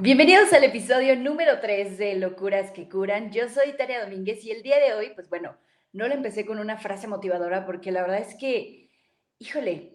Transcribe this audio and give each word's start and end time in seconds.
Bienvenidos 0.00 0.52
al 0.52 0.62
episodio 0.62 1.16
número 1.16 1.58
3 1.58 1.98
de 1.98 2.14
Locuras 2.14 2.70
que 2.70 2.88
Curan. 2.88 3.32
Yo 3.32 3.48
soy 3.48 3.72
Tania 3.76 4.04
Domínguez 4.04 4.44
y 4.44 4.52
el 4.52 4.62
día 4.62 4.78
de 4.78 4.94
hoy, 4.94 5.10
pues 5.12 5.28
bueno, 5.28 5.56
no 5.92 6.06
lo 6.06 6.14
empecé 6.14 6.46
con 6.46 6.60
una 6.60 6.78
frase 6.78 7.08
motivadora 7.08 7.66
porque 7.66 7.90
la 7.90 8.02
verdad 8.02 8.20
es 8.20 8.36
que, 8.36 8.92
híjole, 9.40 9.94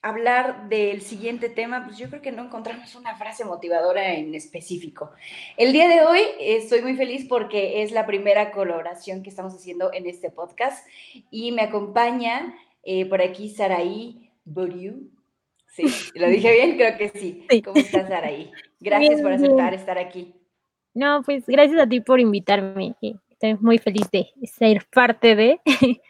hablar 0.00 0.70
del 0.70 1.02
siguiente 1.02 1.50
tema, 1.50 1.84
pues 1.84 1.98
yo 1.98 2.08
creo 2.08 2.22
que 2.22 2.32
no 2.32 2.42
encontramos 2.42 2.94
una 2.94 3.18
frase 3.18 3.44
motivadora 3.44 4.14
en 4.14 4.34
específico. 4.34 5.10
El 5.58 5.74
día 5.74 5.88
de 5.88 6.06
hoy 6.06 6.22
estoy 6.40 6.80
muy 6.80 6.96
feliz 6.96 7.26
porque 7.28 7.82
es 7.82 7.92
la 7.92 8.06
primera 8.06 8.50
colaboración 8.50 9.22
que 9.22 9.28
estamos 9.28 9.52
haciendo 9.52 9.92
en 9.92 10.06
este 10.06 10.30
podcast 10.30 10.88
y 11.30 11.52
me 11.52 11.60
acompaña 11.60 12.54
eh, 12.82 13.04
por 13.04 13.20
aquí 13.20 13.50
Saraí 13.50 14.30
Boriu. 14.46 15.17
Sí, 15.78 16.10
¿lo 16.18 16.26
dije 16.28 16.52
bien? 16.52 16.76
Creo 16.76 16.98
que 16.98 17.08
sí. 17.10 17.46
¿Cómo 17.64 17.76
estás, 17.76 18.08
Saraí? 18.08 18.50
Gracias 18.80 19.22
por 19.22 19.32
aceptar 19.32 19.74
estar 19.74 19.96
aquí. 19.96 20.34
No, 20.92 21.22
pues 21.22 21.46
gracias 21.46 21.80
a 21.80 21.88
ti 21.88 22.00
por 22.00 22.18
invitarme. 22.18 22.96
Estoy 23.30 23.54
muy 23.60 23.78
feliz 23.78 24.10
de 24.10 24.26
ser 24.44 24.84
parte 24.92 25.36
de 25.36 25.60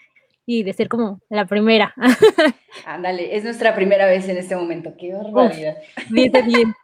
y 0.46 0.62
de 0.62 0.72
ser 0.72 0.88
como 0.88 1.20
la 1.28 1.44
primera. 1.44 1.94
Ándale, 2.86 3.36
es 3.36 3.44
nuestra 3.44 3.74
primera 3.74 4.06
vez 4.06 4.26
en 4.30 4.38
este 4.38 4.56
momento. 4.56 4.94
Qué 4.98 5.12
barbaridad. 5.12 5.76
Bien, 6.08 6.32
bien. 6.46 6.74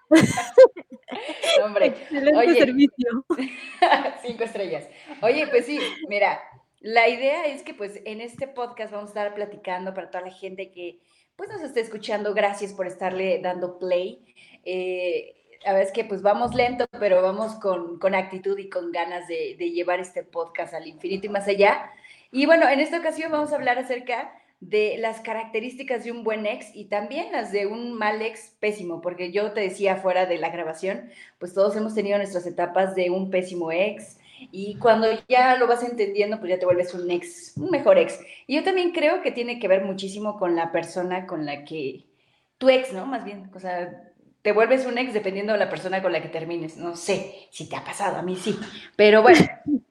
Hombre, 1.64 1.86
Excelente 1.86 2.36
oye, 2.36 2.54
servicio. 2.56 3.24
Cinco 4.26 4.44
estrellas. 4.44 4.86
Oye, 5.22 5.46
pues 5.46 5.64
sí, 5.64 5.78
mira, 6.10 6.38
la 6.80 7.08
idea 7.08 7.46
es 7.46 7.62
que 7.62 7.72
pues 7.72 8.02
en 8.04 8.20
este 8.20 8.46
podcast 8.46 8.92
vamos 8.92 9.06
a 9.06 9.12
estar 9.12 9.34
platicando 9.34 9.94
para 9.94 10.10
toda 10.10 10.26
la 10.26 10.32
gente 10.32 10.70
que 10.70 11.00
pues 11.36 11.48
nos 11.48 11.62
esté 11.62 11.80
escuchando. 11.80 12.34
Gracias 12.34 12.72
por 12.72 12.86
estarle 12.86 13.40
dando 13.42 13.78
play. 13.78 14.24
Eh, 14.64 15.34
a 15.66 15.72
ver, 15.72 15.84
es 15.84 15.92
que 15.92 16.04
pues 16.04 16.22
vamos 16.22 16.54
lento, 16.54 16.86
pero 16.98 17.22
vamos 17.22 17.54
con, 17.56 17.98
con 17.98 18.14
actitud 18.14 18.58
y 18.58 18.68
con 18.68 18.92
ganas 18.92 19.26
de, 19.28 19.56
de 19.58 19.70
llevar 19.70 20.00
este 20.00 20.22
podcast 20.22 20.74
al 20.74 20.86
infinito 20.86 21.26
y 21.26 21.30
más 21.30 21.48
allá. 21.48 21.90
Y 22.30 22.46
bueno, 22.46 22.68
en 22.68 22.80
esta 22.80 22.98
ocasión 22.98 23.32
vamos 23.32 23.52
a 23.52 23.56
hablar 23.56 23.78
acerca 23.78 24.32
de 24.60 24.96
las 24.98 25.20
características 25.20 26.04
de 26.04 26.12
un 26.12 26.24
buen 26.24 26.46
ex 26.46 26.74
y 26.74 26.86
también 26.86 27.32
las 27.32 27.52
de 27.52 27.66
un 27.66 27.92
mal 27.92 28.22
ex 28.22 28.54
pésimo, 28.60 29.00
porque 29.00 29.30
yo 29.30 29.52
te 29.52 29.60
decía 29.60 29.96
fuera 29.96 30.26
de 30.26 30.38
la 30.38 30.48
grabación, 30.48 31.10
pues 31.38 31.52
todos 31.52 31.76
hemos 31.76 31.94
tenido 31.94 32.16
nuestras 32.16 32.46
etapas 32.46 32.94
de 32.94 33.10
un 33.10 33.30
pésimo 33.30 33.72
ex 33.72 34.18
y 34.50 34.76
cuando 34.78 35.06
ya 35.28 35.56
lo 35.56 35.66
vas 35.66 35.82
entendiendo, 35.82 36.38
pues 36.38 36.50
ya 36.50 36.58
te 36.58 36.66
vuelves 36.66 36.94
un 36.94 37.10
ex, 37.10 37.56
un 37.56 37.70
mejor 37.70 37.98
ex. 37.98 38.20
Y 38.46 38.56
yo 38.56 38.64
también 38.64 38.92
creo 38.92 39.22
que 39.22 39.32
tiene 39.32 39.58
que 39.58 39.68
ver 39.68 39.84
muchísimo 39.84 40.38
con 40.38 40.56
la 40.56 40.72
persona 40.72 41.26
con 41.26 41.46
la 41.46 41.64
que, 41.64 42.06
tu 42.58 42.68
ex, 42.68 42.92
¿no? 42.92 43.06
Más 43.06 43.24
bien, 43.24 43.50
o 43.54 43.60
sea, 43.60 44.12
te 44.42 44.52
vuelves 44.52 44.86
un 44.86 44.98
ex 44.98 45.14
dependiendo 45.14 45.52
de 45.52 45.58
la 45.58 45.70
persona 45.70 46.02
con 46.02 46.12
la 46.12 46.22
que 46.22 46.28
termines. 46.28 46.76
No 46.76 46.96
sé 46.96 47.48
si 47.50 47.68
te 47.68 47.76
ha 47.76 47.84
pasado, 47.84 48.16
a 48.16 48.22
mí 48.22 48.36
sí, 48.36 48.58
pero 48.96 49.22
bueno. 49.22 49.40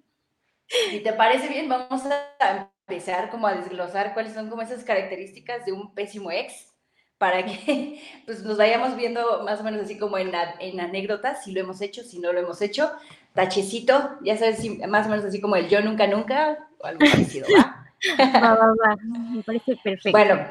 Si 0.89 1.01
te 1.01 1.13
parece 1.13 1.49
bien, 1.49 1.69
vamos 1.69 2.01
a 2.07 2.71
empezar 2.87 3.29
como 3.29 3.45
a 3.45 3.53
desglosar 3.53 4.15
cuáles 4.15 4.33
son 4.33 4.49
como 4.49 4.63
esas 4.63 4.83
características 4.83 5.65
de 5.65 5.71
un 5.71 5.93
pésimo 5.93 6.31
ex 6.31 6.73
para 7.17 7.45
que 7.45 8.01
pues, 8.25 8.43
nos 8.43 8.57
vayamos 8.57 8.95
viendo 8.95 9.43
más 9.43 9.59
o 9.59 9.63
menos 9.63 9.81
así 9.81 9.97
como 9.97 10.17
en, 10.17 10.31
en 10.59 10.79
anécdotas, 10.79 11.43
si 11.43 11.51
lo 11.51 11.61
hemos 11.61 11.81
hecho, 11.81 12.03
si 12.03 12.19
no 12.19 12.33
lo 12.33 12.39
hemos 12.39 12.61
hecho. 12.61 12.91
Tachecito, 13.33 14.17
ya 14.23 14.37
sabes, 14.37 14.63
más 14.87 15.07
o 15.07 15.09
menos 15.09 15.25
así 15.25 15.41
como 15.41 15.55
el 15.55 15.67
yo 15.67 15.81
nunca 15.81 16.07
nunca 16.07 16.67
o 16.79 16.85
algo 16.85 16.99
parecido, 16.99 17.47
¿va? 17.57 17.79
Va, 18.19 18.55
va, 18.55 18.67
va. 18.67 18.97
Me 19.33 19.41
parece 19.43 19.77
perfecto. 19.81 20.11
Bueno, 20.11 20.45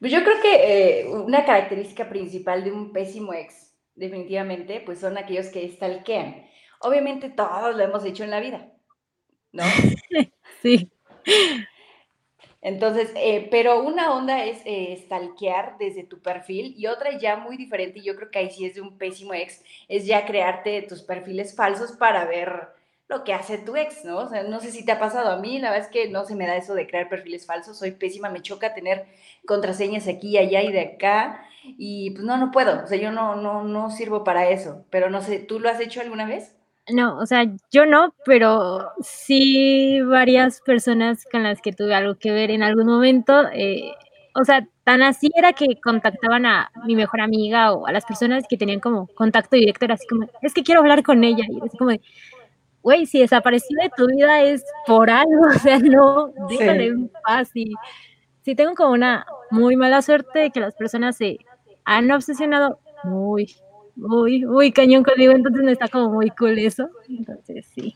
pues 0.00 0.10
yo 0.10 0.24
creo 0.24 0.40
que 0.40 1.00
eh, 1.00 1.06
una 1.06 1.44
característica 1.44 2.08
principal 2.08 2.64
de 2.64 2.72
un 2.72 2.92
pésimo 2.92 3.34
ex, 3.34 3.74
definitivamente, 3.94 4.80
pues 4.80 4.98
son 4.98 5.18
aquellos 5.18 5.48
que 5.48 5.68
stalkean. 5.68 6.46
Obviamente 6.80 7.28
todos 7.28 7.76
lo 7.76 7.82
hemos 7.82 8.04
hecho 8.06 8.24
en 8.24 8.30
la 8.30 8.40
vida, 8.40 8.72
¿no? 9.52 9.62
Sí. 10.62 10.90
Entonces, 12.62 13.10
eh, 13.16 13.48
pero 13.50 13.82
una 13.82 14.14
onda 14.14 14.44
es 14.44 14.62
eh, 14.64 14.96
stalkear 15.04 15.76
desde 15.78 16.04
tu 16.04 16.20
perfil 16.22 16.74
y 16.78 16.86
otra 16.86 17.18
ya 17.18 17.36
muy 17.36 17.56
diferente, 17.56 17.98
y 17.98 18.02
yo 18.04 18.14
creo 18.16 18.30
que 18.30 18.38
ahí 18.38 18.50
sí 18.50 18.64
es 18.64 18.74
de 18.76 18.80
un 18.80 18.96
pésimo 18.98 19.34
ex, 19.34 19.62
es 19.88 20.06
ya 20.06 20.24
crearte 20.26 20.82
tus 20.82 21.02
perfiles 21.02 21.54
falsos 21.56 21.92
para 21.92 22.24
ver 22.24 22.68
lo 23.08 23.24
que 23.24 23.34
hace 23.34 23.58
tu 23.58 23.76
ex, 23.76 24.04
¿no? 24.04 24.18
O 24.18 24.28
sea, 24.28 24.44
no 24.44 24.60
sé 24.60 24.70
si 24.70 24.84
te 24.84 24.92
ha 24.92 24.98
pasado 25.00 25.30
a 25.30 25.38
mí, 25.38 25.58
la 25.58 25.70
verdad 25.70 25.86
es 25.86 25.92
que 25.92 26.08
no 26.08 26.24
se 26.24 26.34
me 26.36 26.46
da 26.46 26.56
eso 26.56 26.74
de 26.74 26.86
crear 26.86 27.08
perfiles 27.08 27.46
falsos, 27.46 27.78
soy 27.78 27.90
pésima, 27.92 28.30
me 28.30 28.42
choca 28.42 28.74
tener 28.74 29.06
contraseñas 29.46 30.08
aquí 30.08 30.30
y 30.30 30.38
allá 30.38 30.62
y 30.62 30.72
de 30.72 30.80
acá, 30.80 31.44
y 31.64 32.10
pues 32.12 32.24
no, 32.24 32.36
no 32.38 32.50
puedo, 32.52 32.84
o 32.84 32.86
sea, 32.86 32.98
yo 32.98 33.10
no, 33.12 33.36
no, 33.36 33.64
no 33.64 33.90
sirvo 33.90 34.24
para 34.24 34.48
eso, 34.48 34.84
pero 34.90 35.10
no 35.10 35.20
sé, 35.20 35.38
¿tú 35.40 35.60
lo 35.60 35.68
has 35.68 35.80
hecho 35.80 36.00
alguna 36.00 36.26
vez? 36.26 36.54
No, 36.90 37.16
o 37.18 37.26
sea, 37.26 37.44
yo 37.70 37.86
no, 37.86 38.12
pero 38.24 38.90
sí 39.02 40.00
varias 40.02 40.60
personas 40.62 41.24
con 41.30 41.44
las 41.44 41.60
que 41.62 41.72
tuve 41.72 41.94
algo 41.94 42.16
que 42.18 42.32
ver 42.32 42.50
en 42.50 42.64
algún 42.64 42.86
momento, 42.86 43.44
eh, 43.52 43.92
o 44.34 44.44
sea, 44.44 44.66
tan 44.82 45.00
así 45.02 45.30
era 45.36 45.52
que 45.52 45.80
contactaban 45.80 46.44
a 46.44 46.72
mi 46.84 46.96
mejor 46.96 47.20
amiga 47.20 47.72
o 47.72 47.86
a 47.86 47.92
las 47.92 48.04
personas 48.04 48.44
que 48.48 48.56
tenían 48.56 48.80
como 48.80 49.06
contacto 49.14 49.54
directo, 49.54 49.84
era 49.84 49.94
así 49.94 50.06
como, 50.08 50.26
es 50.42 50.52
que 50.54 50.64
quiero 50.64 50.80
hablar 50.80 51.04
con 51.04 51.22
ella, 51.22 51.44
y 51.48 51.60
así 51.64 51.78
como, 51.78 51.92
güey, 52.82 53.06
si 53.06 53.20
desapareció 53.20 53.76
de 53.82 53.90
tu 53.96 54.06
vida 54.08 54.42
es 54.42 54.64
por 54.86 55.10
algo, 55.10 55.42
o 55.56 55.58
sea, 55.60 55.78
no, 55.80 56.32
déjale 56.48 56.92
sí. 56.96 57.10
paz, 57.24 57.50
y 57.54 57.74
sí 58.44 58.54
tengo 58.56 58.74
como 58.74 58.92
una 58.92 59.26
muy 59.50 59.76
mala 59.76 60.02
suerte 60.02 60.38
de 60.40 60.50
que 60.50 60.60
las 60.60 60.74
personas 60.74 61.16
se 61.16 61.38
han 61.84 62.10
obsesionado 62.12 62.80
muy, 63.04 63.54
muy, 63.96 64.44
muy 64.44 64.72
cañón 64.72 65.02
conmigo, 65.04 65.32
entonces 65.32 65.62
me 65.62 65.72
está 65.72 65.88
como 65.88 66.10
muy 66.10 66.30
cool 66.30 66.58
eso. 66.58 66.88
Entonces, 67.08 67.66
sí. 67.74 67.94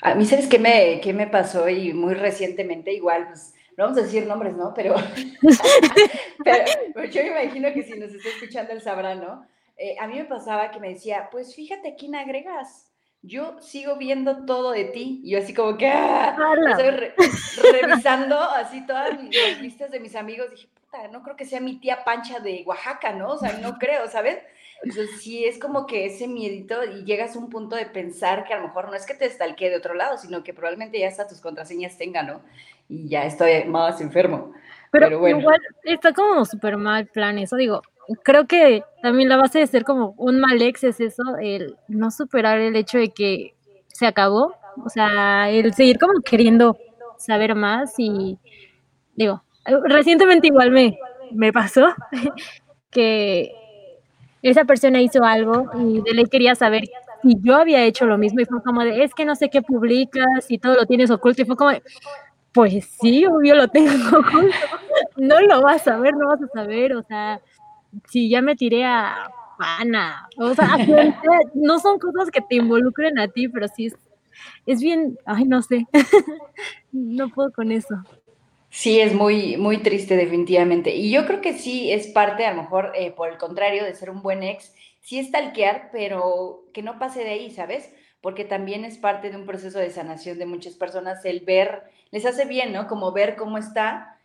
A 0.00 0.14
mí, 0.14 0.24
¿sabes 0.24 0.48
qué 0.48 0.58
me, 0.58 1.00
qué 1.00 1.12
me 1.12 1.26
pasó? 1.26 1.68
Y 1.68 1.92
muy 1.92 2.14
recientemente, 2.14 2.92
igual, 2.92 3.28
pues, 3.28 3.54
no 3.76 3.84
vamos 3.84 3.98
a 3.98 4.02
decir 4.02 4.26
nombres, 4.26 4.54
¿no? 4.54 4.74
Pero, 4.74 4.94
pero, 6.44 7.04
yo 7.08 7.22
me 7.22 7.44
imagino 7.44 7.72
que 7.72 7.82
si 7.82 7.98
nos 7.98 8.12
está 8.12 8.28
escuchando 8.28 8.72
él 8.72 8.82
sabrá, 8.82 9.14
¿no? 9.14 9.46
Eh, 9.76 9.96
a 9.98 10.06
mí 10.06 10.14
me 10.16 10.24
pasaba 10.24 10.70
que 10.70 10.80
me 10.80 10.90
decía, 10.90 11.28
pues 11.30 11.54
fíjate 11.54 11.88
a 11.90 11.94
quién 11.94 12.14
agregas. 12.14 12.90
Yo 13.22 13.60
sigo 13.60 13.96
viendo 13.96 14.44
todo 14.44 14.72
de 14.72 14.86
ti. 14.86 15.20
Y 15.24 15.30
yo 15.30 15.38
así 15.38 15.54
como 15.54 15.78
que, 15.78 15.88
¡ah! 15.88 16.36
Estoy 16.70 16.90
re 16.90 17.14
revisando 17.80 18.38
así 18.40 18.84
todas 18.84 19.10
las 19.10 19.60
listas 19.62 19.90
de 19.90 20.00
mis 20.00 20.16
amigos. 20.16 20.50
Dije, 20.50 20.68
puta, 20.74 21.08
no 21.08 21.22
creo 21.22 21.36
que 21.36 21.44
sea 21.44 21.60
mi 21.60 21.78
tía 21.78 22.04
Pancha 22.04 22.40
de 22.40 22.64
Oaxaca, 22.66 23.12
¿no? 23.12 23.28
O 23.30 23.38
sea, 23.38 23.52
no 23.58 23.78
creo, 23.78 24.08
¿sabes? 24.08 24.38
Entonces, 24.82 25.20
sí 25.20 25.44
es 25.44 25.58
como 25.58 25.86
que 25.86 26.06
ese 26.06 26.26
miedito 26.26 26.82
y 26.84 27.04
llegas 27.04 27.36
a 27.36 27.38
un 27.38 27.48
punto 27.48 27.76
de 27.76 27.86
pensar 27.86 28.44
que 28.44 28.52
a 28.52 28.58
lo 28.58 28.66
mejor 28.68 28.86
no 28.88 28.94
es 28.94 29.06
que 29.06 29.14
te 29.14 29.26
estalque 29.26 29.70
de 29.70 29.76
otro 29.76 29.94
lado, 29.94 30.18
sino 30.18 30.42
que 30.42 30.52
probablemente 30.52 30.98
ya 30.98 31.08
hasta 31.08 31.28
tus 31.28 31.40
contraseñas 31.40 31.96
tengan, 31.96 32.26
¿no? 32.26 32.42
Y 32.88 33.08
ya 33.08 33.24
estoy 33.24 33.64
más 33.64 34.00
enfermo. 34.00 34.52
Pero, 34.90 35.06
Pero 35.06 35.18
bueno. 35.20 35.38
igual 35.38 35.60
está 35.84 36.12
como 36.12 36.44
súper 36.44 36.76
mal 36.76 37.06
plan 37.06 37.38
eso, 37.38 37.56
digo, 37.56 37.82
creo 38.22 38.46
que 38.46 38.82
también 39.02 39.28
la 39.28 39.36
base 39.36 39.60
de 39.60 39.66
ser 39.66 39.84
como 39.84 40.14
un 40.18 40.40
mal 40.40 40.60
ex 40.60 40.84
es 40.84 41.00
eso, 41.00 41.22
el 41.40 41.76
no 41.88 42.10
superar 42.10 42.58
el 42.58 42.76
hecho 42.76 42.98
de 42.98 43.10
que 43.10 43.54
se 43.88 44.06
acabó, 44.06 44.54
o 44.84 44.88
sea, 44.88 45.48
el 45.48 45.72
seguir 45.74 45.98
como 45.98 46.20
queriendo 46.22 46.76
saber 47.18 47.54
más 47.54 47.94
y 47.98 48.38
digo, 49.14 49.42
recientemente 49.84 50.48
igual 50.48 50.70
me, 50.72 50.98
me 51.30 51.52
pasó 51.52 51.94
que 52.90 53.54
esa 54.42 54.64
persona 54.64 55.00
hizo 55.00 55.24
algo 55.24 55.70
y 55.78 56.02
de 56.02 56.14
ley 56.14 56.24
quería 56.26 56.54
saber 56.54 56.84
si 57.22 57.36
yo 57.40 57.56
había 57.56 57.84
hecho 57.84 58.06
lo 58.06 58.18
mismo 58.18 58.40
y 58.40 58.44
fue 58.44 58.62
como 58.62 58.82
de, 58.82 59.04
es 59.04 59.14
que 59.14 59.24
no 59.24 59.36
sé 59.36 59.48
qué 59.48 59.62
publicas 59.62 60.50
y 60.50 60.58
todo 60.58 60.74
lo 60.74 60.86
tienes 60.86 61.10
oculto 61.10 61.42
y 61.42 61.44
fue 61.44 61.56
como 61.56 61.70
pues 62.52 62.84
sí, 63.00 63.24
obvio 63.26 63.54
lo 63.54 63.68
tengo 63.68 63.90
oculto, 64.18 64.56
no 65.16 65.40
lo 65.40 65.62
vas 65.62 65.86
a 65.88 65.98
ver, 65.98 66.14
no 66.14 66.28
vas 66.28 66.42
a 66.42 66.48
saber, 66.48 66.94
o 66.94 67.02
sea, 67.02 67.40
si 68.08 68.28
ya 68.28 68.42
me 68.42 68.56
tiré 68.56 68.84
a 68.84 69.30
pana, 69.58 70.28
o 70.36 70.54
sea, 70.54 70.76
no 71.54 71.78
son 71.78 71.98
cosas 71.98 72.30
que 72.30 72.40
te 72.40 72.56
involucren 72.56 73.18
a 73.18 73.28
ti, 73.28 73.48
pero 73.48 73.68
sí 73.68 73.86
es, 73.86 73.96
es 74.66 74.80
bien, 74.80 75.18
ay, 75.24 75.44
no 75.44 75.62
sé, 75.62 75.86
no 76.92 77.28
puedo 77.30 77.52
con 77.52 77.72
eso. 77.72 77.94
Sí, 78.74 79.00
es 79.00 79.12
muy, 79.14 79.58
muy 79.58 79.78
triste 79.82 80.16
definitivamente. 80.16 80.94
Y 80.94 81.10
yo 81.10 81.26
creo 81.26 81.42
que 81.42 81.52
sí 81.52 81.92
es 81.92 82.06
parte, 82.06 82.46
a 82.46 82.54
lo 82.54 82.62
mejor, 82.62 82.92
eh, 82.94 83.12
por 83.12 83.28
el 83.28 83.36
contrario, 83.36 83.84
de 83.84 83.94
ser 83.94 84.08
un 84.08 84.22
buen 84.22 84.42
ex, 84.42 84.74
sí 85.00 85.18
es 85.18 85.30
talquear, 85.30 85.90
pero 85.92 86.64
que 86.72 86.82
no 86.82 86.98
pase 86.98 87.22
de 87.22 87.30
ahí, 87.32 87.50
¿sabes? 87.50 87.92
Porque 88.22 88.46
también 88.46 88.86
es 88.86 88.96
parte 88.96 89.28
de 89.28 89.36
un 89.36 89.44
proceso 89.44 89.78
de 89.78 89.90
sanación 89.90 90.38
de 90.38 90.46
muchas 90.46 90.74
personas 90.74 91.22
el 91.26 91.40
ver, 91.40 91.82
les 92.12 92.24
hace 92.24 92.46
bien, 92.46 92.72
¿no? 92.72 92.88
Como 92.88 93.12
ver 93.12 93.36
cómo 93.36 93.58
está 93.58 94.18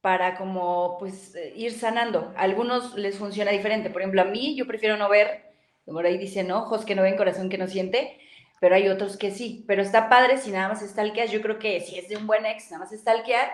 para 0.00 0.38
como, 0.38 0.96
pues, 0.98 1.36
ir 1.54 1.72
sanando. 1.72 2.32
A 2.36 2.42
algunos 2.42 2.94
les 2.96 3.18
funciona 3.18 3.50
diferente. 3.50 3.90
Por 3.90 4.00
ejemplo, 4.00 4.22
a 4.22 4.24
mí 4.24 4.56
yo 4.56 4.66
prefiero 4.66 4.96
no 4.96 5.10
ver, 5.10 5.52
por 5.84 6.06
ahí 6.06 6.16
dicen 6.16 6.50
ojos 6.52 6.86
que 6.86 6.94
no 6.94 7.02
ven, 7.02 7.18
corazón 7.18 7.50
que 7.50 7.58
no 7.58 7.68
siente, 7.68 8.18
pero 8.60 8.76
hay 8.76 8.88
otros 8.88 9.18
que 9.18 9.30
sí. 9.30 9.64
Pero 9.68 9.82
está 9.82 10.08
padre 10.08 10.38
si 10.38 10.52
nada 10.52 10.68
más 10.68 10.80
stalkeas. 10.80 11.30
Yo 11.30 11.42
creo 11.42 11.58
que 11.58 11.80
si 11.80 11.98
es 11.98 12.08
de 12.08 12.16
un 12.16 12.26
buen 12.26 12.46
ex, 12.46 12.70
nada 12.70 12.84
más 12.84 12.98
stalkear 12.98 13.50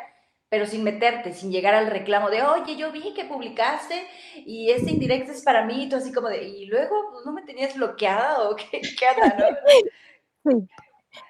pero 0.48 0.66
sin 0.66 0.84
meterte, 0.84 1.32
sin 1.32 1.50
llegar 1.50 1.74
al 1.74 1.88
reclamo 1.88 2.30
de, 2.30 2.42
oye, 2.42 2.76
yo 2.76 2.92
vi 2.92 3.12
que 3.14 3.24
publicaste 3.24 4.06
y 4.44 4.70
este 4.70 4.90
indirecto 4.92 5.32
es 5.32 5.42
para 5.42 5.64
mí, 5.64 5.84
y 5.84 5.88
tú 5.88 5.96
así 5.96 6.12
como 6.12 6.28
de, 6.28 6.44
y 6.44 6.66
luego 6.66 6.94
pues, 7.12 7.26
no 7.26 7.32
me 7.32 7.42
tenías 7.42 7.74
bloqueada 7.74 8.48
o 8.48 8.56
qué, 8.56 8.80
qué 8.80 9.06
onda, 9.14 9.36
¿no? 10.44 10.66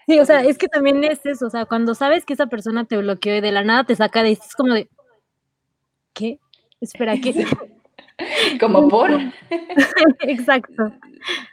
Sí. 0.06 0.18
o 0.18 0.24
sea, 0.24 0.42
es 0.42 0.58
que 0.58 0.68
también 0.68 1.02
es 1.04 1.24
eso, 1.24 1.46
o 1.46 1.50
sea, 1.50 1.64
cuando 1.64 1.94
sabes 1.94 2.26
que 2.26 2.34
esa 2.34 2.46
persona 2.46 2.84
te 2.84 2.98
bloqueó 2.98 3.36
y 3.36 3.40
de 3.40 3.52
la 3.52 3.64
nada 3.64 3.84
te 3.84 3.96
saca 3.96 4.22
de 4.22 4.32
es 4.32 4.54
como 4.54 4.74
de, 4.74 4.88
¿qué? 6.12 6.38
Espera, 6.80 7.14
¿qué? 7.16 7.46
como 8.60 8.88
por. 8.88 9.10
Exacto. 10.20 10.92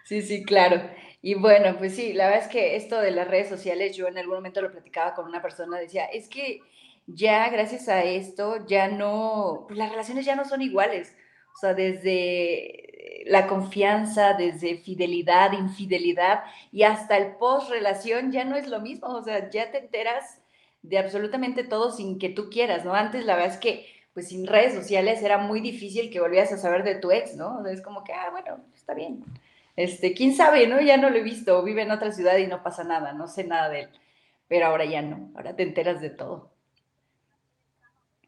Sí, 0.06 0.22
sí, 0.22 0.44
claro. 0.44 0.82
Y 1.22 1.36
bueno, 1.36 1.78
pues 1.78 1.96
sí, 1.96 2.12
la 2.14 2.26
verdad 2.26 2.44
es 2.44 2.52
que 2.52 2.76
esto 2.76 3.00
de 3.00 3.12
las 3.12 3.28
redes 3.28 3.48
sociales, 3.48 3.96
yo 3.96 4.08
en 4.08 4.18
algún 4.18 4.36
momento 4.36 4.62
lo 4.62 4.72
platicaba 4.72 5.14
con 5.14 5.26
una 5.26 5.42
persona, 5.42 5.80
decía, 5.80 6.06
es 6.06 6.28
que 6.28 6.62
ya 7.08 7.50
gracias 7.50 7.90
a 7.90 8.04
esto 8.04 8.66
ya 8.66 8.88
no, 8.88 9.66
pues 9.68 9.78
las 9.78 9.90
relaciones 9.92 10.26
ya 10.26 10.36
no 10.36 10.46
son 10.46 10.62
iguales. 10.62 11.16
O 11.56 11.60
sea, 11.60 11.74
desde 11.74 13.24
la 13.28 13.48
confianza, 13.48 14.34
desde 14.34 14.78
fidelidad, 14.78 15.54
infidelidad 15.54 16.44
y 16.72 16.84
hasta 16.84 17.18
el 17.18 17.36
post 17.36 17.70
relación 17.70 18.32
ya 18.32 18.44
no 18.46 18.56
es 18.56 18.68
lo 18.68 18.82
mismo. 18.82 19.08
O 19.08 19.24
sea, 19.24 19.50
ya 19.50 19.72
te 19.72 19.80
enteras 19.80 20.40
de 20.82 20.98
absolutamente 20.98 21.64
todo 21.64 21.92
sin 21.92 22.20
que 22.20 22.30
tú 22.30 22.50
quieras, 22.50 22.86
¿no? 22.86 22.94
Antes 22.94 23.26
la 23.26 23.36
verdad 23.36 23.54
es 23.54 23.60
que 23.60 23.88
pues 24.14 24.28
sin 24.30 24.46
redes 24.48 24.76
sociales 24.76 25.24
era 25.24 25.40
muy 25.40 25.60
difícil 25.60 26.12
que 26.12 26.20
volvieras 26.20 26.54
a 26.54 26.58
saber 26.58 26.84
de 26.84 26.96
tu 26.96 27.12
ex, 27.12 27.36
¿no? 27.36 27.66
es 27.66 27.82
como 27.82 28.04
que, 28.04 28.14
ah, 28.14 28.30
bueno, 28.32 28.64
está 28.76 28.94
bien. 28.94 29.24
Este, 29.76 30.14
quién 30.14 30.36
sabe, 30.36 30.68
¿no? 30.68 30.80
Ya 30.82 30.98
no 30.98 31.10
lo 31.10 31.18
he 31.18 31.24
visto, 31.24 31.64
vive 31.64 31.82
en 31.82 31.92
otra 31.92 32.12
ciudad 32.12 32.38
y 32.38 32.46
no 32.46 32.62
pasa 32.62 32.84
nada, 32.84 33.14
no 33.14 33.28
sé 33.28 33.44
nada 33.44 33.70
de 33.70 33.82
él. 33.82 33.90
Pero 34.48 34.68
ahora 34.68 34.86
ya 34.86 35.02
no, 35.02 35.32
ahora 35.36 35.56
te 35.56 35.64
enteras 35.64 36.00
de 36.00 36.12
todo. 36.12 36.53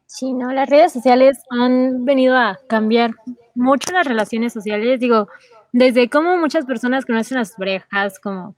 Sí, 0.06 0.32
no, 0.32 0.52
las 0.52 0.70
redes 0.70 0.92
sociales 0.92 1.38
han 1.50 2.04
venido 2.04 2.36
a 2.36 2.58
cambiar 2.68 3.10
mucho 3.54 3.92
las 3.92 4.06
relaciones 4.06 4.52
sociales, 4.52 5.00
digo, 5.00 5.28
desde 5.72 6.08
cómo 6.08 6.36
muchas 6.36 6.64
personas 6.64 7.04
conocen 7.04 7.38
a 7.38 7.44
sus 7.44 7.56
parejas, 7.56 8.20
como, 8.20 8.54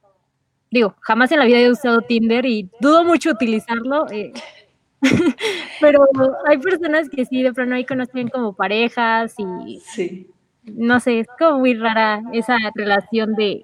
digo, 0.70 0.94
jamás 1.00 1.32
en 1.32 1.38
la 1.38 1.46
vida 1.46 1.60
he 1.60 1.70
usado 1.70 2.02
Tinder 2.02 2.44
y 2.46 2.70
dudo 2.80 3.04
mucho 3.04 3.30
utilizarlo, 3.30 4.10
eh, 4.10 4.32
pero 5.80 6.04
hay 6.46 6.58
personas 6.58 7.08
que 7.08 7.24
sí, 7.24 7.42
de 7.42 7.52
pronto 7.54 7.74
ahí 7.74 7.86
conocen 7.86 8.28
como 8.28 8.54
parejas 8.54 9.34
y, 9.38 9.80
sí. 9.80 10.30
no 10.64 11.00
sé, 11.00 11.20
es 11.20 11.28
como 11.38 11.60
muy 11.60 11.74
rara 11.74 12.22
esa 12.32 12.56
relación 12.74 13.34
de 13.34 13.62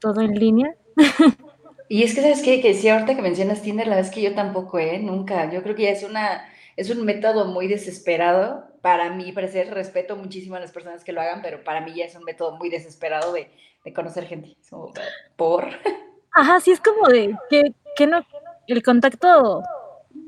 todo 0.00 0.20
en 0.22 0.34
línea. 0.34 0.74
Y 1.88 2.02
es 2.02 2.14
que, 2.14 2.22
¿sabes 2.22 2.42
qué? 2.42 2.60
Que 2.60 2.74
si 2.74 2.88
ahorita 2.88 3.14
que 3.14 3.22
mencionas 3.22 3.62
Tinder, 3.62 3.86
la 3.86 3.96
verdad 3.96 4.10
es 4.10 4.14
que 4.14 4.22
yo 4.22 4.34
tampoco, 4.34 4.78
¿eh? 4.78 4.98
Nunca. 4.98 5.50
Yo 5.50 5.62
creo 5.62 5.74
que 5.74 5.82
ya 5.82 5.90
es 5.90 6.02
una, 6.02 6.46
es 6.76 6.90
un 6.90 7.04
método 7.04 7.46
muy 7.46 7.66
desesperado. 7.68 8.66
Para 8.80 9.10
mí, 9.10 9.32
parecer, 9.32 9.72
respeto 9.72 10.16
muchísimo 10.16 10.56
a 10.56 10.60
las 10.60 10.72
personas 10.72 11.04
que 11.04 11.12
lo 11.12 11.20
hagan, 11.20 11.42
pero 11.42 11.62
para 11.64 11.80
mí 11.80 11.94
ya 11.94 12.04
es 12.04 12.14
un 12.14 12.24
método 12.24 12.56
muy 12.56 12.68
desesperado 12.68 13.32
de, 13.32 13.50
de 13.84 13.92
conocer 13.92 14.26
gente. 14.26 14.56
por. 15.36 15.68
Ajá, 16.34 16.60
sí, 16.60 16.72
es 16.72 16.80
como 16.80 17.08
de 17.08 17.36
que, 17.48 17.62
que 17.96 18.06
no, 18.06 18.26
el 18.66 18.82
contacto 18.82 19.62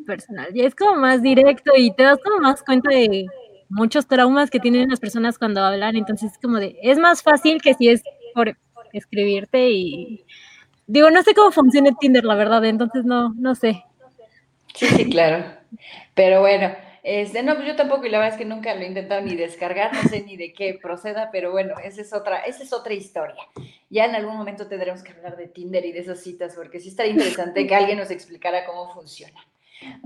personal 0.06 0.52
ya 0.54 0.64
es 0.64 0.74
como 0.74 0.94
más 0.96 1.20
directo 1.20 1.72
y 1.76 1.92
te 1.92 2.04
das 2.04 2.18
como 2.22 2.38
más 2.38 2.62
cuenta 2.62 2.90
de 2.90 3.26
muchos 3.68 4.06
traumas 4.06 4.50
que 4.50 4.60
tienen 4.60 4.88
las 4.88 5.00
personas 5.00 5.38
cuando 5.38 5.60
hablan, 5.62 5.96
entonces 5.96 6.32
es 6.32 6.38
como 6.38 6.58
de, 6.58 6.78
es 6.80 6.98
más 6.98 7.22
fácil 7.22 7.60
que 7.60 7.74
si 7.74 7.88
es 7.88 8.02
por 8.34 8.56
escribirte 8.92 9.68
y 9.70 10.24
Digo, 10.86 11.10
no 11.10 11.22
sé 11.22 11.34
cómo 11.34 11.50
funciona 11.50 11.96
Tinder, 11.98 12.24
la 12.24 12.34
verdad, 12.34 12.64
entonces 12.64 13.04
no, 13.04 13.34
no 13.34 13.54
sé. 13.54 13.84
Sí, 14.74 14.86
sí, 14.86 15.10
claro. 15.10 15.44
Pero 16.14 16.40
bueno, 16.40 16.74
este, 17.02 17.42
no, 17.42 17.54
pues 17.54 17.66
yo 17.66 17.76
tampoco, 17.76 18.04
y 18.04 18.10
la 18.10 18.18
verdad 18.18 18.34
es 18.34 18.38
que 18.38 18.44
nunca 18.44 18.74
lo 18.74 18.80
he 18.80 18.86
intentado 18.86 19.20
ni 19.20 19.36
descargar, 19.36 19.94
no 19.94 20.02
sé 20.08 20.22
ni 20.22 20.36
de 20.36 20.52
qué 20.52 20.78
proceda, 20.80 21.30
pero 21.30 21.52
bueno, 21.52 21.74
esa 21.82 22.00
es 22.00 22.12
otra, 22.12 22.38
esa 22.40 22.62
es 22.62 22.72
otra 22.72 22.94
historia. 22.94 23.42
Ya 23.90 24.06
en 24.06 24.14
algún 24.14 24.36
momento 24.36 24.66
tendremos 24.66 25.02
que 25.02 25.12
hablar 25.12 25.36
de 25.36 25.48
Tinder 25.48 25.84
y 25.84 25.92
de 25.92 26.00
esas 26.00 26.20
citas, 26.20 26.54
porque 26.56 26.80
sí 26.80 26.88
estaría 26.88 27.12
interesante 27.12 27.66
que 27.66 27.74
alguien 27.74 27.98
nos 27.98 28.10
explicara 28.10 28.64
cómo 28.64 28.92
funciona. 28.92 29.40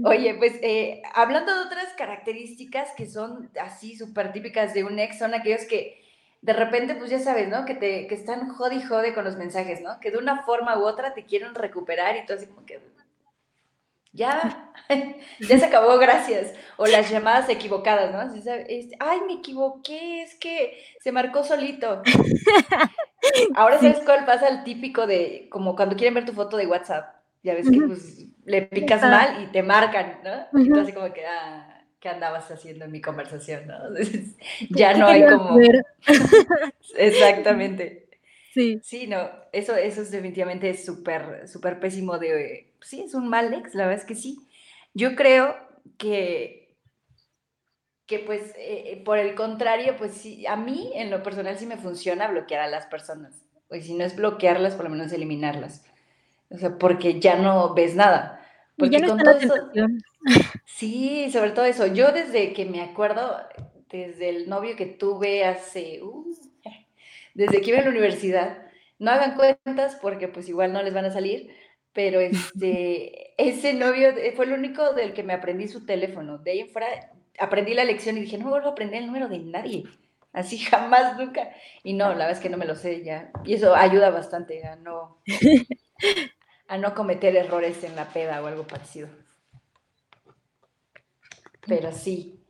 Oye, 0.04 0.34
pues 0.34 0.54
eh, 0.62 1.00
hablando 1.14 1.54
de 1.54 1.60
otras 1.60 1.92
características 1.96 2.90
que 2.96 3.06
son 3.06 3.50
así 3.60 3.96
súper 3.96 4.32
típicas 4.32 4.74
de 4.74 4.84
un 4.84 4.98
ex, 4.98 5.18
son 5.18 5.32
aquellos 5.34 5.64
que 5.64 5.99
de 6.42 6.52
repente, 6.54 6.94
pues 6.94 7.10
ya 7.10 7.18
sabes, 7.18 7.48
¿no? 7.48 7.64
Que, 7.64 7.74
te, 7.74 8.06
que 8.06 8.14
están 8.14 8.48
jode 8.48 8.76
y 8.76 8.82
jode 8.82 9.12
con 9.12 9.24
los 9.24 9.36
mensajes, 9.36 9.80
¿no? 9.82 10.00
Que 10.00 10.10
de 10.10 10.18
una 10.18 10.42
forma 10.42 10.78
u 10.78 10.84
otra 10.84 11.12
te 11.12 11.24
quieren 11.24 11.54
recuperar 11.54 12.16
y 12.16 12.24
tú 12.24 12.32
así 12.32 12.46
como 12.46 12.64
que, 12.64 12.80
ya, 14.12 14.72
ya 15.40 15.58
se 15.58 15.64
acabó, 15.64 15.98
gracias. 15.98 16.54
O 16.78 16.86
las 16.86 17.10
llamadas 17.10 17.48
equivocadas, 17.50 18.12
¿no? 18.12 18.42
Ay, 18.98 19.20
me 19.26 19.34
equivoqué, 19.34 20.22
es 20.22 20.34
que 20.36 20.82
se 21.00 21.12
marcó 21.12 21.44
solito. 21.44 22.02
Ahora 23.54 23.78
sabes 23.78 24.00
cuál 24.04 24.24
pasa 24.24 24.48
el 24.48 24.64
típico 24.64 25.06
de, 25.06 25.48
como 25.50 25.76
cuando 25.76 25.94
quieren 25.94 26.14
ver 26.14 26.24
tu 26.24 26.32
foto 26.32 26.56
de 26.56 26.66
WhatsApp, 26.66 27.16
ya 27.42 27.54
ves 27.54 27.70
que 27.70 27.80
pues 27.80 28.26
le 28.44 28.62
picas 28.62 29.02
mal 29.02 29.42
y 29.42 29.46
te 29.52 29.62
marcan, 29.62 30.20
¿no? 30.24 30.60
Y 30.60 30.70
tú 30.70 30.80
así 30.80 30.92
como 30.92 31.12
que, 31.12 31.26
ah 31.26 31.79
qué 32.00 32.08
andabas 32.08 32.50
haciendo 32.50 32.86
en 32.86 32.92
mi 32.92 33.00
conversación, 33.00 33.66
¿no? 33.66 33.78
ya 34.70 34.96
no 34.96 35.06
hay 35.06 35.24
como... 35.26 35.58
Exactamente. 36.96 38.08
Sí. 38.54 38.80
Sí, 38.82 39.06
no, 39.06 39.30
eso, 39.52 39.76
eso 39.76 40.02
es 40.02 40.10
definitivamente 40.10 40.76
súper, 40.76 41.46
súper 41.46 41.78
pésimo 41.78 42.18
de... 42.18 42.72
Sí, 42.80 43.02
es 43.02 43.14
un 43.14 43.28
mal 43.28 43.52
ex, 43.52 43.74
la 43.74 43.86
verdad 43.86 44.00
es 44.00 44.06
que 44.06 44.14
sí. 44.14 44.38
Yo 44.94 45.14
creo 45.14 45.54
que, 45.98 46.74
que 48.06 48.18
pues, 48.20 48.50
eh, 48.56 48.92
eh, 48.92 49.02
por 49.04 49.18
el 49.18 49.34
contrario, 49.34 49.96
pues 49.98 50.12
sí, 50.12 50.46
a 50.46 50.56
mí 50.56 50.90
en 50.94 51.10
lo 51.10 51.22
personal 51.22 51.58
sí 51.58 51.66
me 51.66 51.76
funciona 51.76 52.28
bloquear 52.28 52.62
a 52.62 52.68
las 52.68 52.86
personas. 52.86 53.44
O 53.68 53.76
si 53.76 53.94
no 53.94 54.04
es 54.04 54.16
bloquearlas, 54.16 54.74
por 54.74 54.84
lo 54.84 54.90
menos 54.90 55.12
eliminarlas. 55.12 55.84
O 56.48 56.58
sea, 56.58 56.76
porque 56.76 57.20
ya 57.20 57.36
no 57.36 57.72
ves 57.74 57.94
nada. 57.94 58.40
Porque 58.76 58.98
ya 58.98 59.06
no 59.06 59.08
con 59.08 59.18
todo 59.18 59.38
Sí, 60.66 61.30
sobre 61.32 61.50
todo 61.50 61.64
eso. 61.64 61.86
Yo 61.86 62.12
desde 62.12 62.52
que 62.52 62.64
me 62.64 62.80
acuerdo, 62.82 63.36
desde 63.90 64.28
el 64.30 64.48
novio 64.48 64.76
que 64.76 64.86
tuve 64.86 65.44
hace, 65.44 66.02
uh, 66.02 66.24
desde 67.34 67.60
que 67.60 67.70
iba 67.70 67.78
a 67.80 67.82
la 67.84 67.90
universidad, 67.90 68.58
no 68.98 69.10
hagan 69.10 69.34
cuentas 69.34 69.96
porque 70.00 70.28
pues 70.28 70.48
igual 70.48 70.72
no 70.72 70.82
les 70.82 70.94
van 70.94 71.06
a 71.06 71.12
salir, 71.12 71.50
pero 71.92 72.20
este, 72.20 73.34
ese 73.42 73.74
novio 73.74 74.10
fue 74.36 74.46
el 74.46 74.52
único 74.52 74.92
del 74.94 75.12
que 75.14 75.22
me 75.22 75.32
aprendí 75.34 75.68
su 75.68 75.84
teléfono. 75.86 76.38
De 76.38 76.52
ahí 76.52 76.60
en 76.60 76.70
fuera 76.70 76.88
aprendí 77.38 77.74
la 77.74 77.84
lección 77.84 78.16
y 78.18 78.22
dije, 78.22 78.38
no 78.38 78.48
vuelvo 78.50 78.68
a 78.68 78.72
aprender 78.72 79.00
el 79.00 79.06
número 79.06 79.28
de 79.28 79.38
nadie. 79.38 79.84
Así 80.32 80.58
jamás, 80.60 81.16
nunca. 81.18 81.50
Y 81.82 81.94
no, 81.94 82.08
la 82.10 82.14
verdad 82.26 82.32
es 82.32 82.40
que 82.40 82.50
no 82.50 82.58
me 82.58 82.66
lo 82.66 82.74
sé 82.76 83.02
ya. 83.04 83.30
Y 83.44 83.54
eso 83.54 83.74
ayuda 83.74 84.10
bastante 84.10 84.64
a 84.66 84.76
no, 84.76 85.18
a 86.68 86.78
no 86.78 86.94
cometer 86.94 87.36
errores 87.36 87.84
en 87.84 87.96
la 87.96 88.12
peda 88.14 88.42
o 88.42 88.46
algo 88.46 88.66
parecido 88.66 89.08
pero 91.66 91.92
sí. 91.92 92.44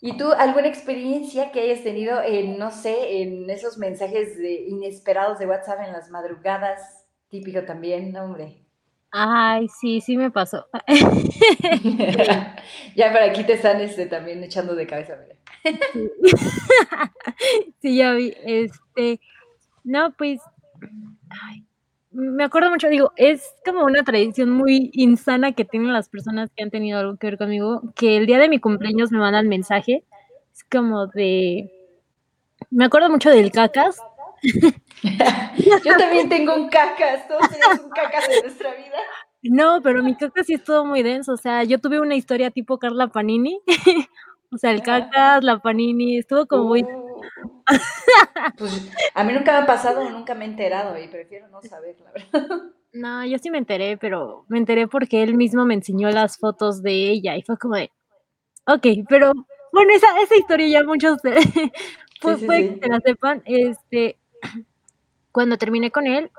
¿Y 0.00 0.16
tú 0.16 0.32
alguna 0.32 0.66
experiencia 0.66 1.52
que 1.52 1.60
hayas 1.60 1.82
tenido 1.82 2.22
en, 2.22 2.58
no 2.58 2.70
sé, 2.70 3.22
en 3.22 3.50
esos 3.50 3.76
mensajes 3.76 4.38
inesperados 4.40 5.38
de 5.38 5.46
WhatsApp 5.46 5.80
en 5.86 5.92
las 5.92 6.10
madrugadas? 6.10 7.04
Típico 7.28 7.62
también, 7.64 8.16
hombre. 8.16 8.64
Ay, 9.12 9.68
sí, 9.68 10.00
sí 10.00 10.16
me 10.16 10.30
pasó. 10.30 10.66
ya 12.96 13.12
por 13.12 13.22
aquí 13.22 13.44
te 13.44 13.54
están 13.54 13.80
este, 13.80 14.06
también 14.06 14.42
echando 14.42 14.74
de 14.74 14.86
cabeza, 14.86 15.16
¿verdad? 15.16 15.36
sí, 17.82 17.96
ya 17.96 18.12
vi. 18.12 18.34
Este, 18.44 19.20
no, 19.84 20.12
pues, 20.12 20.40
ay, 21.28 21.66
me 22.12 22.44
acuerdo 22.44 22.70
mucho, 22.70 22.88
digo, 22.88 23.12
es 23.16 23.54
como 23.64 23.84
una 23.84 24.02
tradición 24.02 24.50
muy 24.50 24.90
insana 24.92 25.52
que 25.52 25.64
tienen 25.64 25.92
las 25.92 26.08
personas 26.08 26.50
que 26.56 26.62
han 26.62 26.70
tenido 26.70 26.98
algo 26.98 27.16
que 27.16 27.28
ver 27.28 27.38
conmigo, 27.38 27.82
que 27.94 28.16
el 28.16 28.26
día 28.26 28.38
de 28.38 28.48
mi 28.48 28.58
cumpleaños 28.58 29.12
me 29.12 29.18
mandan 29.18 29.48
mensaje, 29.48 30.04
es 30.52 30.64
como 30.64 31.06
de, 31.06 31.70
me 32.70 32.84
acuerdo 32.84 33.10
mucho 33.10 33.30
del 33.30 33.52
cacas. 33.52 33.98
Yo 34.42 35.96
también 35.96 36.28
tengo 36.28 36.54
un 36.54 36.68
cacas, 36.68 37.28
todos 37.28 37.48
tenemos 37.48 37.84
un 37.84 37.90
cacas 37.90 38.28
en 38.28 38.42
nuestra 38.42 38.74
vida. 38.74 38.96
No, 39.42 39.80
pero 39.82 40.02
mi 40.02 40.16
cacas 40.16 40.46
sí 40.46 40.54
es 40.54 40.64
todo 40.64 40.84
muy 40.84 41.02
denso, 41.02 41.32
o 41.32 41.36
sea, 41.36 41.64
yo 41.64 41.78
tuve 41.78 41.98
una 41.98 42.14
historia 42.14 42.50
tipo 42.50 42.78
Carla 42.78 43.08
Panini, 43.08 43.58
o 44.52 44.58
sea, 44.58 44.70
el 44.70 44.82
cacas, 44.82 45.42
la 45.42 45.58
Panini, 45.60 46.18
estuvo 46.18 46.46
como 46.46 46.64
muy... 46.64 46.82
Uh. 46.82 47.09
Pues 48.58 48.90
a 49.14 49.24
mí 49.24 49.32
nunca 49.32 49.52
me 49.52 49.58
ha 49.58 49.66
pasado, 49.66 50.08
nunca 50.10 50.34
me 50.34 50.44
he 50.44 50.48
enterado 50.48 50.98
y 50.98 51.08
prefiero 51.08 51.48
no 51.48 51.62
saber, 51.62 51.96
la 52.00 52.12
verdad. 52.12 52.62
No, 52.92 53.24
yo 53.24 53.38
sí 53.38 53.50
me 53.50 53.58
enteré, 53.58 53.96
pero 53.96 54.44
me 54.48 54.58
enteré 54.58 54.88
porque 54.88 55.22
él 55.22 55.34
mismo 55.34 55.64
me 55.64 55.74
enseñó 55.74 56.10
las 56.10 56.38
fotos 56.38 56.82
de 56.82 56.92
ella 57.10 57.36
y 57.36 57.42
fue 57.42 57.56
como 57.56 57.76
de, 57.76 57.90
ok, 58.66 58.86
pero 59.08 59.32
bueno, 59.72 59.92
esa, 59.94 60.08
esa 60.20 60.36
historia 60.36 60.68
ya 60.68 60.84
muchos 60.84 61.18
pues, 62.20 62.40
que 62.40 62.88
la 62.88 63.00
sepan, 63.00 63.42
este, 63.44 64.18
cuando 65.32 65.56
terminé 65.56 65.90
con 65.90 66.06
él, 66.06 66.30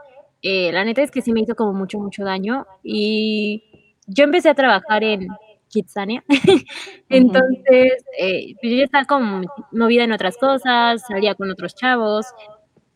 eh, 0.41 0.71
la 0.71 0.83
neta 0.83 1.01
es 1.01 1.11
que 1.11 1.21
sí 1.21 1.31
me 1.31 1.41
hizo 1.41 1.55
como 1.55 1.73
mucho, 1.73 1.99
mucho 1.99 2.23
daño 2.23 2.65
y 2.83 3.63
yo 4.07 4.23
empecé 4.23 4.49
a 4.49 4.55
trabajar 4.55 5.03
en, 5.03 5.27
Kitsania. 5.71 6.23
Entonces, 7.09 8.03
eh, 8.19 8.55
yo 8.63 8.69
ya 8.77 8.85
estaba 8.85 9.05
como 9.05 9.41
movida 9.71 10.05
en 10.05 10.13
otras 10.13 10.37
cosas, 10.37 11.03
salía 11.07 11.35
con 11.35 11.51
otros 11.51 11.75
chavos, 11.75 12.27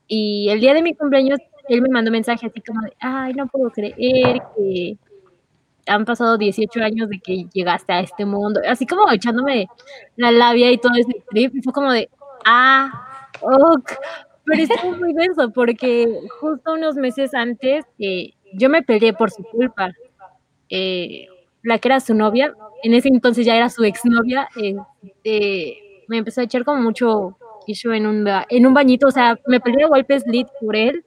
y 0.07 0.49
el 0.51 0.61
día 0.61 0.73
de 0.75 0.83
mi 0.83 0.95
cumpleaños, 0.95 1.39
él 1.69 1.81
me 1.83 1.89
mandó 1.89 2.11
mensaje 2.11 2.47
así 2.47 2.61
como 2.61 2.81
de: 2.83 2.93
"Ay, 3.01 3.33
no 3.35 3.47
puedo 3.47 3.71
creer 3.71 4.41
que 4.57 4.97
han 5.87 6.05
pasado 6.05 6.37
18 6.37 6.81
años 6.83 7.09
de 7.09 7.19
que 7.21 7.45
llegaste 7.53 7.93
a 7.93 8.01
este 8.01 8.25
mundo", 8.25 8.61
así 8.67 8.85
como 8.87 9.11
echándome 9.11 9.67
la 10.17 10.31
labia 10.31 10.71
y 10.71 10.77
todo 10.79 10.93
ese 10.97 11.23
trip, 11.31 11.55
y 11.55 11.61
fue 11.63 11.73
como 11.73 11.91
de: 11.93 12.09
"Ah, 12.45 12.91
ok", 13.41 13.91
pero 14.45 14.63
estuvo 14.63 14.93
muy 14.97 15.13
denso, 15.13 15.51
porque 15.53 16.07
justo 16.41 16.73
unos 16.75 16.95
meses 16.97 17.33
antes, 17.35 17.85
eh, 17.99 18.31
yo 18.53 18.69
me 18.69 18.83
peleé 18.83 19.13
por 19.13 19.31
su 19.31 19.43
culpa, 19.45 19.91
eh, 20.69 21.27
la 21.65 21.79
que 21.79 21.89
era 21.89 21.99
su 22.01 22.13
novia, 22.15 22.55
en 22.83 22.93
ese 22.95 23.09
entonces 23.09 23.45
ya 23.45 23.55
era 23.57 23.69
su 23.69 23.83
exnovia, 23.85 24.49
este, 24.55 25.77
me 26.07 26.17
empezó 26.19 26.41
a 26.41 26.45
echar 26.45 26.65
como 26.65 26.81
mucho 26.81 27.37
issue 27.67 27.93
en 27.97 28.07
un 28.07 28.27
en 28.49 28.67
un 28.67 28.73
bañito, 28.75 29.07
o 29.07 29.11
sea, 29.11 29.37
me 29.47 29.59
peleé 29.61 29.85
a 29.85 29.89
golpes 29.89 30.23
lit 30.27 30.47
por 30.61 30.75
él 30.77 31.03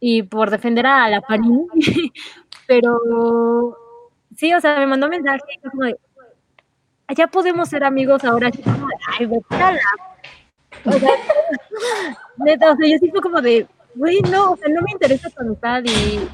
y 0.00 0.22
por 0.22 0.50
defender 0.50 0.86
a 0.86 1.08
la 1.08 1.22
Fanny, 1.22 1.66
pero 2.66 2.98
sí, 4.36 4.52
o 4.54 4.60
sea, 4.60 4.78
me 4.78 4.86
mandó 4.86 5.08
mensaje 5.08 5.40
como 5.70 5.84
de: 5.84 5.96
"Ya 7.16 7.26
podemos 7.28 7.68
ser 7.68 7.84
amigos 7.84 8.24
ahora", 8.24 8.48
así 8.48 8.62
como 8.62 8.86
de: 8.88 8.94
"Ay, 9.18 9.26
vete 9.26 9.56
a 9.56 9.72
la" 9.72 9.78
o 10.84 10.92
sea, 10.92 11.10
neta, 12.38 12.72
o 12.72 12.76
sea, 12.76 12.88
yo 12.88 12.98
fue 13.10 13.20
como 13.22 13.42
de: 13.42 13.66
"Güey, 13.94 14.20
no, 14.30 14.52
o 14.52 14.56
sea, 14.58 14.68
no 14.70 14.82
me 14.82 14.92
interesa 14.92 15.30
tu 15.30 15.42
amistad", 15.42 15.82
y 15.84 16.28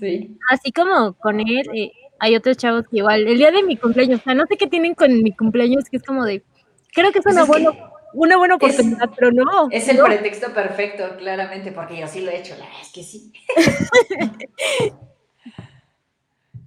Sí. 0.00 0.38
así 0.50 0.72
como 0.72 1.14
con 1.14 1.40
él, 1.40 1.68
eh, 1.74 1.92
hay 2.20 2.36
otros 2.36 2.56
chavos 2.56 2.84
que 2.88 2.98
igual, 2.98 3.26
el 3.26 3.38
día 3.38 3.50
de 3.50 3.62
mi 3.64 3.76
cumpleaños, 3.78 4.20
o 4.20 4.22
sea, 4.24 4.34
no 4.34 4.46
sé 4.46 4.56
qué 4.56 4.66
tienen 4.68 4.94
con 4.94 5.22
mi 5.22 5.34
cumpleaños, 5.34 5.84
que 5.90 5.98
es 5.98 6.04
como 6.04 6.24
de, 6.24 6.44
creo 6.94 7.12
que 7.12 7.20
es 7.20 7.24
Pues 7.24 7.34
una 7.34 7.44
buena 7.44 7.70
que 7.72 7.78
una 8.12 8.36
buena 8.38 8.56
es 8.58 8.58
oportunidad, 8.58 9.10
pero 9.16 9.32
no, 9.32 9.68
es 9.70 9.88
el 9.88 9.98
no. 9.98 10.04
pretexto 10.04 10.52
perfecto, 10.54 11.16
claramente, 11.18 11.72
porque 11.72 11.98
yo 11.98 12.08
sí 12.08 12.20
lo 12.22 12.30
he 12.30 12.38
hecho, 12.40 12.54
la 12.58 12.64
verdad 12.66 12.80
es 12.82 12.92
que 12.92 13.02
sí. 13.04 13.32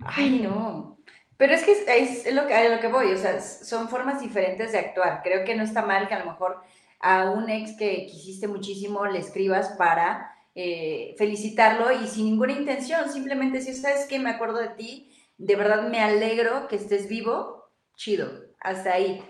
Ay, 0.05 0.39
no. 0.41 0.97
Pero 1.37 1.53
es 1.53 1.63
que 1.63 1.71
es 1.73 2.25
es 2.25 2.33
lo 2.33 2.47
que 2.47 2.53
a 2.53 2.69
lo 2.75 2.79
que 2.81 2.87
voy, 2.87 3.11
o 3.11 3.17
sea, 3.17 3.41
son 3.41 3.89
formas 3.89 4.21
diferentes 4.21 4.71
de 4.71 4.79
actuar. 4.79 5.21
Creo 5.23 5.43
que 5.45 5.55
no 5.55 5.63
está 5.63 5.81
mal 5.85 6.07
que 6.07 6.13
a 6.13 6.19
lo 6.19 6.25
mejor 6.31 6.61
a 6.99 7.31
un 7.31 7.49
ex 7.49 7.73
que 7.77 8.05
quisiste 8.05 8.47
muchísimo 8.47 9.05
le 9.05 9.19
escribas 9.19 9.69
para, 9.77 10.33
eh, 10.55 11.15
felicitarlo 11.17 11.91
y 11.91 12.07
sin 12.07 12.25
ninguna 12.25 12.53
intención, 12.53 13.09
simplemente 13.11 13.57
decir: 13.59 13.75
"¿Sabes 13.75 14.05
qué? 14.07 14.19
Me 14.19 14.29
acuerdo 14.29 14.59
de 14.59 14.69
ti, 14.69 15.11
de 15.37 15.55
verdad 15.55 15.89
me 15.89 15.99
alegro 16.01 16.67
que 16.67 16.75
estés 16.77 17.07
vivo, 17.09 17.65
chido", 17.97 18.29
hasta 18.61 18.93
ahí, 18.93 19.21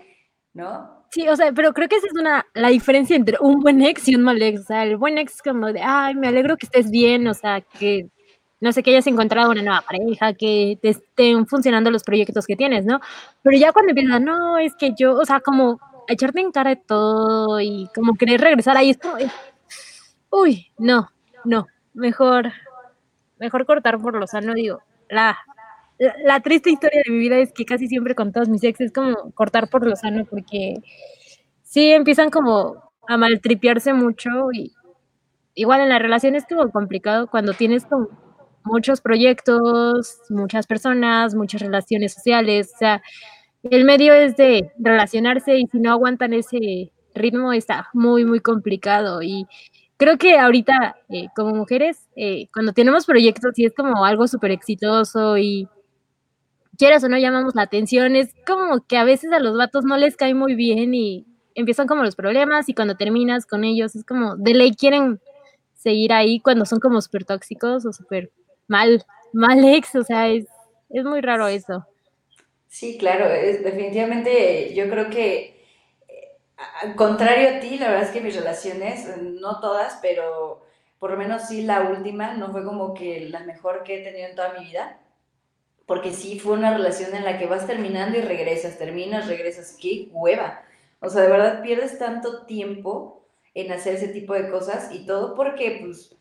¿no? 0.54 1.04
Sí, 1.10 1.28
o 1.28 1.36
sea, 1.36 1.52
pero 1.52 1.72
creo 1.72 1.88
que 1.88 1.96
esa 1.96 2.06
es 2.08 2.12
una 2.14 2.44
la 2.54 2.68
diferencia 2.68 3.14
entre 3.16 3.36
un 3.40 3.60
buen 3.60 3.82
ex 3.82 4.08
y 4.08 4.16
un 4.16 4.22
mal 4.22 4.40
ex, 4.42 4.60
o 4.62 4.64
sea, 4.64 4.82
el 4.84 4.96
buen 4.96 5.16
ex 5.18 5.42
como 5.42 5.72
de: 5.72 5.80
"Ay, 5.82 6.14
me 6.16 6.26
alegro 6.28 6.56
que 6.56 6.66
estés 6.66 6.90
bien", 6.90 7.26
o 7.28 7.34
sea, 7.34 7.60
que, 7.60 8.08
no 8.60 8.72
sé, 8.72 8.82
que 8.82 8.90
hayas 8.90 9.06
encontrado 9.06 9.50
una 9.52 9.62
nueva 9.62 9.82
pareja, 9.82 10.34
que 10.34 10.78
te 10.82 10.88
estén 10.90 11.46
funcionando 11.46 11.90
los 11.90 12.02
proyectos 12.02 12.46
que 12.46 12.56
tienes, 12.56 12.84
¿no? 12.84 13.00
Pero 13.42 13.56
ya 13.58 13.72
cuando 13.72 13.90
empiezan: 13.90 14.24
"No, 14.24 14.58
es 14.58 14.74
que 14.76 14.92
yo", 14.98 15.14
o 15.16 15.24
sea, 15.24 15.40
como 15.40 15.78
echarte 16.08 16.40
en 16.40 16.50
cara 16.52 16.70
de 16.70 16.76
todo 16.86 17.60
y 17.60 17.88
como 17.94 18.14
querer 18.16 18.40
regresar 18.40 18.76
ahí, 18.76 18.90
es 18.90 18.98
como 18.98 19.14
uy, 20.30 20.68
no, 20.78 21.08
no, 21.44 21.66
mejor 21.94 22.52
mejor 23.38 23.66
cortar 23.66 24.00
por 24.00 24.16
lo 24.16 24.26
sano, 24.28 24.54
digo, 24.54 24.80
la 25.10 25.38
la 25.98 26.40
triste 26.40 26.70
historia 26.70 27.02
de 27.04 27.12
mi 27.12 27.18
vida 27.18 27.38
es 27.38 27.52
que 27.52 27.64
casi 27.64 27.86
siempre 27.86 28.14
con 28.14 28.32
todos 28.32 28.48
mis 28.48 28.64
ex 28.64 28.80
es 28.80 28.92
como 28.92 29.32
cortar 29.34 29.68
por 29.68 29.86
lo 29.86 29.96
sano, 29.96 30.24
porque 30.24 30.76
sí 31.62 31.90
empiezan 31.92 32.30
como 32.30 32.82
a 33.08 33.16
maltripearse 33.16 33.92
mucho 33.92 34.30
y 34.52 34.72
igual 35.54 35.80
en 35.80 35.90
la 35.90 35.98
relación 35.98 36.34
es 36.34 36.44
como 36.46 36.70
complicado 36.70 37.28
cuando 37.28 37.52
tienes 37.52 37.86
como 37.86 38.08
muchos 38.64 39.00
proyectos, 39.00 40.20
muchas 40.30 40.66
personas, 40.66 41.34
muchas 41.34 41.60
relaciones 41.62 42.14
sociales, 42.14 42.72
o 42.74 42.78
sea, 42.78 43.02
el 43.64 43.84
medio 43.84 44.14
es 44.14 44.36
de 44.36 44.72
relacionarse 44.78 45.58
y 45.58 45.66
si 45.70 45.78
no 45.80 45.92
aguantan 45.92 46.32
ese 46.34 46.92
ritmo 47.14 47.52
está 47.52 47.88
muy, 47.94 48.24
muy 48.24 48.40
complicado, 48.40 49.22
y 49.22 49.46
creo 49.96 50.18
que 50.18 50.38
ahorita, 50.38 50.96
eh, 51.10 51.28
como 51.36 51.54
mujeres, 51.54 52.08
eh, 52.16 52.48
cuando 52.52 52.72
tenemos 52.72 53.06
proyectos 53.06 53.58
y 53.58 53.66
es 53.66 53.74
como 53.74 54.04
algo 54.04 54.26
superexitoso 54.28 55.38
y 55.38 55.68
quieras 56.78 57.04
o 57.04 57.08
no 57.08 57.18
llamamos 57.18 57.54
la 57.54 57.62
atención, 57.62 58.16
es 58.16 58.34
como 58.46 58.84
que 58.86 58.96
a 58.96 59.04
veces 59.04 59.32
a 59.32 59.40
los 59.40 59.56
vatos 59.56 59.84
no 59.84 59.96
les 59.96 60.16
cae 60.16 60.34
muy 60.34 60.54
bien 60.54 60.94
y 60.94 61.26
empiezan 61.54 61.86
como 61.86 62.02
los 62.02 62.16
problemas, 62.16 62.68
y 62.68 62.74
cuando 62.74 62.96
terminas 62.96 63.46
con 63.46 63.64
ellos 63.64 63.94
es 63.94 64.04
como 64.04 64.36
de 64.36 64.54
ley 64.54 64.74
quieren 64.74 65.20
seguir 65.74 66.12
ahí 66.12 66.40
cuando 66.40 66.64
son 66.64 66.80
como 66.80 67.00
supertóxicos 67.00 67.86
o 67.86 67.92
super 67.92 68.30
mal 68.68 69.04
mal 69.32 69.64
ex, 69.64 69.94
o 69.96 70.02
sea, 70.04 70.28
es 70.28 70.46
es 70.90 71.04
muy 71.04 71.20
raro 71.20 71.48
eso. 71.48 71.86
Sí, 72.68 72.96
claro, 72.98 73.28
definitivamente 73.28 74.74
yo 74.74 74.88
creo 74.88 75.10
que, 75.10 75.64
eh, 76.08 76.28
a 76.56 76.94
contrario 76.96 77.56
a 77.56 77.60
ti, 77.60 77.78
la 77.78 77.88
verdad 77.88 78.04
es 78.04 78.10
que 78.10 78.20
mis 78.20 78.36
relaciones, 78.36 79.08
no 79.40 79.60
todas, 79.60 79.98
pero 80.02 80.64
por 80.98 81.10
lo 81.10 81.16
menos 81.16 81.42
sí 81.48 81.62
la 81.62 81.82
última, 81.82 82.34
no 82.34 82.50
fue 82.50 82.64
como 82.64 82.94
que 82.94 83.28
la 83.28 83.40
mejor 83.40 83.84
que 83.84 84.00
he 84.00 84.04
tenido 84.04 84.28
en 84.28 84.34
toda 84.34 84.54
mi 84.58 84.66
vida, 84.66 84.98
porque 85.86 86.12
sí 86.12 86.38
fue 86.38 86.54
una 86.54 86.72
relación 86.72 87.14
en 87.14 87.24
la 87.24 87.38
que 87.38 87.46
vas 87.46 87.66
terminando 87.66 88.18
y 88.18 88.22
regresas, 88.22 88.78
terminas, 88.78 89.28
regresas, 89.28 89.76
qué 89.80 90.08
hueva. 90.12 90.62
O 91.00 91.10
sea, 91.10 91.22
de 91.22 91.30
verdad 91.30 91.62
pierdes 91.62 91.98
tanto 91.98 92.46
tiempo 92.46 93.26
en 93.54 93.72
hacer 93.72 93.94
ese 93.96 94.08
tipo 94.08 94.34
de 94.34 94.50
cosas 94.50 94.90
y 94.92 95.06
todo 95.06 95.34
porque, 95.34 95.80
pues, 95.82 96.16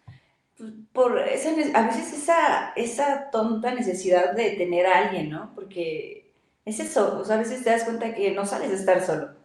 pues, 0.57 0.71
por 0.91 1.17
esa 1.19 1.49
a 1.73 1.87
veces 1.87 2.13
esa 2.13 2.73
esa 2.75 3.29
tonta 3.31 3.73
necesidad 3.73 4.33
de 4.33 4.51
tener 4.51 4.85
a 4.85 4.99
alguien, 4.99 5.29
¿no? 5.29 5.51
Porque 5.55 6.33
es 6.65 6.79
eso, 6.79 7.19
o 7.19 7.25
sea, 7.25 7.35
a 7.35 7.39
veces 7.39 7.63
te 7.63 7.69
das 7.69 7.83
cuenta 7.83 8.13
que 8.13 8.31
no 8.31 8.45
sales 8.45 8.69
de 8.69 8.75
estar 8.75 9.01
solo, 9.01 9.35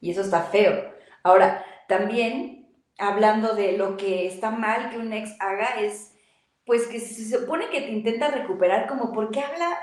y 0.00 0.10
eso 0.10 0.22
está 0.22 0.42
feo. 0.44 0.92
Ahora, 1.22 1.64
también, 1.88 2.68
hablando 2.98 3.54
de 3.54 3.72
lo 3.72 3.96
que 3.96 4.26
está 4.26 4.50
mal 4.50 4.90
que 4.90 4.98
un 4.98 5.12
ex 5.12 5.36
haga 5.40 5.80
es, 5.80 6.12
pues, 6.66 6.86
que 6.88 7.00
se 7.00 7.38
supone 7.38 7.70
que 7.70 7.82
te 7.82 7.90
intenta 7.90 8.28
recuperar, 8.28 8.86
como, 8.88 9.12
¿por 9.12 9.30
qué 9.30 9.40
habla 9.40 9.78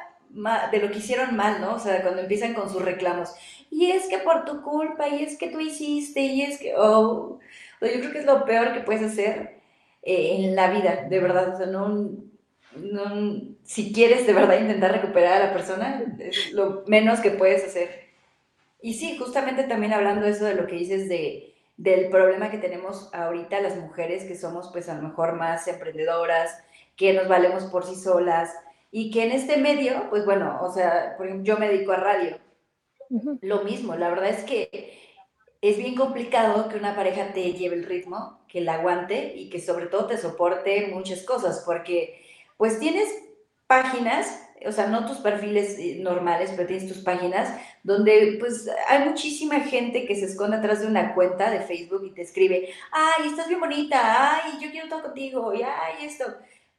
de 0.71 0.79
lo 0.79 0.91
que 0.91 0.97
hicieron 0.97 1.35
mal, 1.35 1.61
no? 1.61 1.75
O 1.75 1.79
sea, 1.79 2.01
cuando 2.01 2.21
empiezan 2.21 2.53
con 2.53 2.69
sus 2.69 2.83
reclamos, 2.83 3.33
y 3.69 3.91
es 3.91 4.07
que 4.07 4.19
por 4.19 4.45
tu 4.45 4.61
culpa, 4.61 5.07
y 5.07 5.23
es 5.23 5.37
que 5.37 5.49
tú 5.49 5.59
hiciste, 5.59 6.21
y 6.21 6.41
es 6.43 6.59
que, 6.59 6.75
oh, 6.77 7.39
yo 7.81 7.87
creo 7.99 8.11
que 8.11 8.19
es 8.19 8.25
lo 8.25 8.45
peor 8.45 8.73
que 8.73 8.81
puedes 8.81 9.03
hacer, 9.03 9.61
eh, 10.03 10.37
en 10.37 10.55
la 10.55 10.69
vida, 10.71 11.07
de 11.09 11.19
verdad, 11.19 11.53
o 11.55 11.57
sea, 11.57 11.67
no 11.67 12.23
no 12.75 13.41
si 13.63 13.93
quieres 13.93 14.25
de 14.27 14.33
verdad 14.33 14.59
intentar 14.59 14.91
recuperar 14.91 15.41
a 15.41 15.45
la 15.47 15.53
persona, 15.53 16.03
es 16.19 16.51
lo 16.53 16.83
menos 16.87 17.19
que 17.19 17.31
puedes 17.31 17.63
hacer. 17.63 18.03
Y 18.81 18.95
sí, 18.95 19.17
justamente 19.17 19.63
también 19.63 19.93
hablando 19.93 20.25
eso 20.25 20.45
de 20.45 20.55
lo 20.55 20.67
que 20.67 20.75
dices 20.75 21.07
de 21.09 21.49
del 21.77 22.09
problema 22.09 22.51
que 22.51 22.59
tenemos 22.59 23.09
ahorita 23.13 23.59
las 23.61 23.75
mujeres 23.77 24.25
que 24.25 24.35
somos, 24.35 24.69
pues, 24.71 24.89
a 24.89 24.95
lo 24.95 25.01
mejor 25.01 25.33
más 25.35 25.67
emprendedoras, 25.67 26.63
que 26.95 27.13
nos 27.13 27.27
valemos 27.27 27.63
por 27.65 27.85
sí 27.85 27.95
solas, 27.95 28.51
y 28.91 29.09
que 29.11 29.23
en 29.23 29.31
este 29.31 29.57
medio, 29.57 30.07
pues 30.09 30.25
bueno, 30.25 30.59
o 30.61 30.71
sea, 30.71 31.15
por 31.17 31.25
ejemplo, 31.25 31.45
yo 31.45 31.57
me 31.59 31.67
dedico 31.67 31.93
a 31.93 31.97
radio. 31.97 32.37
Lo 33.41 33.63
mismo, 33.63 33.95
la 33.95 34.09
verdad 34.09 34.29
es 34.29 34.43
que 34.43 34.99
es 35.61 35.77
bien 35.77 35.95
complicado 35.95 36.69
que 36.69 36.77
una 36.77 36.95
pareja 36.95 37.33
te 37.33 37.53
lleve 37.53 37.75
el 37.77 37.85
ritmo, 37.85 38.41
que 38.47 38.61
la 38.61 38.75
aguante 38.75 39.33
y 39.35 39.49
que 39.49 39.61
sobre 39.61 39.87
todo 39.87 40.07
te 40.07 40.17
soporte 40.17 40.87
muchas 40.93 41.23
cosas, 41.23 41.63
porque, 41.65 42.21
pues, 42.57 42.79
tienes 42.79 43.09
páginas, 43.67 44.41
o 44.65 44.71
sea, 44.71 44.87
no 44.87 45.05
tus 45.07 45.17
perfiles, 45.17 45.77
eh, 45.79 45.97
normales, 46.01 46.51
pero 46.55 46.67
tienes 46.67 46.87
tus 46.87 46.99
páginas 47.03 47.57
donde, 47.83 48.37
pues, 48.39 48.69
hay 48.89 49.07
muchísima 49.07 49.59
gente 49.61 50.05
que 50.05 50.15
se 50.15 50.25
esconde 50.25 50.57
atrás 50.57 50.81
de 50.81 50.87
una 50.87 51.15
cuenta 51.15 51.49
de 51.49 51.61
Facebook 51.61 52.03
y 52.05 52.11
te 52.13 52.21
escribe: 52.23 52.69
"Ay, 52.91 53.27
estás 53.27 53.47
bien 53.47 53.59
bonita, 53.59 54.35
ay, 54.35 54.59
yo 54.61 54.69
quiero 54.71 54.89
todo 54.89 55.03
contigo, 55.03 55.53
y 55.53 55.63
ay, 55.63 56.05
esto", 56.05 56.25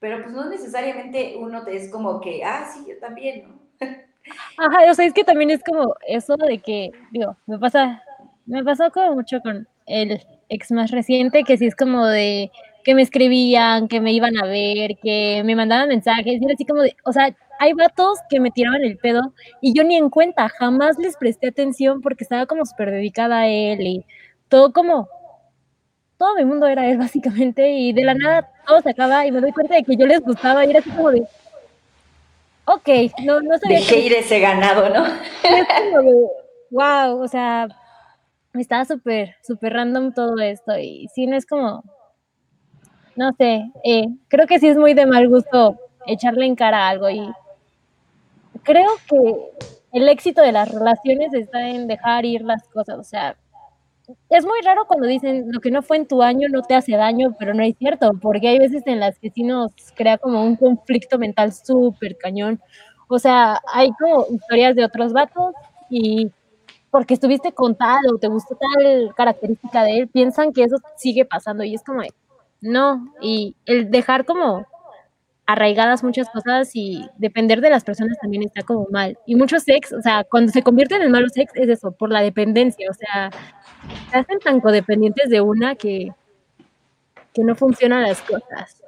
pero, 0.04 0.22
pues, 0.22 0.34
no 0.34 0.50
necesariamente 0.50 1.36
uno 1.40 1.64
te 1.64 1.76
es 1.76 1.90
como 1.90 2.20
que: 2.20 2.44
"Ah, 2.44 2.70
sí, 2.74 2.84
yo 2.86 2.98
también", 3.00 3.42
¿no? 3.48 3.58
Ajá, 4.58 4.90
o 4.90 4.94
sea, 4.94 5.06
es 5.06 5.12
que 5.14 5.24
también 5.24 5.50
es 5.50 5.62
como 5.64 5.94
eso 6.06 6.36
de 6.36 6.58
que, 6.60 6.90
digo, 7.10 7.36
me 7.46 7.58
pasa 7.58 8.02
me 8.46 8.62
pasó 8.62 8.90
como 8.92 9.14
mucho 9.14 9.40
con 9.40 9.66
el 9.86 10.20
ex 10.50 10.70
más 10.72 10.90
reciente, 10.90 11.44
que 11.44 11.56
sí 11.56 11.66
es 11.66 11.74
como 11.76 12.06
de 12.06 12.50
que 12.84 12.94
me 12.94 13.02
escribían, 13.02 13.88
que 13.88 14.00
me 14.00 14.12
iban 14.12 14.36
a 14.36 14.44
ver, 14.46 14.96
que 15.02 15.42
me 15.44 15.56
mandaban 15.56 15.88
mensajes, 15.88 16.40
y 16.40 16.44
era 16.44 16.54
así 16.54 16.66
como 16.66 16.82
de, 16.82 16.94
o 17.04 17.12
sea, 17.12 17.34
hay 17.58 17.72
vatos 17.72 18.18
que 18.30 18.40
me 18.40 18.50
tiraban 18.50 18.84
el 18.84 18.98
pedo 18.98 19.32
y 19.62 19.74
yo 19.74 19.84
ni 19.84 19.96
en 19.96 20.10
cuenta, 20.10 20.48
jamás 20.50 20.98
les 20.98 21.16
presté 21.16 21.48
atención 21.48 22.02
porque 22.02 22.24
estaba 22.24 22.46
como 22.46 22.66
superdedicada 22.66 23.38
a 23.40 23.48
él 23.48 23.80
y 23.82 24.04
todo 24.48 24.72
como 24.72 25.08
todo 26.24 26.36
mi 26.36 26.44
mundo 26.46 26.66
era 26.66 26.88
él 26.88 26.96
básicamente, 26.96 27.70
y 27.70 27.92
de 27.92 28.02
la 28.02 28.14
nada 28.14 28.48
todo 28.66 28.80
se 28.80 28.90
acaba 28.90 29.26
y 29.26 29.30
me 29.30 29.42
doy 29.42 29.52
cuenta 29.52 29.74
de 29.74 29.84
que 29.84 29.94
yo 29.94 30.06
les 30.06 30.20
gustaba 30.20 30.64
y 30.64 30.70
era 30.70 30.78
así 30.78 30.88
como 30.88 31.10
de 31.10 31.26
ok, 32.64 32.88
no, 33.24 33.42
no 33.42 33.58
sabía. 33.58 33.78
Dejé 33.80 33.98
ir 33.98 34.12
ese 34.14 34.40
ganado, 34.40 34.88
¿no? 34.88 35.04
Es 35.04 35.66
como 35.92 36.02
de, 36.02 36.26
wow, 36.70 37.22
o 37.22 37.28
sea, 37.28 37.68
estaba 38.54 38.86
súper, 38.86 39.36
súper 39.46 39.74
random 39.74 40.14
todo 40.14 40.38
esto 40.38 40.78
y 40.78 41.08
sí, 41.14 41.26
no 41.26 41.36
es 41.36 41.44
como, 41.44 41.84
no 43.16 43.32
sé, 43.36 43.70
eh, 43.84 44.06
creo 44.28 44.46
que 44.46 44.58
sí 44.58 44.68
es 44.68 44.78
muy 44.78 44.94
de 44.94 45.04
mal 45.04 45.28
gusto 45.28 45.78
echarle 46.06 46.46
en 46.46 46.56
cara 46.56 46.88
algo 46.88 47.10
y 47.10 47.20
creo 48.62 48.88
que 49.06 49.50
el 49.92 50.08
éxito 50.08 50.40
de 50.40 50.52
las 50.52 50.72
relaciones 50.72 51.34
está 51.34 51.68
en 51.68 51.86
dejar 51.86 52.24
ir 52.24 52.40
las 52.40 52.66
cosas, 52.68 52.98
o 52.98 53.04
sea, 53.04 53.36
es 54.28 54.44
muy 54.44 54.60
raro 54.62 54.86
cuando 54.86 55.06
dicen 55.06 55.46
lo 55.50 55.60
que 55.60 55.70
no 55.70 55.82
fue 55.82 55.96
en 55.96 56.06
tu 56.06 56.22
año 56.22 56.48
no 56.48 56.62
te 56.62 56.74
hace 56.74 56.92
daño, 56.92 57.34
pero 57.38 57.54
no 57.54 57.62
es 57.62 57.76
cierto, 57.78 58.12
porque 58.20 58.48
hay 58.48 58.58
veces 58.58 58.82
en 58.86 59.00
las 59.00 59.18
que 59.18 59.30
sí 59.30 59.42
nos 59.42 59.72
crea 59.94 60.18
como 60.18 60.44
un 60.44 60.56
conflicto 60.56 61.18
mental 61.18 61.52
súper 61.52 62.16
cañón. 62.18 62.60
O 63.08 63.18
sea, 63.18 63.60
hay 63.72 63.90
como 63.92 64.26
historias 64.30 64.76
de 64.76 64.84
otros 64.84 65.12
vatos 65.12 65.54
y 65.88 66.30
porque 66.90 67.14
estuviste 67.14 67.52
con 67.52 67.74
tal 67.74 68.00
o 68.12 68.18
te 68.18 68.28
gustó 68.28 68.56
tal 68.56 69.14
característica 69.16 69.82
de 69.82 69.98
él, 69.98 70.08
piensan 70.08 70.52
que 70.52 70.64
eso 70.64 70.76
sigue 70.96 71.24
pasando 71.24 71.64
y 71.64 71.74
es 71.74 71.82
como, 71.82 72.02
no, 72.60 73.12
y 73.20 73.56
el 73.66 73.90
dejar 73.90 74.24
como 74.24 74.66
arraigadas 75.46 76.02
muchas 76.02 76.28
cosas 76.30 76.70
y 76.74 77.08
depender 77.16 77.60
de 77.60 77.70
las 77.70 77.84
personas 77.84 78.16
también 78.20 78.44
está 78.44 78.62
como 78.62 78.86
mal. 78.90 79.18
Y 79.26 79.34
muchos 79.34 79.62
sex, 79.64 79.92
o 79.92 80.00
sea, 80.00 80.24
cuando 80.24 80.52
se 80.52 80.62
convierten 80.62 81.02
en 81.02 81.10
malos 81.10 81.32
sex 81.34 81.52
es 81.54 81.68
eso, 81.68 81.92
por 81.92 82.10
la 82.10 82.22
dependencia, 82.22 82.88
o 82.90 82.94
sea, 82.94 83.30
se 84.10 84.16
hacen 84.16 84.38
tan 84.38 84.60
codependientes 84.60 85.28
de 85.28 85.40
una 85.40 85.74
que, 85.74 86.12
que 87.32 87.44
no 87.44 87.54
funcionan 87.54 88.02
las 88.02 88.22
cosas. 88.22 88.82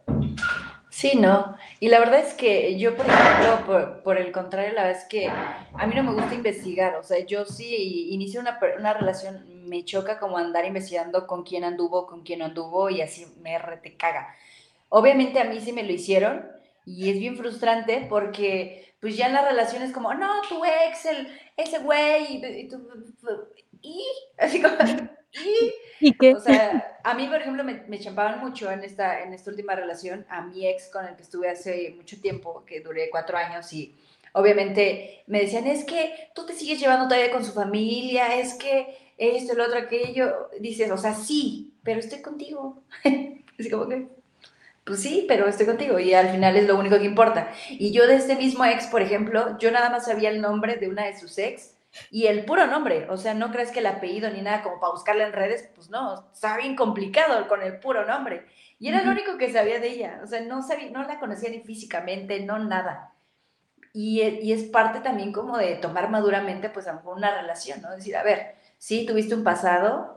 Sí, 0.96 1.12
no. 1.14 1.58
Y 1.78 1.90
la 1.90 1.98
verdad 1.98 2.20
es 2.20 2.32
que 2.32 2.78
yo, 2.78 2.96
por 2.96 3.04
ejemplo, 3.04 3.66
por, 3.66 4.02
por, 4.02 4.16
el 4.16 4.32
contrario, 4.32 4.72
la 4.72 4.84
verdad 4.84 5.02
es 5.02 5.06
que 5.06 5.28
a 5.28 5.86
mí 5.86 5.94
no 5.94 6.02
me 6.02 6.14
gusta 6.14 6.34
investigar. 6.34 6.96
O 6.96 7.02
sea, 7.02 7.18
yo 7.18 7.44
sí 7.44 8.08
inicié 8.12 8.40
una, 8.40 8.58
una 8.78 8.94
relación, 8.94 9.44
me 9.68 9.84
choca 9.84 10.18
como 10.18 10.38
andar 10.38 10.64
investigando 10.64 11.26
con 11.26 11.42
quién 11.42 11.64
anduvo, 11.64 12.06
con 12.06 12.22
quién 12.22 12.38
no 12.38 12.46
anduvo 12.46 12.88
y 12.88 13.02
así 13.02 13.26
me 13.42 13.58
rete 13.58 13.94
caga. 13.94 14.34
Obviamente 14.88 15.40
a 15.40 15.44
mí 15.44 15.60
sí 15.60 15.72
me 15.72 15.82
lo 15.82 15.92
hicieron 15.92 16.46
y 16.84 17.10
es 17.10 17.18
bien 17.18 17.36
frustrante 17.36 18.06
porque 18.08 18.94
pues 19.00 19.16
ya 19.16 19.26
en 19.26 19.34
la 19.34 19.48
relación 19.48 19.82
es 19.82 19.92
como, 19.92 20.14
no, 20.14 20.40
tu 20.48 20.64
ex, 20.64 21.06
el, 21.06 21.28
ese 21.56 21.78
güey, 21.80 22.36
y, 22.36 22.68
y, 23.82 24.04
así 24.38 24.62
como, 24.62 24.74
y, 25.32 25.72
¿Y 26.00 26.12
qué? 26.12 26.34
O 26.34 26.40
sea, 26.40 26.98
a 27.04 27.14
mí, 27.14 27.26
por 27.26 27.40
ejemplo, 27.40 27.62
me, 27.62 27.82
me, 27.88 27.98
champaban 27.98 28.40
mucho 28.40 28.70
en 28.70 28.82
esta, 28.84 29.22
en 29.22 29.32
esta 29.34 29.50
última 29.50 29.74
relación 29.74 30.26
a 30.28 30.42
mi 30.42 30.66
ex 30.66 30.88
con 30.88 31.06
el 31.06 31.14
que 31.16 31.22
estuve 31.22 31.50
hace 31.50 31.92
mucho 31.96 32.20
tiempo, 32.20 32.64
que 32.64 32.80
duré 32.80 33.10
cuatro 33.10 33.36
años 33.36 33.72
y 33.72 33.94
obviamente 34.32 35.22
me 35.26 35.40
decían, 35.40 35.66
es 35.66 35.84
que 35.84 36.30
tú 36.34 36.46
te 36.46 36.54
sigues 36.54 36.80
llevando 36.80 37.06
todavía 37.06 37.32
con 37.32 37.44
su 37.44 37.52
familia, 37.52 38.38
es 38.38 38.54
que 38.54 39.12
esto, 39.16 39.54
lo 39.54 39.64
otro, 39.64 39.78
aquello. 39.78 40.50
Dices, 40.60 40.90
o 40.90 40.98
sea, 40.98 41.14
sí, 41.14 41.74
pero 41.82 42.00
estoy 42.00 42.20
contigo. 42.20 42.82
Así 43.58 43.70
como 43.70 43.88
que, 43.88 44.08
pues 44.86 45.02
sí, 45.02 45.24
pero 45.26 45.48
estoy 45.48 45.66
contigo 45.66 45.98
y 45.98 46.14
al 46.14 46.28
final 46.28 46.56
es 46.56 46.68
lo 46.68 46.78
único 46.78 46.96
que 46.96 47.04
importa. 47.04 47.50
Y 47.70 47.90
yo 47.90 48.06
de 48.06 48.14
este 48.14 48.36
mismo 48.36 48.64
ex, 48.64 48.86
por 48.86 49.02
ejemplo, 49.02 49.58
yo 49.58 49.72
nada 49.72 49.90
más 49.90 50.04
sabía 50.04 50.30
el 50.30 50.40
nombre 50.40 50.76
de 50.76 50.88
una 50.88 51.06
de 51.06 51.18
sus 51.18 51.36
ex 51.38 51.74
y 52.08 52.26
el 52.26 52.44
puro 52.44 52.68
nombre, 52.68 53.08
o 53.10 53.16
sea, 53.16 53.34
no 53.34 53.50
crees 53.50 53.72
que 53.72 53.80
el 53.80 53.86
apellido 53.86 54.30
ni 54.30 54.42
nada 54.42 54.62
como 54.62 54.78
para 54.78 54.92
buscarla 54.92 55.26
en 55.26 55.32
redes, 55.32 55.68
pues 55.74 55.90
no, 55.90 56.30
está 56.32 56.56
bien 56.56 56.76
complicado 56.76 57.48
con 57.48 57.62
el 57.62 57.80
puro 57.80 58.06
nombre. 58.06 58.46
Y 58.78 58.88
era 58.88 59.02
lo 59.02 59.10
único 59.10 59.36
que 59.38 59.52
sabía 59.52 59.80
de 59.80 59.88
ella, 59.88 60.20
o 60.22 60.26
sea, 60.28 60.40
no, 60.42 60.62
sabía, 60.62 60.90
no 60.90 61.02
la 61.02 61.18
conocía 61.18 61.50
ni 61.50 61.60
físicamente, 61.60 62.38
no 62.40 62.60
nada. 62.60 63.12
Y, 63.92 64.22
y 64.22 64.52
es 64.52 64.64
parte 64.64 65.00
también 65.00 65.32
como 65.32 65.58
de 65.58 65.74
tomar 65.76 66.10
maduramente, 66.10 66.70
pues 66.70 66.86
a 66.86 66.92
lo 66.92 66.98
mejor 66.98 67.16
una 67.16 67.40
relación, 67.40 67.82
¿no? 67.82 67.90
Decir, 67.90 68.16
a 68.16 68.22
ver, 68.22 68.54
sí, 68.78 69.04
tuviste 69.04 69.34
un 69.34 69.42
pasado, 69.42 70.15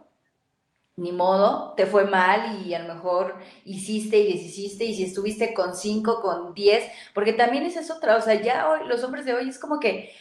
ni 0.99 1.11
modo, 1.11 1.73
te 1.75 1.85
fue 1.85 2.05
mal 2.05 2.65
y 2.65 2.73
a 2.73 2.79
lo 2.79 2.93
mejor 2.93 3.35
hiciste 3.65 4.17
y 4.17 4.33
deshiciste 4.33 4.85
y 4.85 4.95
si 4.95 5.03
estuviste 5.03 5.53
con 5.53 5.75
cinco, 5.75 6.21
con 6.21 6.53
diez, 6.53 6.83
porque 7.13 7.33
también 7.33 7.63
esa 7.65 7.79
es 7.79 7.91
otra, 7.91 8.17
o 8.17 8.21
sea, 8.21 8.35
ya 8.35 8.69
hoy, 8.69 8.87
los 8.87 9.03
hombres 9.03 9.25
de 9.25 9.33
hoy 9.33 9.49
es 9.49 9.59
como 9.59 9.79
que, 9.79 10.13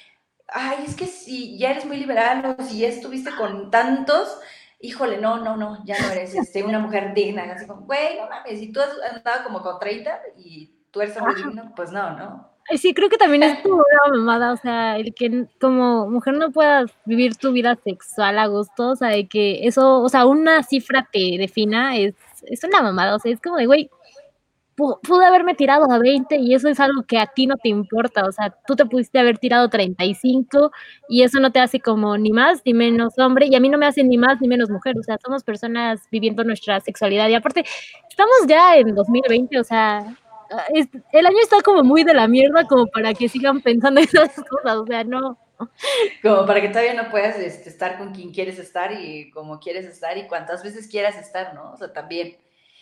ay, 0.49 0.85
es 0.87 0.95
que 0.95 1.07
si 1.07 1.59
ya 1.59 1.71
eres 1.73 1.85
muy 1.87 1.97
liberal 1.99 2.57
o 2.59 2.63
si 2.63 2.81
ya 2.81 2.89
estuviste 2.89 3.31
con 3.37 3.71
tantos, 3.71 4.39
híjole, 4.81 5.19
no, 5.19 5.39
no, 5.39 5.57
no, 5.57 5.85
ya 5.85 6.01
no 6.01 6.11
eres 6.13 6.35
este, 6.35 6.63
una 6.63 6.79
mujer 6.79 7.15
digna, 7.15 7.45
así 7.53 7.67
como, 7.67 7.83
güey, 7.83 8.17
no 8.19 8.29
mames, 8.29 8.59
si 8.59 8.73
tú 8.73 8.81
has 8.81 8.91
andado 9.11 9.45
como 9.45 9.63
con 9.63 9.79
30 9.79 10.21
y 10.39 10.73
tú 10.91 11.01
eres 11.01 11.17
hombre 11.17 11.35
digno, 11.35 11.73
pues 11.75 11.93
no, 11.93 12.17
¿no? 12.17 12.58
Sí, 12.77 12.93
creo 12.93 13.09
que 13.09 13.17
también 13.17 13.43
es 13.43 13.59
como 13.63 13.77
una 13.77 14.19
mamada, 14.19 14.53
o 14.53 14.57
sea, 14.57 14.99
el 14.99 15.15
que 15.15 15.47
como 15.61 16.09
mujer 16.09 16.35
no 16.35 16.51
puedas 16.53 16.91
vivir 17.07 17.37
tu 17.37 17.53
vida 17.53 17.77
sexual 17.83 18.39
a 18.39 18.47
gusto, 18.47 18.91
o 18.91 18.97
sea, 18.97 19.09
de 19.09 19.27
que 19.27 19.67
eso, 19.67 20.01
o 20.03 20.09
sea, 20.09 20.27
una 20.27 20.63
cifra 20.63 21.09
te 21.11 21.37
defina, 21.39 21.97
es, 21.97 22.15
es 22.43 22.65
una 22.65 22.83
mamada, 22.83 23.17
o 23.17 23.19
sea, 23.19 23.33
es 23.33 23.41
como 23.41 23.57
de, 23.57 23.67
güey, 23.67 23.91
pude 24.77 25.27
haberme 25.27 25.55
tirado 25.55 25.91
a 25.91 25.99
20 25.99 26.37
y 26.37 26.55
eso 26.55 26.69
es 26.69 26.79
algo 26.79 27.03
que 27.03 27.19
a 27.19 27.27
ti 27.27 27.47
no 27.47 27.57
te 27.57 27.69
importa, 27.69 28.25
o 28.25 28.33
sea, 28.33 28.55
tú 28.67 28.77
te 28.77 28.87
pudiste 28.87 29.19
haber 29.19 29.39
tirado 29.39 29.69
35 29.69 30.71
y 31.09 31.23
eso 31.23 31.41
no 31.41 31.51
te 31.51 31.59
hace 31.59 31.81
como 31.81 32.17
ni 32.17 32.31
más 32.31 32.63
ni 32.65 32.75
menos 32.75 33.19
hombre 33.19 33.47
y 33.47 33.57
a 33.57 33.61
mí 33.61 33.69
no 33.69 33.79
me 33.79 33.87
hace 33.87 34.05
ni 34.05 34.19
más 34.19 34.41
ni 34.41 34.47
menos 34.47 34.71
mujer, 34.71 34.97
o 34.99 35.03
sea, 35.03 35.19
somos 35.25 35.43
personas 35.43 36.03
viviendo 36.13 36.45
nuestra 36.45 36.81
sexualidad 36.81 37.29
y 37.29 37.35
aparte, 37.35 37.65
estamos 38.09 38.37
ya 38.47 38.77
en 38.77 38.95
2020, 38.95 39.59
o 39.59 39.65
sea, 39.65 40.17
el 41.13 41.27
año 41.27 41.39
está 41.43 41.61
como 41.63 41.83
muy 41.83 42.05
de 42.05 42.15
la 42.15 42.29
mierda 42.29 42.67
como 42.67 42.87
para 42.87 43.15
que 43.15 43.29
sigan 43.29 43.61
pensando 43.61 44.01
esas 44.01 44.35
cosas, 44.35 44.77
o 44.77 44.87
sea, 44.87 45.05
no. 45.05 45.39
Como 46.23 46.47
para 46.47 46.61
que 46.61 46.69
todavía 46.69 46.95
no 46.95 47.11
puedas 47.11 47.37
este, 47.39 47.69
estar 47.69 47.99
con 47.99 48.15
quien 48.15 48.33
quieres 48.33 48.59
estar 48.59 48.93
y 48.93 49.31
como 49.31 49.59
quieres 49.59 49.87
estar 49.87 50.17
y 50.17 50.29
cuantas 50.29 50.63
veces 50.63 50.89
quieras 50.89 51.17
estar, 51.19 51.55
¿no? 51.55 51.73
O 51.73 51.77
sea, 51.77 51.93
también. 51.93 52.37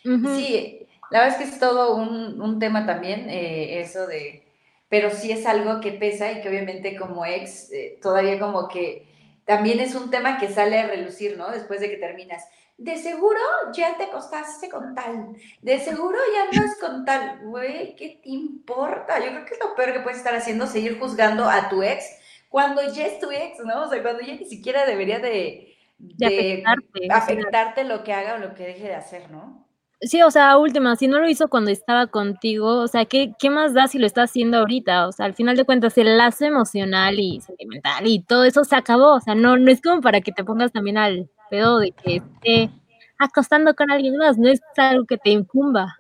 Uh 0.05 0.11
-huh. 0.11 0.37
Sí, 0.37 0.87
la 1.11 1.21
verdad 1.21 1.41
es 1.41 1.49
que 1.49 1.55
es 1.55 1.59
todo 1.61 1.97
un, 1.97 2.41
un 2.41 2.59
tema 2.59 2.85
también, 2.87 3.31
eh, 3.31 3.81
eso 3.81 4.07
de, 4.07 4.45
pero 4.89 5.11
sí 5.11 5.33
es 5.33 5.47
algo 5.47 5.81
que 5.81 5.93
pesa 5.93 6.31
y 6.33 6.41
que 6.41 6.49
obviamente 6.49 6.97
como 6.97 7.25
ex 7.25 7.73
eh, 7.73 7.99
todavía 8.03 8.39
como 8.39 8.69
que 8.69 9.07
también 9.45 9.81
es 9.81 9.95
un 9.95 10.11
tema 10.11 10.39
que 10.39 10.49
sale 10.49 10.79
a 10.79 10.87
relucir, 10.89 11.37
¿no? 11.39 11.51
Después 11.51 11.81
de 11.81 11.91
que 11.91 11.97
terminas 11.97 12.45
de 12.79 12.97
seguro 12.97 13.41
ya 13.73 13.97
te 13.97 14.05
acostaste 14.05 14.69
con 14.69 14.95
tal, 14.95 15.35
de 15.63 15.81
seguro 15.81 16.19
ya 16.35 16.59
no 16.59 16.67
es 16.67 16.79
con 16.79 17.05
tal, 17.05 17.41
güey, 17.45 17.97
¿qué 17.97 18.21
te 18.23 18.29
importa? 18.29 19.19
Yo 19.19 19.31
creo 19.31 19.45
que 19.47 19.55
es 19.55 19.61
lo 19.61 19.75
peor 19.75 19.93
que 19.95 20.01
puedes 20.01 20.19
estar 20.19 20.35
haciendo, 20.35 20.67
seguir 20.67 20.99
juzgando 20.99 21.49
a 21.49 21.69
tu 21.69 21.83
ex 21.83 22.05
cuando 22.49 22.83
ya 22.93 23.07
es 23.07 23.19
tu 23.19 23.31
ex, 23.31 23.59
¿no? 23.65 23.85
O 23.85 23.89
sea, 23.89 24.03
cuando 24.03 24.21
ya 24.23 24.35
ni 24.35 24.45
siquiera 24.45 24.85
debería 24.87 25.19
de, 25.19 25.75
de, 25.99 26.27
de 26.29 26.63
afectarte, 26.67 27.09
afectarte 27.11 27.85
lo 27.85 28.05
que 28.05 28.13
haga 28.13 28.35
o 28.35 28.39
lo 28.39 28.55
que 28.55 28.65
deje 28.65 28.85
de 28.85 28.95
hacer, 28.95 29.31
¿no? 29.31 29.67
Sí, 30.03 30.23
o 30.23 30.31
sea, 30.31 30.59
última, 30.59 30.95
si 30.97 31.09
no 31.09 31.19
lo 31.19 31.29
hizo 31.29 31.49
cuando 31.49 31.71
estaba 31.71 32.07
contigo, 32.09 32.83
o 32.83 32.87
sea, 32.87 33.07
¿qué, 33.07 33.33
¿qué 33.39 33.49
más 33.49 33.73
da 33.73 33.89
si 33.89 33.99
lo 33.99 34.07
está 34.07 34.25
haciendo 34.25 34.59
ahorita? 34.59 35.09
O 35.09 35.13
sea, 35.13 35.25
al 35.25 35.35
final 35.35 35.57
de 35.57 35.65
cuentas, 35.65 35.97
el 35.97 36.19
lazo 36.19 36.45
emocional 36.45 37.19
y 37.19 37.41
sentimental 37.41 38.07
y 38.07 38.23
todo 38.23 38.45
eso 38.45 38.63
se 38.65 38.77
acabó, 38.77 39.15
o 39.15 39.21
sea, 39.21 39.35
no, 39.35 39.57
no 39.57 39.71
es 39.71 39.81
como 39.81 40.03
para 40.03 40.21
que 40.21 40.33
te 40.33 40.45
pongas 40.45 40.71
también 40.71 40.99
al 40.99 41.31
pedo 41.49 41.79
de 41.79 41.93
que 41.93 42.17
esté 42.17 42.71
acostando 43.19 43.75
con 43.75 43.91
alguien 43.91 44.17
más, 44.17 44.39
no 44.39 44.49
es 44.49 44.61
algo 44.77 45.05
que 45.07 45.19
te 45.19 45.31
incumba. 45.31 45.97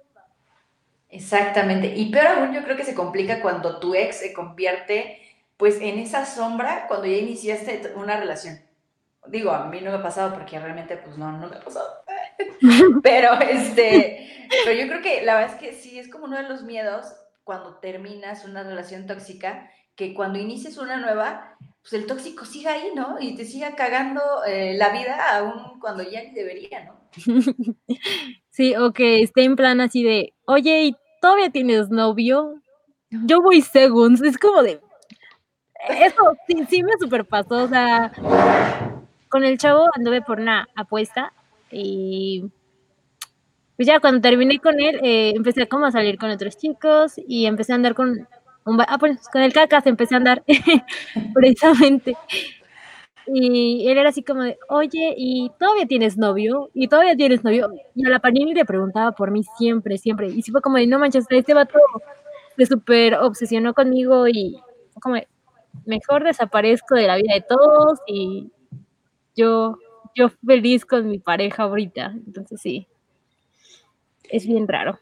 Exactamente, 1.09 1.95
y 1.97 2.11
peor 2.11 2.27
aún 2.27 2.53
yo 2.53 2.63
creo 2.63 2.77
que 2.77 2.85
se 2.85 2.95
complica 2.95 3.41
cuando 3.41 3.79
tu 3.79 3.95
ex 3.95 4.17
se 4.19 4.33
convierte 4.33 5.23
pues 5.57 5.81
en 5.81 5.99
esa 5.99 6.27
sombra 6.27 6.87
cuando 6.89 7.07
ya 7.07 7.17
iniciaste 7.17 7.93
una 7.97 8.19
relación. 8.19 8.61
Digo, 9.29 9.51
a 9.51 9.67
mí 9.67 9.81
no 9.81 9.91
me 9.91 9.97
ha 9.97 10.03
pasado 10.03 10.35
porque 10.35 10.59
realmente 10.59 10.97
pues 10.97 11.17
no, 11.17 11.33
no 11.33 11.49
me 11.49 11.57
ha 11.57 11.61
pasado. 11.61 11.89
pero 13.03 13.41
este, 13.41 14.49
pero 14.65 14.79
yo 14.79 14.87
creo 14.89 15.03
que 15.03 15.23
la 15.23 15.37
verdad 15.37 15.55
es 15.55 15.61
que 15.61 15.73
sí 15.73 15.99
es 15.99 16.09
como 16.09 16.27
uno 16.27 16.37
de 16.37 16.49
los 16.49 16.63
miedos 16.63 17.07
cuando 17.45 17.77
terminas 17.77 18.45
una 18.45 18.63
relación 18.63 19.07
tóxica, 19.07 19.71
que 19.95 20.15
cuando 20.15 20.39
inicies 20.39 20.79
una 20.79 20.99
nueva, 20.99 21.57
pues 21.89 22.03
el 22.03 22.07
tóxico 22.09 22.45
siga 22.45 22.73
ahí, 22.73 22.91
¿no? 22.97 23.17
Y 23.21 23.37
te 23.37 23.45
siga 23.45 23.77
cagando 23.77 24.21
eh, 24.45 24.75
la 24.77 24.89
vida 24.89 25.37
aún 25.37 25.79
cuando 25.79 26.03
ya 26.03 26.21
ni 26.25 26.33
debería, 26.33 26.85
¿no? 26.85 27.01
Sí, 28.51 28.75
o 28.75 28.93
que 28.93 29.23
esté 29.23 29.45
en 29.45 29.55
plan 29.55 29.83
así 29.83 30.03
de, 30.03 30.33
oye, 30.47 30.87
¿y 30.87 30.97
todavía 31.21 31.51
tienes 31.51 31.91
novio? 31.91 32.55
Yo 33.11 33.43
voy 33.43 33.61
según, 33.61 34.15
es 34.25 34.39
como 34.39 34.63
de, 34.63 34.81
eso 35.91 36.37
sí, 36.49 36.65
sí 36.69 36.83
me 36.83 36.93
superpasó, 36.99 37.65
o 37.65 37.69
sea, 37.69 38.11
con 39.29 39.45
el 39.45 39.59
chavo 39.59 39.85
anduve 39.95 40.23
por 40.23 40.41
una 40.41 40.67
apuesta 40.75 41.35
y 41.71 42.51
pues 43.77 43.87
ya 43.87 44.01
cuando 44.01 44.23
terminé 44.23 44.59
con 44.59 44.81
él, 44.81 44.99
eh, 45.03 45.35
empecé 45.37 45.69
como 45.69 45.85
a 45.85 45.93
salir 45.93 46.17
con 46.19 46.31
otros 46.31 46.57
chicos 46.57 47.13
y 47.29 47.45
empecé 47.45 47.73
a 47.73 47.77
andar 47.77 47.95
con 47.95 48.27
ah, 48.89 48.99
pues, 48.99 49.29
con 49.31 49.43
el 49.43 49.53
cacas 49.53 49.87
empecé 49.87 50.15
a 50.15 50.19
andar 50.19 50.43
precisamente. 51.35 52.17
Y 53.27 53.89
él 53.91 53.99
era 53.99 54.11
así 54.11 54.23
como 54.23 54.43
de, 54.45 54.59
oye, 54.69 55.15
¿y 55.17 55.51
todavía 55.59 55.87
tienes 55.87 56.17
novio? 56.17 56.71
¿Y 56.75 56.89
todavía 56.89 57.17
tienes 57.17 57.45
novio? 57.45 57.71
Y 57.95 58.07
a 58.07 58.11
la 58.11 58.21
Panini 58.21 58.55
le 58.55 58.65
preguntaba 58.65 59.13
por 59.13 59.31
mí 59.33 59.43
siempre, 59.59 59.99
siempre. 59.99 60.29
Y 60.29 60.43
sí 60.43 60.53
fue 60.53 60.63
como 60.63 60.79
de, 60.79 60.87
no 60.87 60.99
manches, 61.01 61.27
este 61.31 61.55
vato 61.55 61.79
se 62.59 62.67
súper 62.67 63.15
obsesionó 63.17 63.75
conmigo 63.75 64.29
y 64.29 64.61
como 65.03 65.17
"Mejor 65.87 66.25
desaparezco 66.25 66.95
de 66.97 67.07
la 67.09 67.17
vida 67.17 67.35
de 67.35 67.43
todos 67.43 68.01
y 68.09 68.51
yo 69.37 69.79
yo 70.17 70.31
feliz 70.47 70.87
con 70.87 71.09
mi 71.09 71.19
pareja 71.21 71.65
ahorita". 71.65 72.15
Entonces 72.27 72.61
sí. 72.63 72.87
Es 74.25 74.47
bien 74.47 74.67
raro. 74.69 74.99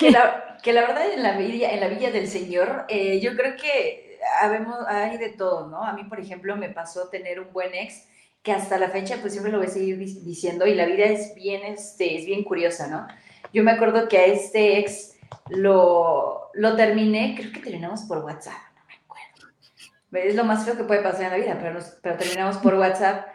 Que 0.00 0.10
la 0.10 0.55
que 0.66 0.72
la 0.72 0.80
verdad 0.80 1.12
en 1.12 1.22
la 1.22 1.36
villa 1.36 1.70
en 1.70 1.78
la 1.78 1.86
villa 1.86 2.10
del 2.10 2.26
señor, 2.26 2.86
eh, 2.88 3.20
yo 3.20 3.36
creo 3.36 3.54
que 3.54 4.18
habemos 4.40 4.74
hay 4.88 5.16
de 5.16 5.28
todo, 5.28 5.68
¿no? 5.68 5.84
A 5.84 5.92
mí, 5.92 6.02
por 6.02 6.18
ejemplo, 6.18 6.56
me 6.56 6.70
pasó 6.70 7.08
tener 7.08 7.38
un 7.38 7.52
buen 7.52 7.72
ex 7.72 8.08
que 8.42 8.50
hasta 8.50 8.76
la 8.76 8.88
fecha, 8.88 9.18
pues, 9.20 9.32
siempre 9.32 9.52
lo 9.52 9.58
voy 9.58 9.68
a 9.68 9.70
seguir 9.70 9.96
di 9.96 10.18
diciendo, 10.24 10.66
y 10.66 10.74
la 10.74 10.86
vida 10.86 11.04
es 11.04 11.36
bien, 11.36 11.62
este, 11.62 12.18
es 12.18 12.26
bien 12.26 12.42
curiosa, 12.42 12.88
¿no? 12.88 13.06
Yo 13.52 13.62
me 13.62 13.70
acuerdo 13.70 14.08
que 14.08 14.18
a 14.18 14.26
este 14.26 14.80
ex 14.80 15.14
lo 15.50 16.50
lo 16.54 16.74
terminé, 16.74 17.36
creo 17.38 17.52
que 17.52 17.60
terminamos 17.60 18.02
por 18.02 18.24
WhatsApp, 18.24 18.58
no 18.74 18.84
me 18.88 18.94
acuerdo. 18.94 20.26
Es 20.28 20.34
lo 20.34 20.42
más 20.42 20.64
feo 20.64 20.76
que 20.76 20.82
puede 20.82 21.00
pasar 21.00 21.26
en 21.26 21.30
la 21.30 21.36
vida, 21.36 21.58
pero 21.60 21.74
nos 21.74 21.84
pero 22.02 22.16
terminamos 22.16 22.56
por 22.56 22.74
WhatsApp. 22.74 23.28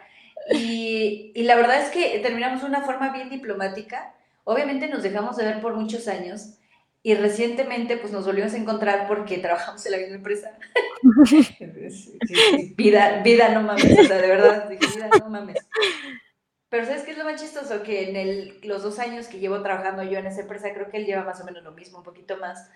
Y 0.50 1.32
y 1.34 1.44
la 1.44 1.56
verdad 1.56 1.80
es 1.80 1.88
que 1.88 2.18
terminamos 2.18 2.60
de 2.60 2.66
una 2.66 2.82
forma 2.82 3.10
bien 3.10 3.30
diplomática. 3.30 4.14
Obviamente, 4.44 4.88
nos 4.88 5.02
dejamos 5.02 5.36
de 5.38 5.46
ver 5.46 5.62
por 5.62 5.74
muchos 5.76 6.08
años, 6.08 6.58
y 7.02 7.14
recientemente, 7.14 7.96
pues, 7.96 8.12
nos 8.12 8.26
volvimos 8.26 8.54
a 8.54 8.58
encontrar 8.58 9.08
porque 9.08 9.38
trabajamos 9.38 9.84
en 9.86 9.92
la 9.92 9.98
misma 9.98 10.16
empresa. 10.16 10.58
Sí, 11.90 12.20
sí, 12.26 12.74
vida 12.76 13.22
vida, 13.22 13.50
no 13.50 13.62
mames, 13.62 13.98
o 13.98 14.04
sea, 14.04 14.18
de 14.18 14.28
verdad, 14.28 14.68
"Vida, 14.70 15.14
no 15.18 15.28
mames". 15.30 15.66
Pero, 16.70 16.86
¿sabes 16.86 17.02
qué 17.02 17.12
es 17.12 17.18
lo 17.18 17.24
más 17.24 17.40
chistoso? 17.40 17.82
Que 17.82 18.08
en 18.10 18.16
el 18.16 18.60
los 18.62 18.82
2 18.82 18.98
años 18.98 19.26
que 19.28 19.38
llevo 19.40 19.62
trabajando 19.62 20.02
yo 20.04 20.18
en 20.18 20.26
esa 20.26 20.40
empresa, 20.42 20.72
creo 20.72 20.88
que 20.90 20.96
él 20.98 21.06
lleva 21.06 21.24
más 21.24 21.40
o 21.40 21.44
menos 21.44 21.62
lo 21.62 21.72
mismo, 21.72 21.98
un 21.98 22.04
poquito 22.04 22.38
más, 22.38 22.70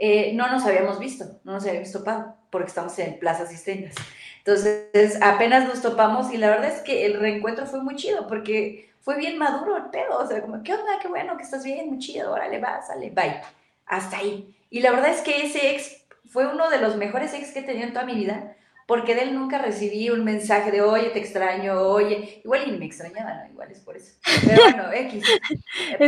eh, 0.00 0.32
no 0.34 0.50
nos 0.50 0.64
habíamos 0.66 0.98
visto, 0.98 1.24
no 1.44 1.52
nos 1.54 1.66
habíamos 1.66 1.92
topado, 1.92 2.36
porque 2.50 2.68
estamos 2.68 2.98
en 2.98 3.18
plazas 3.18 3.50
distintas. 3.50 3.94
Entonces, 4.38 5.18
apenas 5.22 5.66
nos 5.68 5.82
topamos, 5.82 6.32
y 6.32 6.36
la 6.38 6.50
verdad 6.50 6.66
es 6.70 6.82
que 6.82 7.06
el 7.06 7.18
reencuentro 7.20 7.66
fue 7.66 7.82
muy 7.82 7.96
chido, 7.96 8.26
porque 8.28 8.90
fue 9.00 9.16
bien 9.16 9.38
maduro 9.38 9.76
el 9.78 9.90
pedo, 9.90 10.18
o 10.18 10.26
sea, 10.26 10.42
como: 10.42 10.62
"¿Qué 10.62 10.74
onda? 10.74 10.98
Qué 11.00 11.08
bueno 11.08 11.36
que 11.38 11.44
estás 11.44 11.64
bien, 11.64 11.88
muy 11.88 11.98
chido, 11.98 12.32
órale, 12.32 12.58
va, 12.60 12.82
sale, 12.82 13.10
bye". 13.10 13.40
Hasta 13.88 14.18
ahí. 14.18 14.54
Y 14.70 14.80
la 14.80 14.90
verdad 14.92 15.10
es 15.10 15.22
que 15.22 15.46
ese 15.46 15.70
ex 15.70 16.04
fue 16.26 16.46
uno 16.46 16.68
de 16.70 16.78
los 16.78 16.96
mejores 16.96 17.32
ex 17.34 17.52
que 17.52 17.60
he 17.60 17.62
tenido 17.62 17.86
en 17.86 17.92
toda 17.92 18.04
mi 18.04 18.14
vida, 18.14 18.54
porque 18.86 19.14
de 19.14 19.22
él 19.22 19.34
nunca 19.34 19.58
recibí 19.58 20.10
un 20.10 20.24
mensaje 20.24 20.70
de: 20.70 20.82
"Oye, 20.82 21.10
te 21.10 21.18
extraño, 21.18 21.80
oye", 21.80 22.40
igual 22.44 22.62
y 22.66 22.72
ni 22.72 22.78
me 22.78 22.86
extrañaba, 22.86 23.34
¿no? 23.34 23.50
Igual 23.50 23.70
es 23.72 23.80
por 23.80 23.96
eso. 23.96 24.14
Pero 24.46 24.62
bueno, 24.62 24.92
equis. 24.92 25.24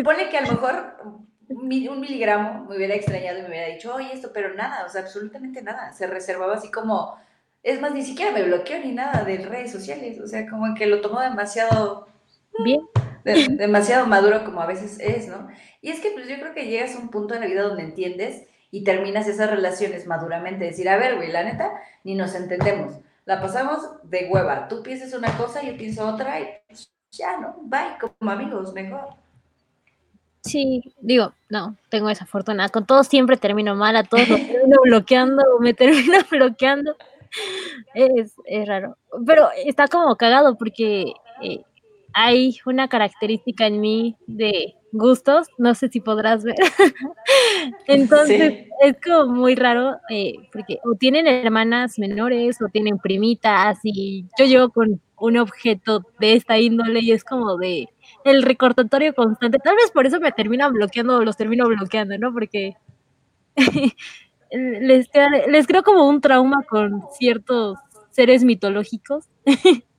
Ponle 0.05 0.29
que 0.29 0.39
a 0.39 0.43
lo 0.43 0.53
mejor 0.53 0.97
un 1.49 1.69
miligramo 1.69 2.67
me 2.67 2.77
hubiera 2.77 2.95
extrañado 2.95 3.39
y 3.39 3.43
me 3.43 3.49
hubiera 3.49 3.69
dicho: 3.69 3.95
"Oye, 3.95 4.13
esto", 4.13 4.31
pero 4.33 4.55
nada, 4.55 4.85
o 4.85 4.89
sea, 4.89 5.03
absolutamente 5.03 5.63
nada. 5.63 5.93
Se 5.93 6.07
reservaba 6.07 6.55
así 6.55 6.71
como 6.71 7.17
es 7.63 7.81
más, 7.81 7.93
ni 7.93 8.03
siquiera 8.03 8.33
me 8.33 8.43
bloqueó 8.43 8.79
ni 8.79 8.93
nada 8.93 9.23
de 9.25 9.37
redes 9.39 9.71
sociales, 9.71 10.19
o 10.21 10.27
sea, 10.27 10.49
como 10.49 10.75
que 10.75 10.87
lo 10.87 11.01
tomó 11.01 11.21
demasiado 11.21 12.09
Bien. 12.65 12.90
De 13.25 13.49
demasiado 13.51 14.07
maduro 14.07 14.45
como 14.45 14.61
a 14.61 14.67
veces 14.67 14.99
es, 15.01 15.29
¿no? 15.29 15.49
Y 15.81 15.91
es 15.91 16.01
que, 16.01 16.11
pues, 16.11 16.29
yo 16.29 16.37
creo 16.39 16.55
que 16.55 16.67
llegas 16.67 16.95
a 16.95 16.99
un 16.99 17.11
punto 17.11 17.35
en 17.35 17.41
la 17.41 17.47
vida 17.47 17.63
donde 17.63 17.83
entiendes 17.83 18.47
y 18.71 18.85
terminas 18.85 19.27
esas 19.27 19.51
relaciones 19.51 20.07
maduramente, 20.07 20.65
decir: 20.65 20.89
"A 20.89 20.97
ver, 20.97 21.17
güey, 21.17 21.31
la 21.31 21.45
neta, 21.45 21.73
ni 22.05 22.15
nos 22.15 22.35
entendemos. 22.35 22.99
La 23.25 23.41
pasamos 23.41 23.81
de 24.05 24.29
hueva. 24.31 24.69
Tú 24.69 24.83
piensas 24.83 25.13
una 25.15 25.37
cosa, 25.37 25.63
yo 25.63 25.77
pienso 25.77 26.07
otra 26.07 26.41
y, 26.41 26.47
pues, 26.69 26.93
ya, 27.13 27.39
¿no? 27.39 27.57
Bye, 27.63 27.99
como 28.01 28.31
amigos, 28.31 28.73
mejor". 28.73 29.09
Sí, 30.43 30.95
digo, 31.01 31.33
no, 31.51 31.77
tengo 31.91 32.09
esa 32.09 32.25
fortuna. 32.25 32.69
Con 32.71 32.87
todos 32.87 33.07
siempre 33.07 33.37
termino 33.37 33.75
mal, 33.75 33.97
a 33.97 34.05
todos 34.05 34.29
los 34.29 34.41
termino 34.41 34.77
bloqueando 34.85 35.43
me 35.61 35.75
termino 35.75 36.19
bloqueando. 36.31 36.97
Es 37.95 38.35
es 38.47 38.67
raro. 38.67 38.97
Pero 39.27 39.51
está 39.65 39.87
como 39.89 40.17
cagado 40.17 40.57
porque, 40.57 41.13
eh, 41.43 41.63
hay 42.13 42.57
una 42.67 42.89
característica 42.89 43.67
en 43.67 43.81
mí 43.81 44.17
de 44.27 44.75
gustos, 44.93 45.47
no 45.59 45.75
sé 45.75 45.89
si 45.89 46.01
podrás 46.01 46.43
ver. 46.45 46.57
Entonces, 47.87 48.53
Sí. 48.53 48.69
es 48.83 48.97
como 49.05 49.33
muy 49.33 49.55
raro, 49.55 49.97
eh, 50.11 50.35
porque 50.53 50.79
o 50.85 50.95
tienen 50.97 51.27
hermanas 51.27 51.99
menores 51.99 52.61
o 52.63 52.69
tienen 52.69 52.99
primitas, 52.99 53.79
y 53.85 54.25
yo 54.39 54.47
llego 54.47 54.71
con 54.71 55.01
un 55.19 55.37
objeto 55.37 56.03
de 56.19 56.35
esta 56.35 56.59
índole, 56.59 57.01
y 57.01 57.13
es 57.13 57.25
como 57.25 57.57
de 57.57 57.89
el 58.25 58.43
recordatorio 58.43 59.15
constante. 59.15 59.59
Tal 59.59 59.77
vez 59.77 59.91
por 59.93 60.07
eso 60.07 60.19
me 60.21 60.33
terminan 60.33 60.73
bloqueando 60.73 61.17
o 61.19 61.25
los 61.25 61.37
termino 61.37 61.67
bloqueando, 61.69 62.19
¿no? 62.19 62.33
Porque 62.33 62.75
les 64.51 65.67
creo 65.67 65.83
como 65.83 66.09
un 66.09 66.21
trauma 66.21 66.65
con 66.69 67.03
ciertos 67.19 67.79
seres 68.11 68.45
mitológicos. 68.45 69.27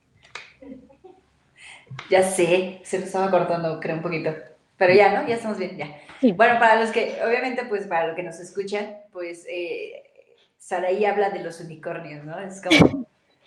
Ya 2.10 2.22
sé, 2.22 2.80
se 2.84 2.98
me 2.98 3.04
estaba 3.04 3.30
cortando, 3.30 3.80
creo, 3.80 3.96
un 3.96 4.02
poquito. 4.02 4.34
Pero 4.76 4.94
ya, 4.94 5.12
¿no? 5.20 5.28
Ya 5.28 5.36
estamos 5.36 5.58
bien, 5.58 5.76
ya. 5.76 5.96
Sí. 6.20 6.32
Bueno, 6.32 6.58
para 6.58 6.80
los 6.80 6.90
que 6.90 7.18
obviamente, 7.24 7.64
pues, 7.64 7.86
para 7.86 8.08
los 8.08 8.16
que 8.16 8.22
nos 8.22 8.38
escuchan, 8.40 8.96
pues, 9.12 9.46
eh, 9.48 10.02
Saraí 10.58 11.04
habla 11.04 11.30
de 11.30 11.42
los 11.42 11.60
unicornios, 11.60 12.24
¿no? 12.24 12.38
Es 12.38 12.62
como 12.62 13.06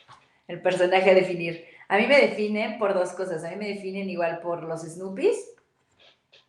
el 0.47 0.61
personaje 0.61 1.11
a 1.11 1.13
definir. 1.13 1.65
A 1.87 1.97
mí 1.97 2.07
me 2.07 2.19
definen 2.19 2.77
por 2.77 2.93
2 2.93 3.11
cosas. 3.11 3.43
A 3.43 3.49
mí 3.49 3.55
me 3.55 3.67
definen 3.67 4.09
igual 4.09 4.39
por 4.39 4.63
los 4.63 4.81
Snoopys 4.81 5.37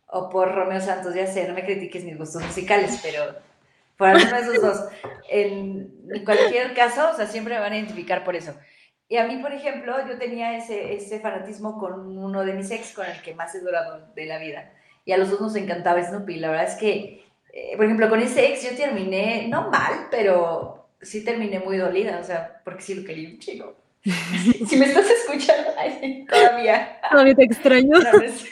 o 0.07 0.29
por 0.29 0.53
Romeo 0.53 0.81
Santos. 0.81 1.15
Ya 1.15 1.27
sé, 1.27 1.47
no 1.47 1.53
me 1.53 1.65
critiques 1.65 2.03
mis 2.03 2.17
gustos 2.17 2.43
musicales, 2.43 2.99
pero 3.03 3.35
por 3.97 4.09
alguno 4.09 4.35
de 4.35 4.41
esos 4.41 4.61
2. 4.61 4.89
En 5.29 5.97
en 6.09 6.25
cualquier 6.25 6.73
caso, 6.73 7.09
o 7.11 7.15
sea, 7.15 7.27
siempre 7.27 7.55
me 7.55 7.59
van 7.59 7.73
a 7.73 7.77
identificar 7.77 8.23
por 8.23 8.35
eso. 8.35 8.53
Y 9.09 9.17
a 9.17 9.25
mí, 9.25 9.37
por 9.37 9.53
ejemplo, 9.53 9.95
yo 10.07 10.17
tenía 10.17 10.57
ese 10.57 10.93
ese 10.95 11.19
fanatismo 11.19 11.79
con 11.79 12.17
uno 12.17 12.43
de 12.43 12.53
mis 12.53 12.71
ex, 12.71 12.93
con 12.93 13.05
el 13.05 13.21
que 13.21 13.33
más 13.35 13.55
he 13.55 13.61
durado 13.61 14.07
de 14.13 14.25
la 14.25 14.37
vida, 14.37 14.73
y 15.05 15.13
a 15.13 15.17
los 15.17 15.29
2 15.31 15.41
nos 15.41 15.55
encantaba 15.55 16.03
Snoopy. 16.03 16.37
La 16.39 16.49
verdad 16.49 16.67
es 16.67 16.75
que, 16.75 17.23
eh, 17.53 17.75
por 17.77 17.85
ejemplo, 17.85 18.09
con 18.09 18.19
ese 18.19 18.47
ex 18.47 18.69
yo 18.69 18.75
terminé, 18.75 19.47
no 19.47 19.69
mal, 19.69 20.07
pero 20.11 20.89
sí 21.01 21.23
terminé 21.23 21.59
muy 21.59 21.77
dolida, 21.77 22.19
o 22.19 22.23
sea, 22.23 22.61
porque 22.65 22.81
sí 22.81 22.95
lo 22.95 23.05
quería 23.05 23.29
un 23.29 23.39
chingo. 23.39 23.75
Si 24.67 24.77
me 24.77 24.85
estás 24.85 25.05
escuchando, 25.09 25.71
ay, 25.77 26.25
todavía. 26.29 26.99
Todavía 27.11 27.35
te 27.35 27.43
extraño. 27.43 27.97
No, 27.99 28.13
no 28.13 28.21
es 28.23 28.45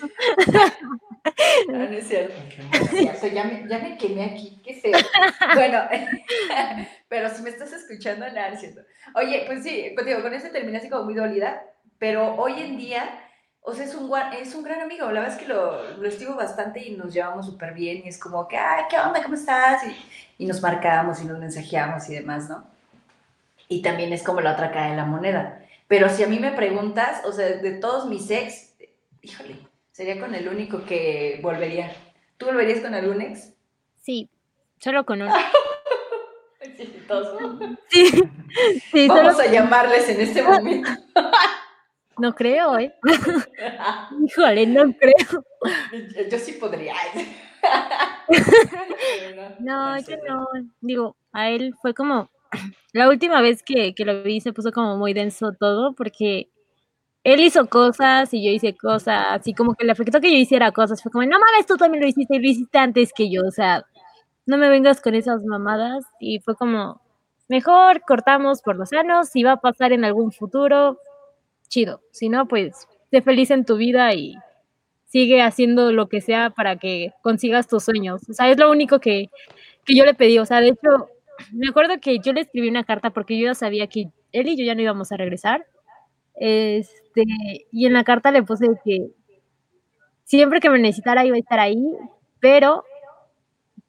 no, 1.67 1.77
no 1.89 1.97
es 1.97 2.07
cierto. 2.07 2.43
No 2.71 2.81
es 2.81 2.89
cierto, 2.99 3.27
ya 3.27 3.43
me 3.45 3.67
ya 3.67 3.79
me 3.79 3.97
quemé 3.97 4.23
aquí, 4.25 4.61
qué 4.63 4.73
feo. 4.75 4.97
Bueno, 5.55 5.79
pero 7.09 7.29
si 7.29 7.41
me 7.41 7.49
estás 7.49 7.73
escuchando, 7.73 8.25
nada, 8.27 8.49
no 8.49 8.55
es 8.55 8.59
cierto. 8.61 8.81
Oye, 9.15 9.43
pues 9.47 9.63
sí, 9.63 9.95
digo, 10.05 10.21
con 10.21 10.33
ese 10.33 10.49
terminé 10.49 10.77
así 10.77 10.89
como 10.89 11.05
muy 11.05 11.13
dolida, 11.13 11.63
pero 11.97 12.35
hoy 12.35 12.61
en 12.61 12.77
día, 12.77 13.03
o 13.61 13.73
sea, 13.73 13.85
es 13.85 13.95
un 13.95 14.11
es 14.39 14.53
un 14.55 14.63
gran 14.63 14.81
amigo. 14.81 15.05
La 15.11 15.21
verdad 15.21 15.35
es 15.35 15.41
que 15.41 15.47
lo 15.47 15.97
lo 15.97 16.07
estimo 16.07 16.35
bastante 16.35 16.81
y 16.85 16.95
nos 16.95 17.13
llevamos 17.13 17.45
superbién, 17.45 18.01
y 18.05 18.09
es 18.09 18.17
como 18.19 18.47
que: 18.47 18.57
"Ay, 18.57 18.85
¿qué 18.89 18.97
onda? 18.99 19.21
¿Cómo 19.23 19.35
estás?". 19.35 19.83
Y 19.85 20.43
y 20.43 20.45
nos 20.47 20.61
marcamos 20.61 21.21
y 21.21 21.25
nos 21.25 21.39
mensajeamos 21.39 22.09
y 22.09 22.15
demás, 22.15 22.49
¿no? 22.49 22.74
Y 23.67 23.81
también 23.81 24.13
es 24.13 24.23
como 24.23 24.41
la 24.41 24.53
otra 24.53 24.71
cara 24.71 24.91
de 24.91 24.95
la 24.95 25.05
moneda. 25.05 25.65
Pero 25.87 26.09
si 26.09 26.23
a 26.23 26.27
mí 26.27 26.39
me 26.39 26.51
preguntas, 26.51 27.23
o 27.25 27.31
sea, 27.31 27.45
de 27.47 27.71
todos 27.71 28.07
mis 28.07 28.29
ex, 28.31 28.75
híjole, 29.21 29.57
sería 29.91 30.19
con 30.19 30.33
el 30.35 30.47
único 30.47 30.83
que 30.85 31.39
volvería. 31.41 31.91
¿Tú 32.37 32.47
volverías 32.47 32.81
con 32.81 32.93
algún 32.93 33.21
ex? 33.21 33.53
Sí, 34.01 34.29
solo 34.79 35.05
con 35.05 35.21
uno. 35.21 35.33
Sí, 36.77 37.03
todos. 37.07 37.59
Sí, 37.89 38.09
sí, 38.91 39.07
solo 39.07 39.23
Vamos 39.23 39.39
a 39.39 39.51
llamarles 39.51 40.09
en 40.09 40.21
este 40.21 40.41
momento. 40.41 40.89
No 42.17 42.33
creo, 42.33 42.79
¿eh? 42.79 42.93
Híjole, 44.25 44.65
no 44.67 44.93
creo. 44.93 45.43
Yo 46.15 46.29
yo 46.29 46.39
sí 46.39 46.53
podría. 46.53 46.95
No, 49.59 49.97
yo 49.99 50.17
no. 50.27 50.47
Digo, 50.81 51.15
a 51.31 51.49
él 51.49 51.73
fue 51.81 51.93
como 51.93 52.29
la 52.93 53.09
última 53.09 53.41
vez 53.41 53.63
que 53.63 53.93
que 53.95 54.05
lo 54.05 54.23
vi 54.23 54.41
se 54.41 54.53
puso 54.53 54.71
como 54.71 54.97
muy 54.97 55.13
denso 55.13 55.53
todo, 55.59 55.93
porque 55.95 56.49
él 57.23 57.41
hizo 57.41 57.67
cosas 57.69 58.33
y 58.33 58.43
yo 58.45 58.51
hice 58.51 58.75
cosas, 58.77 59.47
y 59.47 59.53
como 59.55 59.75
que 59.75 59.85
le 59.85 59.93
afectó 59.93 60.21
que 60.21 60.31
yo 60.31 60.37
hiciera 60.37 60.71
cosas. 60.73 61.03
Fue 61.03 61.11
como: 61.11 61.25
"No 61.25 61.39
mames, 61.39 61.65
tú 61.67 61.77
también 61.77 62.03
lo 62.03 62.09
hiciste, 62.09 62.37
y 62.37 62.39
lo 62.41 62.49
hiciste 62.49 62.77
antes 62.79 63.13
que 63.15 63.29
yo". 63.31 63.43
O 63.47 63.51
sea, 63.51 63.85
no 64.47 64.57
me 64.57 64.69
vengas 64.69 65.01
con 65.01 65.15
esas 65.15 65.43
mamadas. 65.45 66.05
Y 66.21 66.39
fue 66.41 66.55
como: 66.57 67.01
"Mejor 67.49 68.01
cortamos 68.07 68.61
por 68.63 68.77
lo 68.77 68.85
sano, 68.87 69.25
si 69.25 69.43
va 69.43 69.53
a 69.53 69.61
pasar 69.61 69.93
en 69.93 70.05
algún 70.05 70.31
futuro, 70.33 70.99
chido. 71.69 72.01
Si 72.11 72.29
no, 72.29 72.47
pues, 72.47 72.87
sé 73.11 73.21
feliz 73.23 73.51
en 73.51 73.65
tu 73.65 73.77
vida 73.77 74.13
y 74.15 74.35
sigue 75.07 75.41
haciendo 75.43 75.91
lo 75.93 76.09
que 76.09 76.21
sea 76.21 76.51
para 76.51 76.77
que 76.77 77.13
consigas 77.23 77.67
tus 77.69 77.85
sueños". 77.85 78.21
O 78.29 78.33
sea, 78.33 78.49
es 78.51 78.57
lo 78.59 78.71
único 78.71 78.99
que 79.01 79.29
que 79.85 79.95
yo 79.97 80.05
le 80.05 80.13
pedí. 80.15 80.39
O 80.39 80.45
sea, 80.47 80.61
de 80.61 80.69
hecho, 80.69 81.09
me 81.51 81.67
acuerdo 81.69 81.99
que 81.99 82.19
yo 82.19 82.33
le 82.33 82.41
escribí 82.41 82.69
una 82.69 82.83
carta 82.83 83.11
porque 83.11 83.37
yo 83.37 83.47
ya 83.47 83.55
sabía 83.55 83.87
que 83.87 84.09
él 84.31 84.47
y 84.47 84.57
yo 84.57 84.65
ya 84.65 84.75
no 84.75 84.81
íbamos 84.81 85.11
a 85.11 85.17
regresar. 85.17 85.65
Este, 86.35 87.23
y 87.71 87.85
en 87.85 87.93
la 87.93 88.03
carta 88.03 88.31
le 88.31 88.43
puse 88.43 88.67
que 88.83 89.07
siempre 90.23 90.59
que 90.59 90.69
me 90.69 90.79
necesitara 90.79 91.25
iba 91.25 91.35
a 91.35 91.39
estar 91.39 91.59
ahí, 91.59 91.81
pero 92.39 92.83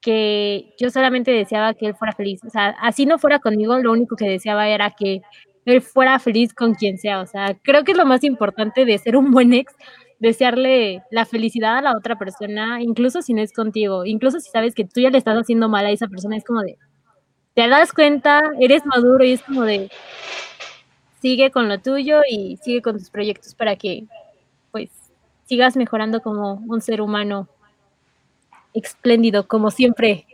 que 0.01 0.73
yo 0.79 0.89
solamente 0.89 1.31
deseaba 1.31 1.73
que 1.73 1.87
él 1.87 1.95
fuera 1.95 2.13
feliz. 2.13 2.41
O 2.45 2.49
sea, 2.49 2.69
así 2.81 3.05
no 3.05 3.19
fuera 3.19 3.39
conmigo, 3.39 3.77
lo 3.79 3.91
único 3.91 4.15
que 4.15 4.29
deseaba 4.29 4.67
era 4.69 4.91
que 4.91 5.21
él 5.65 5.81
fuera 5.81 6.19
feliz 6.19 6.53
con 6.53 6.75
quien 6.75 6.97
sea. 6.97 7.21
O 7.21 7.27
sea, 7.27 7.57
creo 7.63 7.83
que 7.83 7.91
es 7.91 7.97
lo 7.97 8.05
más 8.05 8.23
importante 8.23 8.85
de 8.85 8.97
ser 8.97 9.17
un 9.17 9.31
buen 9.31 9.53
ex, 9.53 9.73
desearle 10.19 11.03
la 11.11 11.25
felicidad 11.25 11.77
a 11.77 11.81
la 11.81 11.97
otra 11.97 12.17
persona, 12.17 12.81
incluso 12.81 13.21
si 13.21 13.33
no 13.33 13.41
es 13.41 13.53
contigo, 13.53 14.05
incluso 14.05 14.39
si 14.39 14.49
sabes 14.49 14.73
que 14.73 14.85
tú 14.85 15.01
ya 15.01 15.09
le 15.09 15.17
estás 15.17 15.37
haciendo 15.37 15.69
mal 15.69 15.85
a 15.85 15.91
esa 15.91 16.07
persona, 16.07 16.37
es 16.37 16.43
como 16.45 16.61
de, 16.61 16.77
te 17.57 17.67
das 17.67 17.91
cuenta, 17.91 18.43
eres 18.59 18.85
maduro 18.85 19.25
y 19.25 19.31
es 19.31 19.41
como 19.41 19.63
de, 19.63 19.89
sigue 21.19 21.49
con 21.49 21.67
lo 21.67 21.79
tuyo 21.79 22.21
y 22.29 22.57
sigue 22.57 22.83
con 22.83 22.99
tus 22.99 23.09
proyectos 23.09 23.55
para 23.55 23.75
que, 23.75 24.05
pues, 24.71 24.91
sigas 25.45 25.75
mejorando 25.75 26.21
como 26.21 26.61
un 26.67 26.81
ser 26.81 27.01
humano 27.01 27.47
espléndido, 28.75 29.47
como 29.47 29.71
siempre 29.71 30.27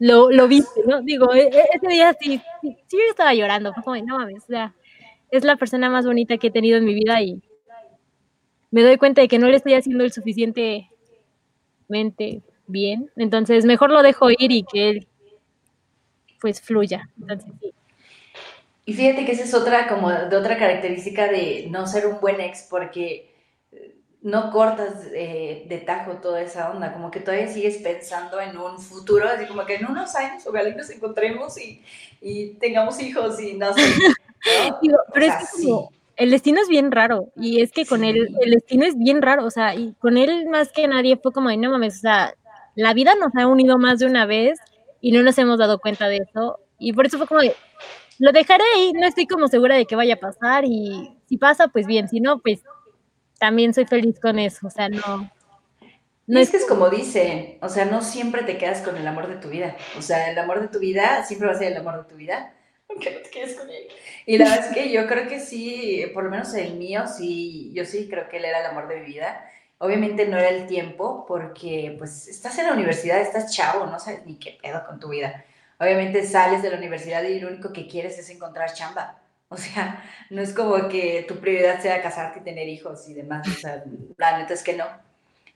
lo, 0.00 0.32
lo 0.32 0.48
viste, 0.48 0.80
¿no? 0.88 1.02
Digo, 1.02 1.32
e, 1.34 1.42
e, 1.42 1.64
ese 1.72 1.86
día 1.86 2.12
sí, 2.20 2.40
sí, 2.62 2.76
yo 2.90 2.98
estaba 3.08 3.32
llorando, 3.32 3.72
no 4.04 4.18
mames, 4.18 4.42
o 4.42 4.46
sea, 4.48 4.74
es 5.30 5.44
la 5.44 5.54
persona 5.54 5.88
más 5.88 6.04
bonita 6.04 6.36
que 6.36 6.48
he 6.48 6.50
tenido 6.50 6.78
en 6.78 6.84
mi 6.84 6.94
vida 6.94 7.22
y 7.22 7.40
me 8.72 8.82
doy 8.82 8.96
cuenta 8.96 9.20
de 9.20 9.28
que 9.28 9.38
no 9.38 9.46
le 9.46 9.58
estoy 9.58 9.74
haciendo 9.74 10.02
el 10.02 10.10
suficientemente 10.12 10.88
bien, 12.66 13.08
entonces 13.14 13.64
mejor 13.66 13.90
lo 13.90 14.02
dejo 14.02 14.32
ir 14.32 14.50
y 14.50 14.64
que 14.64 14.88
él 14.90 15.06
pues 16.44 16.60
fluya. 16.60 17.08
Entonces, 17.18 17.50
sí. 17.58 17.72
Y 18.84 18.92
fíjate 18.92 19.24
que 19.24 19.32
esa 19.32 19.44
es 19.44 19.54
otra 19.54 19.88
como 19.88 20.10
de 20.10 20.36
otra 20.36 20.58
característica 20.58 21.26
de 21.26 21.68
no 21.70 21.86
ser 21.86 22.06
un 22.06 22.20
buen 22.20 22.38
ex 22.38 22.66
porque 22.68 23.34
no 24.20 24.50
cortas 24.50 25.08
eh, 25.14 25.64
de 25.70 25.78
tajo 25.78 26.18
toda 26.18 26.42
esa 26.42 26.70
onda, 26.70 26.92
como 26.92 27.10
que 27.10 27.20
todavía 27.20 27.48
sigues 27.48 27.78
pensando 27.78 28.38
en 28.42 28.58
un 28.58 28.78
futuro, 28.78 29.26
así 29.26 29.46
como 29.46 29.64
que 29.64 29.76
en 29.76 29.86
unos 29.86 30.14
años 30.16 30.46
ojalá 30.46 30.68
nos 30.76 30.90
encontremos 30.90 31.58
y, 31.58 31.82
y 32.20 32.48
tengamos 32.60 33.00
hijos 33.00 33.40
y 33.40 33.54
no 33.54 33.72
sé. 33.72 33.80
¿no? 33.80 34.78
pero 35.14 35.24
es 35.24 35.34
que 35.34 35.62
como, 35.62 35.92
el 36.16 36.30
destino 36.30 36.60
es 36.60 36.68
bien 36.68 36.92
raro 36.92 37.28
y 37.36 37.62
es 37.62 37.72
que 37.72 37.86
con 37.86 38.02
sí. 38.02 38.08
él, 38.10 38.28
el 38.42 38.50
destino 38.50 38.84
es 38.84 38.98
bien 38.98 39.22
raro, 39.22 39.46
o 39.46 39.50
sea, 39.50 39.74
y 39.74 39.94
con 39.94 40.18
él 40.18 40.46
más 40.50 40.72
que 40.72 40.86
nadie 40.88 41.16
fue 41.16 41.32
como, 41.32 41.50
no 41.50 41.70
mames, 41.70 41.96
o 41.96 42.00
sea, 42.00 42.34
la 42.74 42.92
vida 42.92 43.14
nos 43.14 43.34
ha 43.34 43.46
unido 43.46 43.78
más 43.78 43.98
de 43.98 44.06
una 44.06 44.26
vez 44.26 44.58
y 45.04 45.12
no 45.12 45.22
nos 45.22 45.36
hemos 45.36 45.58
dado 45.58 45.80
cuenta 45.80 46.08
de 46.08 46.16
eso 46.16 46.58
y 46.78 46.94
por 46.94 47.04
eso 47.04 47.18
fue 47.18 47.26
como 47.26 47.42
de, 47.42 47.54
lo 48.18 48.32
dejaré 48.32 48.64
ahí, 48.74 48.92
no 48.94 49.06
estoy 49.06 49.26
como 49.26 49.48
segura 49.48 49.76
de 49.76 49.84
que 49.84 49.96
vaya 49.96 50.14
a 50.14 50.18
pasar 50.18 50.64
y 50.64 51.14
si 51.28 51.36
pasa, 51.36 51.68
pues 51.68 51.86
bien, 51.86 52.08
si 52.08 52.20
no, 52.20 52.40
pues 52.40 52.60
también 53.38 53.74
soy 53.74 53.84
feliz 53.84 54.18
con 54.18 54.38
eso, 54.38 54.66
o 54.66 54.70
sea, 54.70 54.88
no. 54.88 55.30
No 56.26 56.40
es 56.40 56.48
que 56.48 56.56
es 56.56 56.64
como 56.64 56.88
dice, 56.88 57.58
o 57.60 57.68
sea, 57.68 57.84
no 57.84 58.00
siempre 58.00 58.44
te 58.44 58.56
quedas 58.56 58.80
con 58.80 58.96
el 58.96 59.06
amor 59.06 59.28
de 59.28 59.36
tu 59.36 59.50
vida. 59.50 59.76
O 59.98 60.00
sea, 60.00 60.30
el 60.30 60.38
amor 60.38 60.62
de 60.62 60.68
tu 60.68 60.78
vida 60.78 61.22
siempre 61.24 61.48
va 61.48 61.54
a 61.54 61.58
ser 61.58 61.72
el 61.72 61.76
amor 61.76 62.02
de 62.02 62.10
tu 62.10 62.16
vida, 62.16 62.54
aunque 62.88 63.10
no 63.10 63.20
te 63.20 63.28
quedes 63.28 63.56
con 63.56 63.68
él. 63.68 63.86
Y 64.24 64.38
la 64.38 64.46
verdad 64.46 64.68
es 64.68 64.74
que 64.74 64.90
yo 64.90 65.06
creo 65.06 65.28
que 65.28 65.38
sí, 65.38 66.02
por 66.14 66.24
lo 66.24 66.30
menos 66.30 66.54
el 66.54 66.76
mío, 66.76 67.02
sí, 67.06 67.72
yo 67.74 67.84
sí 67.84 68.08
creo 68.08 68.26
que 68.30 68.38
él 68.38 68.46
era 68.46 68.60
el 68.60 68.66
amor 68.66 68.88
de 68.88 69.00
mi 69.00 69.06
vida. 69.06 69.50
Obviamente 69.78 70.26
no 70.26 70.38
era 70.38 70.48
el 70.48 70.66
tiempo, 70.66 71.24
porque 71.26 71.94
pues 71.98 72.28
estás 72.28 72.58
en 72.58 72.66
la 72.66 72.72
universidad, 72.72 73.20
estás 73.20 73.54
chavo, 73.54 73.86
no 73.86 73.98
sabes 73.98 74.24
ni 74.24 74.38
qué 74.38 74.58
pedo 74.62 74.84
con 74.86 74.98
tu 75.00 75.08
vida. 75.08 75.44
Obviamente 75.78 76.26
sales 76.26 76.62
de 76.62 76.70
la 76.70 76.78
universidad 76.78 77.22
y 77.24 77.40
lo 77.40 77.48
único 77.48 77.72
que 77.72 77.86
quieres 77.88 78.18
es 78.18 78.30
encontrar 78.30 78.72
chamba. 78.72 79.20
O 79.48 79.56
sea, 79.56 80.02
no 80.30 80.42
es 80.42 80.52
como 80.52 80.88
que 80.88 81.24
tu 81.28 81.36
prioridad 81.36 81.80
sea 81.80 82.02
casarte 82.02 82.40
y 82.40 82.42
tener 82.42 82.68
hijos 82.68 83.08
y 83.08 83.14
demás. 83.14 83.46
O 83.46 83.52
sea, 83.52 83.84
la 84.16 84.38
neta 84.38 84.54
es 84.54 84.62
que 84.64 84.74
no. 84.74 84.86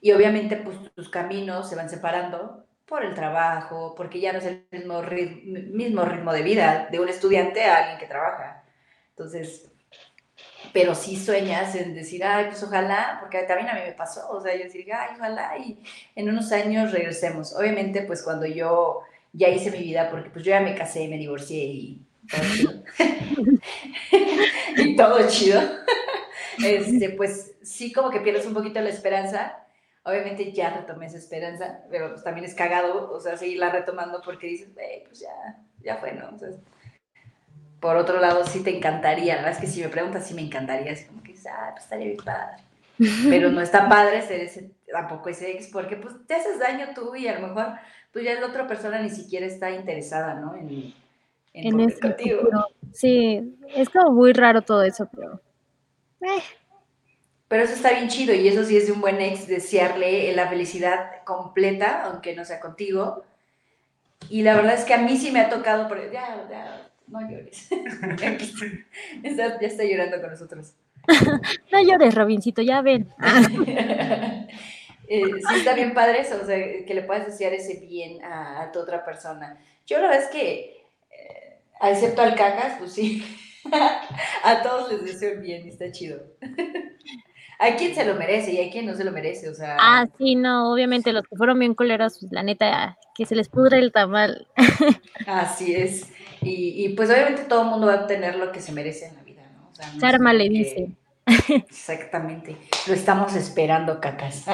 Y 0.01 0.13
obviamente, 0.13 0.57
pues 0.57 0.77
tus 0.95 1.09
caminos 1.09 1.69
se 1.69 1.77
van 1.77 1.91
separando 1.91 2.65
por 2.87 3.05
el 3.05 3.15
trabajo, 3.15 3.95
porque 3.97 4.21
ya 4.21 4.33
no 4.33 4.39
es 4.39 4.47
el 4.47 4.67
mismo 4.71 5.03
ritmo, 5.03 5.59
mismo 5.77 6.05
ritmo 6.05 6.33
de 6.33 6.43
vida 6.43 6.89
de 6.91 7.01
un 7.01 7.09
estudiante 7.09 7.65
a 7.65 7.79
alguien 7.79 7.99
que 7.99 8.07
trabaja. 8.07 8.65
Entonces, 9.11 9.71
pero 10.73 10.95
sí 10.95 11.17
sueñas 11.17 11.75
en 11.75 11.95
decir, 11.95 12.25
ay, 12.25 12.47
pues 12.47 12.63
ojalá, 12.63 13.19
porque 13.21 13.43
también 13.43 13.69
a 13.69 13.75
mí 13.75 13.81
me 13.87 13.93
pasó, 13.93 14.29
o 14.31 14.41
sea, 14.41 14.55
yo 14.57 14.65
decir, 14.65 14.87
ay, 14.93 15.11
ojalá 15.17 15.57
y 15.59 15.79
en 16.15 16.29
unos 16.29 16.53
años 16.53 16.93
regresemos. 16.93 17.55
Obviamente, 17.55 18.03
pues 18.03 18.23
cuando 18.23 18.47
yo 18.47 19.01
ya 19.33 19.49
hice 19.49 19.71
mi 19.71 19.79
vida, 19.79 20.11
porque 20.11 20.31
pues 20.31 20.45
yo 20.45 20.51
ya 20.51 20.61
me 20.61 20.75
casé, 20.75 21.09
me 21.09 21.19
divorcié 21.19 21.65
y 21.65 22.07
todo 22.31 22.43
chido. 22.55 22.73
y 24.77 24.97
todo 24.97 25.29
chido. 25.29 25.61
Este, 26.65 27.11
pues 27.11 27.55
sí, 27.63 27.93
como 27.93 28.11
que 28.11 28.21
pierdes 28.21 28.47
un 28.47 28.55
poquito 28.55 28.81
la 28.81 28.91
esperanza. 28.91 29.65
Obviamente 30.05 30.53
ya 30.53 30.71
retomé 30.71 31.07
esa 31.07 31.19
esperanza, 31.19 31.83
pero 31.91 32.11
pues 32.11 32.25
también 32.25 32.47
es 32.47 32.55
cagado, 32.55 33.13
o 33.13 33.21
sea, 33.21 33.37
seguirla 33.37 33.71
retomando 33.71 34.23
porque 34.25 34.47
dices, 34.47 34.71
hey, 34.79 35.03
pues 35.07 35.21
ya, 35.21 35.59
ya 35.83 35.99
fue, 35.99 36.13
¿no? 36.13 36.31
O 36.35 36.39
sea, 36.39 36.49
por 37.81 37.97
otro 37.97 38.21
lado, 38.21 38.45
sí 38.45 38.62
te 38.62 38.77
encantaría, 38.77 39.37
la 39.37 39.43
verdad 39.43 39.55
es 39.55 39.61
que 39.61 39.73
si 39.73 39.81
me 39.81 39.88
preguntas, 39.88 40.27
sí 40.27 40.35
me 40.35 40.43
encantaría, 40.43 40.93
así 40.93 41.05
como 41.05 41.23
que 41.23 41.35
ah, 41.49 41.71
pues 41.73 41.85
estaría 41.85 42.07
bien 42.07 42.19
padre. 42.25 42.62
Pero 43.29 43.51
no 43.51 43.61
está 43.61 43.88
padre 43.88 44.23
ser 44.23 44.41
ese, 44.41 44.71
tampoco 44.91 45.29
ese 45.29 45.53
ex, 45.53 45.69
porque 45.69 45.97
pues 45.97 46.14
te 46.27 46.35
haces 46.35 46.59
daño 46.59 46.88
tú 46.95 47.14
y 47.14 47.29
a 47.29 47.38
lo 47.38 47.47
mejor 47.47 47.75
pues 48.12 48.25
ya 48.25 48.41
la 48.41 48.47
otra 48.47 48.67
persona 48.67 49.01
ni 49.01 49.11
siquiera 49.11 49.47
está 49.47 49.71
interesada, 49.71 50.35
¿no? 50.35 50.57
En, 50.57 50.95
en, 51.53 51.81
en 51.81 51.91
futuro. 51.91 52.67
Sí, 52.93 53.57
es 53.75 53.88
como 53.91 54.12
muy 54.12 54.33
raro 54.33 54.62
todo 54.62 54.83
eso, 54.83 55.09
pero... 55.14 55.41
Eh. 56.23 56.43
Pero 57.47 57.62
eso 57.62 57.75
está 57.75 57.93
bien 57.93 58.09
chido 58.09 58.35
y 58.35 58.47
eso 58.49 58.64
sí 58.64 58.77
es 58.77 58.87
de 58.87 58.93
un 58.93 59.01
buen 59.01 59.21
ex, 59.21 59.47
desearle 59.47 60.35
la 60.35 60.49
felicidad 60.49 61.23
completa, 61.25 62.05
aunque 62.05 62.35
no 62.35 62.45
sea 62.45 62.61
contigo. 62.61 63.23
Y 64.29 64.43
la 64.43 64.55
verdad 64.55 64.75
es 64.75 64.85
que 64.85 64.95
a 64.95 64.99
mí 64.99 65.17
sí 65.17 65.31
me 65.31 65.41
ha 65.41 65.49
tocado, 65.49 65.88
por... 65.88 65.99
ya, 66.11 66.47
ya, 66.51 66.88
no 67.11 67.21
llores. 67.21 67.68
ya 69.23 69.57
está 69.61 69.85
llorando 69.85 70.21
con 70.21 70.31
nosotros. 70.31 70.75
no 71.73 71.83
llores, 71.83 72.14
Robincito, 72.14 72.62
ya 72.62 72.83
ven. 72.83 73.09
eh, 75.09 75.23
sí 75.25 75.55
está 75.57 75.75
bien 75.75 75.94
padre 75.94 76.21
eso, 76.21 76.38
o 76.42 76.47
sea, 76.47 76.57
que 76.85 76.94
le 76.94 77.03
puedas 77.03 77.27
desear 77.27 77.55
ese 77.55 77.81
bien 77.81 78.23
a, 78.23 78.62
a 78.62 78.73
tu 78.73 78.81
otra 78.81 79.05
persona. 79.05 79.59
Yo 79.87 79.99
la 80.01 80.09
verdad 80.09 80.25
es 80.25 80.31
que 80.31 80.79
excepto 81.83 82.23
al 82.23 82.35
cacas, 82.35 82.77
pues 82.79 82.92
sí. 82.92 83.25
a 84.42 84.62
todos 84.62 84.90
les 84.92 85.05
deseo 85.05 85.40
bien 85.40 85.66
y 85.66 85.71
está 85.71 85.90
chido. 85.92 86.21
Hay 87.59 87.73
quien 87.73 87.94
se 87.94 88.05
lo 88.05 88.14
merece 88.14 88.53
y 88.53 88.59
hay 88.59 88.71
quien 88.71 88.87
no 88.87 88.94
se 88.94 89.05
lo 89.05 89.12
merece, 89.12 89.49
o 89.49 89.55
sea. 89.55 89.77
Ah, 89.81 90.07
sí, 90.16 90.37
no, 90.37 90.73
obviamente 90.73 91.12
los 91.12 91.27
que 91.27 91.37
fueron 91.37 91.59
bien 91.59 91.75
coleros, 91.75 92.18
pues 92.21 92.33
la 92.33 92.42
neta, 92.42 92.97
que 93.14 93.27
se 93.27 93.35
les 93.35 93.49
pudre 93.49 93.79
el 93.79 93.92
tamal. 93.92 94.47
Así 95.27 95.75
es. 95.75 96.09
Y, 96.40 96.85
y, 96.85 96.90
pues 96.90 97.11
obviamente 97.11 97.44
todo 97.44 97.62
el 97.62 97.68
mundo 97.68 97.88
va 97.88 97.94
a 97.94 98.01
obtener 98.03 98.37
lo 98.37 98.53
que 98.53 98.61
se 98.61 98.71
merece 98.73 99.07
en 99.07 99.16
la 99.16 99.23
vida, 99.23 99.42
¿no? 99.57 99.71
O 99.73 99.75
sea, 99.75 99.92
no 99.92 100.01
Karma 100.01 100.33
le 100.33 100.49
dice. 100.49 100.92
Exactamente. 101.49 102.57
Lo 102.87 102.94
estamos 102.94 103.35
esperando, 103.35 104.01
cacas. 104.01 104.44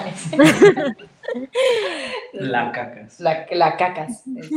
La 2.33 2.73
cacas. 2.73 3.21
La, 3.21 3.47
la 3.51 3.77
cacas. 3.77 4.25
Es, 4.37 4.51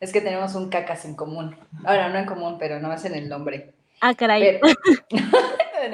es, 0.00 0.12
que 0.12 0.20
tenemos 0.20 0.54
un 0.54 0.68
cacas 0.68 1.04
en 1.04 1.14
común. 1.14 1.56
Ahora, 1.84 2.08
no 2.08 2.18
en 2.18 2.26
común, 2.26 2.56
pero 2.58 2.78
no 2.78 2.88
más 2.88 3.04
en 3.04 3.14
el 3.14 3.28
nombre. 3.28 3.72
Ah, 4.00 4.14
caray. 4.14 4.60
Pero, 4.60 4.74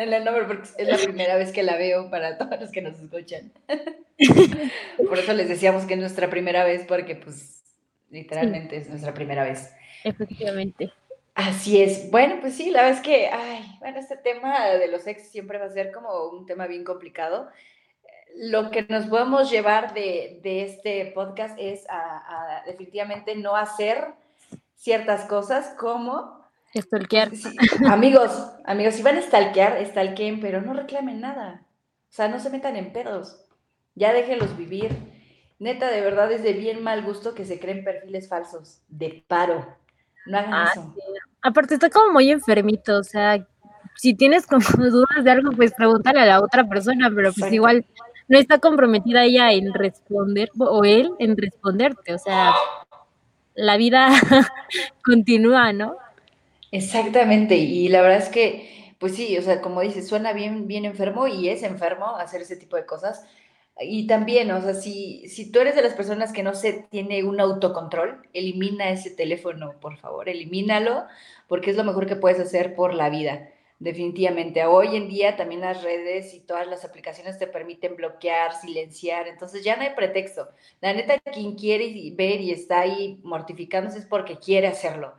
en 0.00 0.12
el 0.12 0.24
nombre, 0.24 0.44
porque 0.44 0.68
es 0.78 0.88
la 0.88 0.96
primera 0.96 1.36
vez 1.36 1.52
que 1.52 1.62
la 1.62 1.76
veo 1.76 2.10
para 2.10 2.38
todos 2.38 2.60
los 2.60 2.70
que 2.70 2.82
nos 2.82 2.98
escuchan. 2.98 3.52
Por 5.08 5.18
eso 5.18 5.32
les 5.32 5.48
decíamos 5.48 5.84
que 5.84 5.94
es 5.94 6.00
nuestra 6.00 6.28
primera 6.30 6.64
vez, 6.64 6.84
porque, 6.86 7.16
pues, 7.16 7.62
literalmente 8.10 8.76
sí. 8.76 8.82
es 8.82 8.88
nuestra 8.88 9.14
primera 9.14 9.44
vez. 9.44 9.72
Efectivamente. 10.04 10.92
Así 11.34 11.82
es. 11.82 12.10
Bueno, 12.10 12.38
pues 12.40 12.54
sí, 12.54 12.70
la 12.70 12.82
verdad 12.82 12.98
es 12.98 13.04
que, 13.04 13.28
ay, 13.28 13.76
bueno, 13.78 13.98
este 13.98 14.16
tema 14.16 14.68
de 14.68 14.88
los 14.88 15.06
ex 15.06 15.28
siempre 15.28 15.58
va 15.58 15.64
a 15.64 15.70
ser 15.70 15.90
como 15.90 16.28
un 16.28 16.44
tema 16.44 16.66
bien 16.66 16.84
complicado. 16.84 17.48
Lo 18.36 18.70
que 18.70 18.82
nos 18.82 19.06
podemos 19.06 19.50
llevar 19.50 19.94
de, 19.94 20.40
de 20.42 20.64
este 20.64 21.06
podcast 21.14 21.58
es 21.58 21.88
a, 21.88 22.60
a, 22.60 22.64
definitivamente 22.64 23.34
no 23.34 23.56
hacer 23.56 24.08
ciertas 24.76 25.24
cosas 25.26 25.74
como... 25.78 26.41
Stalkear. 26.74 27.34
Sí, 27.36 27.54
amigos, 27.86 28.30
amigos, 28.64 28.94
si 28.94 29.02
van 29.02 29.16
a 29.16 29.22
stalkear, 29.22 29.84
stalkeen, 29.86 30.40
pero 30.40 30.62
no 30.62 30.72
reclamen 30.72 31.20
nada. 31.20 31.66
O 32.10 32.14
sea, 32.14 32.28
no 32.28 32.38
se 32.38 32.50
metan 32.50 32.76
en 32.76 32.92
pedos. 32.92 33.44
Ya 33.94 34.12
déjenlos 34.12 34.56
vivir. 34.56 34.96
Neta, 35.58 35.90
de 35.90 36.00
verdad 36.00 36.32
es 36.32 36.42
de 36.42 36.54
bien 36.54 36.82
mal 36.82 37.02
gusto 37.02 37.34
que 37.34 37.44
se 37.44 37.60
creen 37.60 37.84
perfiles 37.84 38.28
falsos. 38.28 38.82
De 38.88 39.24
paro. 39.28 39.66
No 40.26 40.38
hagan 40.38 40.54
ah, 40.54 40.68
eso. 40.72 40.94
Sí. 40.94 41.02
Aparte 41.42 41.74
está 41.74 41.90
como 41.90 42.12
muy 42.12 42.30
enfermito, 42.30 42.98
o 42.98 43.02
sea, 43.02 43.46
si 43.96 44.14
tienes 44.14 44.46
como 44.46 44.64
dudas 44.90 45.24
de 45.24 45.30
algo, 45.30 45.52
pues 45.52 45.72
pregúntale 45.74 46.20
a 46.20 46.26
la 46.26 46.40
otra 46.40 46.64
persona, 46.68 47.10
pero 47.10 47.28
pues 47.28 47.38
Exacto. 47.38 47.54
igual 47.54 47.84
no 48.28 48.38
está 48.38 48.58
comprometida 48.58 49.24
ella 49.24 49.52
en 49.52 49.74
responder, 49.74 50.50
o 50.58 50.84
él 50.84 51.12
en 51.18 51.36
responderte, 51.36 52.14
o 52.14 52.18
sea, 52.18 52.54
la 53.54 53.76
vida 53.76 54.08
continúa, 55.04 55.72
¿no? 55.72 55.96
Exactamente, 56.72 57.56
y 57.56 57.88
la 57.88 58.00
verdad 58.00 58.18
es 58.18 58.30
que, 58.30 58.94
pues 58.98 59.14
sí, 59.14 59.36
o 59.36 59.42
sea, 59.42 59.60
como 59.60 59.82
dices, 59.82 60.08
suena 60.08 60.32
bien, 60.32 60.66
bien 60.66 60.86
enfermo 60.86 61.26
y 61.28 61.48
es 61.50 61.62
enfermo 61.62 62.16
hacer 62.16 62.40
ese 62.42 62.56
tipo 62.56 62.76
de 62.76 62.86
cosas, 62.86 63.24
Y 63.80 64.06
también, 64.06 64.52
o 64.52 64.62
sea, 64.62 64.74
si, 64.76 65.28
si 65.30 65.52
tú 65.52 65.60
eres 65.60 65.74
de 65.76 65.82
las 65.82 65.94
personas 65.94 66.32
que 66.32 66.44
no 66.44 66.54
se 66.54 66.74
tiene 66.92 67.24
un 67.24 67.40
autocontrol, 67.40 68.22
elimina 68.34 68.90
ese 68.92 69.10
teléfono, 69.10 69.80
por 69.80 69.98
favor, 69.98 70.28
elimínalo, 70.30 71.06
porque 71.48 71.72
es 71.72 71.78
lo 71.78 71.84
mejor 71.84 72.06
que 72.06 72.16
puedes 72.18 72.40
hacer 72.40 72.76
por 72.76 72.94
la 72.94 73.10
vida, 73.10 73.50
definitivamente. 73.80 74.64
Hoy 74.66 74.96
en 74.96 75.08
día 75.10 75.36
también 75.38 75.62
las 75.62 75.82
redes 75.84 76.34
y 76.34 76.42
todas 76.42 76.68
las 76.68 76.84
aplicaciones 76.86 77.40
te 77.40 77.48
permiten 77.48 77.96
bloquear, 77.96 78.54
silenciar, 78.54 79.28
entonces 79.28 79.64
ya 79.64 79.76
no 79.76 79.82
hay 79.84 79.94
pretexto. 79.96 80.50
La 80.82 80.94
neta, 80.94 81.18
quien 81.32 81.56
quiere 81.56 82.12
ver 82.14 82.40
y 82.42 82.52
está 82.52 82.82
ahí 82.82 83.20
mortificándose 83.24 83.98
es 84.00 84.06
porque 84.06 84.38
quiere 84.38 84.68
hacerlo. 84.68 85.14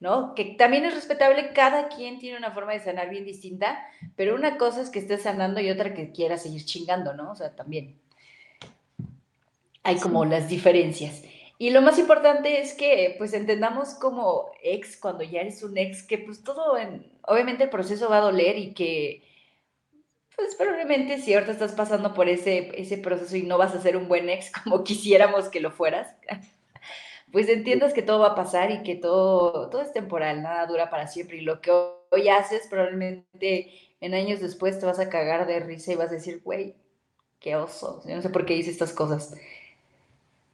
¿No? 0.00 0.34
Que 0.34 0.46
también 0.46 0.86
es 0.86 0.94
respetable, 0.94 1.52
cada 1.52 1.88
quien 1.88 2.18
tiene 2.18 2.38
una 2.38 2.52
forma 2.52 2.72
de 2.72 2.80
sanar 2.80 3.10
bien 3.10 3.26
distinta, 3.26 3.86
pero 4.16 4.34
una 4.34 4.56
cosa 4.56 4.80
es 4.80 4.88
que 4.88 4.98
estés 4.98 5.22
sanando 5.22 5.60
y 5.60 5.70
otra 5.70 5.94
que 5.94 6.10
quiera 6.10 6.38
seguir 6.38 6.64
chingando, 6.64 7.12
¿no? 7.12 7.30
O 7.32 7.36
sea, 7.36 7.54
también 7.54 8.00
hay 9.82 9.96
como 9.96 10.24
las 10.24 10.48
diferencias. 10.48 11.22
Y 11.58 11.70
lo 11.70 11.82
más 11.82 11.98
importante 11.98 12.62
es 12.62 12.72
que 12.72 13.14
pues 13.18 13.34
entendamos 13.34 13.90
como 13.90 14.50
ex, 14.62 14.96
cuando 14.96 15.22
ya 15.22 15.42
eres 15.42 15.62
un 15.62 15.76
ex, 15.76 16.02
que 16.02 16.16
pues 16.16 16.42
todo, 16.42 16.78
en, 16.78 17.12
obviamente 17.26 17.64
el 17.64 17.70
proceso 17.70 18.08
va 18.08 18.18
a 18.18 18.22
doler 18.22 18.56
y 18.56 18.72
que 18.72 19.22
pues 20.34 20.54
probablemente 20.54 21.20
si 21.20 21.34
ahorita 21.34 21.52
estás 21.52 21.72
pasando 21.72 22.14
por 22.14 22.30
ese, 22.30 22.72
ese 22.80 22.96
proceso 22.96 23.36
y 23.36 23.42
no 23.42 23.58
vas 23.58 23.74
a 23.74 23.82
ser 23.82 23.98
un 23.98 24.08
buen 24.08 24.30
ex 24.30 24.50
como 24.64 24.82
quisiéramos 24.82 25.50
que 25.50 25.60
lo 25.60 25.70
fueras, 25.70 26.08
pues 27.32 27.48
entiendas 27.48 27.92
que 27.92 28.02
todo 28.02 28.20
va 28.20 28.28
a 28.28 28.34
pasar 28.34 28.70
y 28.70 28.82
que 28.82 28.96
todo, 28.96 29.68
todo 29.70 29.82
es 29.82 29.92
temporal, 29.92 30.42
nada 30.42 30.66
dura 30.66 30.90
para 30.90 31.06
siempre. 31.06 31.38
Y 31.38 31.42
lo 31.42 31.60
que 31.60 31.70
hoy 31.70 32.28
haces, 32.28 32.66
probablemente 32.68 33.72
en 34.00 34.14
años 34.14 34.40
después 34.40 34.78
te 34.78 34.86
vas 34.86 34.98
a 34.98 35.08
cagar 35.08 35.46
de 35.46 35.60
risa 35.60 35.92
y 35.92 35.96
vas 35.96 36.10
a 36.10 36.14
decir, 36.14 36.40
güey, 36.42 36.74
qué 37.38 37.56
oso. 37.56 38.02
Yo 38.06 38.16
no 38.16 38.22
sé 38.22 38.30
por 38.30 38.46
qué 38.46 38.56
hice 38.56 38.70
estas 38.70 38.92
cosas. 38.92 39.34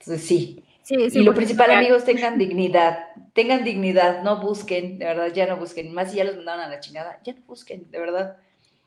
Entonces, 0.01 0.27
sí. 0.27 0.65
sí, 0.83 1.11
sí 1.11 1.21
y 1.21 1.23
lo 1.23 1.35
principal, 1.35 1.71
amigos, 1.71 2.05
tengan 2.05 2.39
dignidad. 2.39 3.07
Tengan 3.33 3.65
dignidad, 3.65 4.23
no 4.23 4.41
busquen, 4.41 4.99
de 4.99 5.05
verdad, 5.07 5.33
ya 5.33 5.47
no 5.47 5.57
busquen. 5.57 5.93
Más 5.95 6.11
si 6.11 6.19
ya 6.19 6.25
los 6.25 6.37
mandaron 6.37 6.65
a 6.65 6.69
la 6.69 6.81
chingada, 6.81 7.21
ya 7.25 7.33
no 7.33 7.43
busquen, 7.47 7.91
de 7.91 7.99
verdad. 7.99 8.37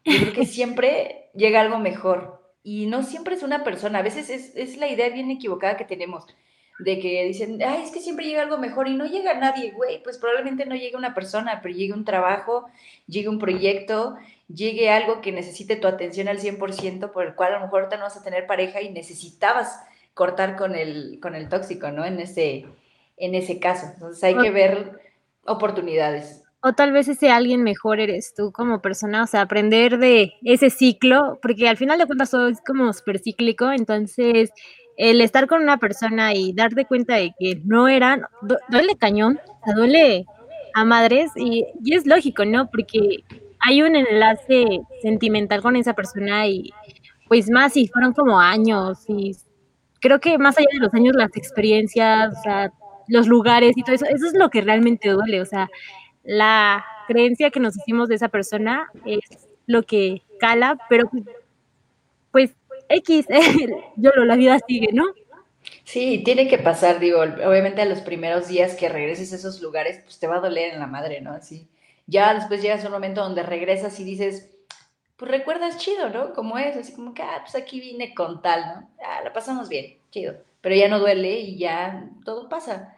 Yo 0.05 0.17
creo 0.19 0.33
que 0.33 0.45
siempre 0.45 1.29
llega 1.33 1.61
algo 1.61 1.79
mejor. 1.79 2.39
Y 2.61 2.87
no 2.87 3.03
siempre 3.03 3.35
es 3.35 3.43
una 3.43 3.63
persona. 3.63 3.99
A 3.99 4.03
veces 4.03 4.29
es, 4.29 4.55
es 4.55 4.77
la 4.77 4.87
idea 4.87 5.09
bien 5.09 5.31
equivocada 5.31 5.77
que 5.77 5.85
tenemos 5.85 6.25
de 6.79 6.99
que 6.99 7.25
dicen, 7.25 7.59
ay, 7.61 7.83
es 7.83 7.91
que 7.91 7.99
siempre 7.99 8.25
llega 8.25 8.41
algo 8.41 8.57
mejor 8.57 8.87
y 8.87 8.95
no 8.95 9.05
llega 9.05 9.33
nadie, 9.33 9.71
güey, 9.71 10.01
pues 10.01 10.17
probablemente 10.17 10.65
no 10.65 10.75
llegue 10.75 10.95
una 10.95 11.13
persona, 11.13 11.59
pero 11.61 11.75
llegue 11.75 11.93
un 11.93 12.05
trabajo, 12.05 12.67
llegue 13.05 13.27
un 13.27 13.37
proyecto, 13.37 14.17
llegue 14.47 14.89
algo 14.89 15.19
que 15.19 15.33
necesite 15.33 15.75
tu 15.75 15.87
atención 15.87 16.29
al 16.29 16.39
100%, 16.39 17.11
por 17.11 17.25
el 17.25 17.35
cual 17.35 17.53
a 17.53 17.59
lo 17.59 17.65
mejor 17.65 17.81
ahorita 17.81 17.97
no 17.97 18.03
vas 18.03 18.17
a 18.17 18.23
tener 18.23 18.47
pareja 18.47 18.81
y 18.81 18.89
necesitabas 18.89 19.77
cortar 20.13 20.55
con 20.55 20.73
el, 20.73 21.19
con 21.21 21.35
el 21.35 21.49
tóxico, 21.49 21.91
¿no? 21.91 22.05
En 22.05 22.19
ese, 22.19 22.65
en 23.17 23.35
ese 23.35 23.59
caso. 23.59 23.87
Entonces 23.93 24.23
hay 24.23 24.37
que 24.37 24.49
ver 24.49 24.99
oportunidades. 25.45 26.43
O 26.61 26.73
tal 26.73 26.91
vez 26.91 27.07
ese 27.07 27.29
alguien 27.29 27.63
mejor 27.63 27.99
eres 28.01 28.33
tú 28.35 28.51
como 28.51 28.81
persona, 28.81 29.23
o 29.23 29.27
sea, 29.27 29.41
aprender 29.41 29.97
de 29.97 30.33
ese 30.43 30.69
ciclo, 30.69 31.39
porque 31.41 31.69
al 31.69 31.77
final 31.77 31.97
de 31.99 32.05
cuentas 32.05 32.31
todo 32.31 32.49
es 32.49 32.59
como 32.61 32.91
súper 32.91 33.19
cíclico, 33.19 33.71
entonces 33.71 34.51
el 34.99 35.21
estar 35.21 35.47
con 35.47 35.63
una 35.63 35.77
persona 35.77 36.33
y 36.33 36.51
darte 36.51 36.83
cuenta 36.83 37.15
de 37.15 37.33
que 37.39 37.61
no 37.63 37.87
eran, 37.87 38.23
duele 38.67 38.97
cañón, 38.97 39.39
duele 39.73 40.25
a 40.73 40.83
madres 40.83 41.31
y, 41.37 41.65
es 41.89 42.05
lógico, 42.05 42.43
¿no? 42.43 42.69
Porque 42.69 43.23
hay 43.61 43.81
un 43.81 43.95
enlace 43.95 44.81
sentimental 45.01 45.61
con 45.61 45.77
esa 45.77 45.93
persona 45.93 46.47
y 46.47 46.73
pues 47.29 47.49
más 47.49 47.73
si 47.73 47.87
fueron 47.87 48.11
como 48.11 48.41
años 48.41 49.05
y 49.07 49.37
creo 50.01 50.19
que 50.19 50.37
más 50.37 50.57
allá 50.57 50.67
de 50.73 50.79
los 50.79 50.93
años, 50.93 51.15
las 51.15 51.33
experiencias, 51.37 52.33
los 53.07 53.25
lugares 53.25 53.77
y 53.77 53.83
todo 53.83 53.95
eso, 53.95 54.05
eso 54.05 54.27
es 54.27 54.33
lo 54.33 54.49
que 54.49 54.59
realmente 54.59 55.09
duele, 55.11 55.41
o 55.41 55.45
sea, 55.45 55.69
la 56.23 56.83
creencia 57.07 57.51
que 57.51 57.61
nos 57.61 57.77
hicimos 57.77 58.09
de 58.09 58.15
esa 58.15 58.27
persona 58.27 58.89
es 59.05 59.21
lo 59.65 59.83
que 59.83 60.23
cala, 60.41 60.77
pero 60.89 61.09
X, 62.89 63.27
yo 63.95 64.11
lo, 64.15 64.25
la 64.25 64.35
vida 64.35 64.59
sigue, 64.67 64.89
¿no? 64.91 65.05
Sí, 65.83 66.21
tiene 66.23 66.47
que 66.47 66.57
pasar, 66.57 66.99
digo, 66.99 67.21
obviamente 67.21 67.81
a 67.81 67.85
los 67.85 68.01
primeros 68.01 68.47
días 68.47 68.75
que 68.75 68.89
regreses 68.89 69.33
a 69.33 69.35
esos 69.37 69.61
lugares, 69.61 70.01
pues 70.03 70.19
te 70.19 70.27
va 70.27 70.37
a 70.37 70.41
doler 70.41 70.73
en 70.73 70.79
la 70.79 70.87
madre, 70.87 71.21
¿no? 71.21 71.31
Así. 71.31 71.67
Ya 72.07 72.33
después 72.33 72.61
llegas 72.61 72.83
a 72.83 72.87
un 72.87 72.93
momento 72.93 73.21
donde 73.21 73.43
regresas 73.43 73.99
y 73.99 74.03
dices, 74.03 74.49
pues 75.17 75.31
recuerdas 75.31 75.77
chido, 75.77 76.09
¿no? 76.09 76.33
Como 76.33 76.57
es, 76.57 76.75
así 76.77 76.93
como 76.93 77.13
que, 77.13 77.21
ah, 77.21 77.39
pues 77.41 77.55
aquí 77.55 77.79
vine 77.79 78.13
con 78.13 78.41
tal, 78.41 78.61
¿no? 78.61 78.89
Ah, 79.05 79.21
la 79.23 79.33
pasamos 79.33 79.69
bien, 79.69 79.97
chido. 80.11 80.35
Pero 80.61 80.75
ya 80.75 80.87
no 80.87 80.99
duele 80.99 81.39
y 81.39 81.57
ya 81.57 82.09
todo 82.25 82.49
pasa. 82.49 82.95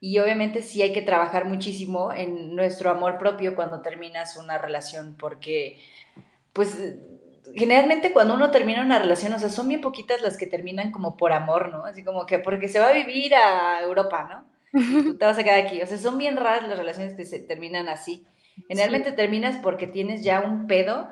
Y 0.00 0.18
obviamente 0.18 0.62
sí 0.62 0.82
hay 0.82 0.92
que 0.92 1.02
trabajar 1.02 1.46
muchísimo 1.46 2.12
en 2.12 2.54
nuestro 2.54 2.90
amor 2.90 3.18
propio 3.18 3.54
cuando 3.56 3.80
terminas 3.82 4.36
una 4.36 4.58
relación, 4.58 5.16
porque 5.18 5.80
pues 6.52 6.96
generalmente 7.54 8.12
cuando 8.12 8.34
uno 8.34 8.50
termina 8.50 8.82
una 8.82 8.98
relación, 8.98 9.32
o 9.32 9.38
sea, 9.38 9.48
son 9.48 9.68
bien 9.68 9.80
poquitas 9.80 10.22
las 10.22 10.36
que 10.36 10.46
terminan 10.46 10.90
como 10.90 11.16
por 11.16 11.32
amor, 11.32 11.70
¿no? 11.70 11.84
Así 11.84 12.04
como 12.04 12.26
que 12.26 12.38
porque 12.38 12.68
se 12.68 12.80
va 12.80 12.88
a 12.88 12.92
vivir 12.92 13.34
a 13.34 13.82
Europa, 13.82 14.28
¿no? 14.30 14.54
tú 15.02 15.16
te 15.16 15.24
vas 15.24 15.38
a 15.38 15.44
quedar 15.44 15.60
aquí. 15.60 15.80
O 15.82 15.86
sea, 15.86 15.98
son 15.98 16.18
bien 16.18 16.36
raras 16.36 16.68
las 16.68 16.78
relaciones 16.78 17.14
que 17.14 17.24
se 17.24 17.38
terminan 17.38 17.88
así. 17.88 18.26
Generalmente 18.68 19.12
terminas 19.12 19.58
porque 19.62 19.86
tienes 19.86 20.22
ya 20.22 20.40
un 20.40 20.66
pedo 20.66 21.08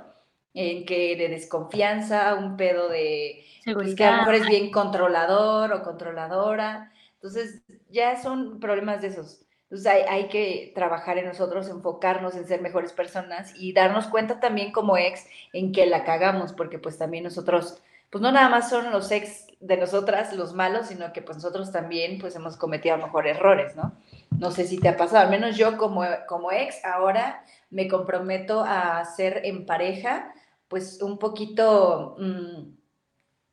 en 0.54 0.84
que 0.84 1.16
de 1.16 1.28
desconfianza, 1.28 2.34
un 2.34 2.56
pedo 2.56 2.88
de 2.88 3.44
pues, 3.64 3.94
que 3.94 4.04
a 4.04 4.12
lo 4.12 4.16
mejor 4.18 4.34
es 4.34 4.46
bien 4.46 4.70
controlador 4.70 5.72
o 5.72 5.82
controladora. 5.82 6.92
Entonces, 7.14 7.62
ya 7.88 8.20
son 8.20 8.58
problemas 8.60 9.02
de 9.02 9.08
esos. 9.08 9.41
Entonces 9.72 9.90
hay, 9.90 10.02
hay, 10.02 10.28
que 10.28 10.70
trabajar 10.74 11.16
en 11.16 11.24
nosotros, 11.24 11.66
enfocarnos 11.70 12.34
en 12.34 12.46
ser 12.46 12.60
mejores 12.60 12.92
personas 12.92 13.54
y 13.56 13.72
darnos 13.72 14.06
cuenta 14.06 14.38
también 14.38 14.70
como 14.70 14.98
ex 14.98 15.26
en 15.54 15.72
que 15.72 15.86
la 15.86 16.04
cagamos, 16.04 16.52
porque 16.52 16.78
pues 16.78 16.98
también 16.98 17.24
nosotros, 17.24 17.80
pues 18.10 18.20
no 18.20 18.30
nada 18.30 18.50
más 18.50 18.68
son 18.68 18.92
los 18.92 19.10
ex 19.10 19.46
de 19.60 19.78
nosotras 19.78 20.34
los 20.34 20.52
malos, 20.52 20.88
sino 20.88 21.10
que 21.14 21.22
pues 21.22 21.38
nosotros 21.38 21.72
también 21.72 22.18
pues 22.18 22.36
hemos 22.36 22.58
cometido 22.58 22.96
a 22.96 22.98
lo 22.98 23.06
mejor 23.06 23.26
errores, 23.26 23.74
¿no? 23.74 23.94
No 24.38 24.50
sé 24.50 24.66
si 24.66 24.78
te 24.78 24.90
ha 24.90 24.98
pasado, 24.98 25.22
al 25.22 25.30
menos 25.30 25.56
yo 25.56 25.78
como, 25.78 26.04
como 26.28 26.52
ex 26.52 26.84
ahora 26.84 27.42
me 27.70 27.88
comprometo 27.88 28.62
a 28.62 29.02
ser 29.06 29.40
en 29.46 29.64
pareja 29.64 30.34
pues 30.68 31.00
un 31.00 31.18
poquito... 31.18 32.16
Mmm, 32.18 32.82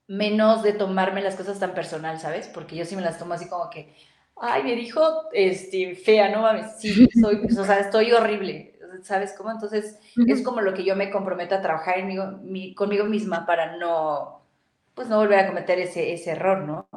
menos 0.09 0.63
de 0.63 0.73
tomarme 0.73 1.21
las 1.21 1.35
cosas 1.35 1.59
tan 1.59 1.75
personal, 1.75 2.19
¿sabes? 2.19 2.47
Porque 2.47 2.75
yo 2.75 2.83
sí 2.83 2.95
me 2.95 3.03
las 3.03 3.19
tomo 3.19 3.35
así 3.35 3.47
como 3.47 3.69
que, 3.69 3.95
ay, 4.39 4.63
me 4.63 4.75
dijo, 4.75 5.29
este, 5.33 5.95
fea, 5.95 6.29
no 6.29 6.41
mames, 6.41 6.79
sí, 6.79 7.07
soy, 7.21 7.41
o 7.45 7.63
sea, 7.63 7.79
estoy 7.79 8.11
horrible, 8.11 8.79
¿sabes 9.03 9.33
cómo? 9.37 9.51
Entonces, 9.51 9.99
es 10.27 10.41
como 10.43 10.61
lo 10.61 10.73
que 10.73 10.83
yo 10.83 10.95
me 10.95 11.11
comprometo 11.11 11.55
a 11.55 11.61
trabajar 11.61 11.99
en 11.99 12.51
mi, 12.51 12.73
conmigo 12.73 13.05
misma 13.05 13.45
para 13.45 13.77
no, 13.77 14.41
pues 14.93 15.07
no 15.07 15.17
volver 15.17 15.39
a 15.39 15.47
cometer 15.47 15.79
ese, 15.79 16.13
ese 16.13 16.31
error, 16.31 16.59
¿no? 16.59 16.87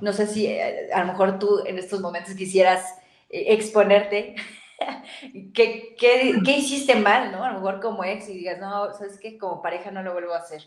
No 0.00 0.12
sé 0.12 0.26
si 0.26 0.46
eh, 0.46 0.90
a 0.92 1.00
lo 1.00 1.06
mejor 1.06 1.38
tú 1.38 1.62
en 1.66 1.78
estos 1.78 2.00
momentos 2.00 2.34
quisieras 2.34 2.84
eh, 3.30 3.46
exponerte. 3.54 4.34
¿Qué, 5.54 5.94
qué, 5.98 6.34
qué 6.44 6.56
hiciste 6.58 6.96
mal, 6.96 7.30
no? 7.30 7.44
A 7.44 7.48
lo 7.52 7.54
mejor 7.54 7.80
como 7.80 8.04
ex 8.04 8.28
y 8.28 8.38
digas, 8.38 8.58
no, 8.58 8.92
¿sabes 8.92 9.18
qué? 9.20 9.38
Como 9.38 9.62
pareja 9.62 9.90
no 9.90 10.02
lo 10.02 10.12
vuelvo 10.12 10.34
a 10.34 10.38
hacer. 10.38 10.62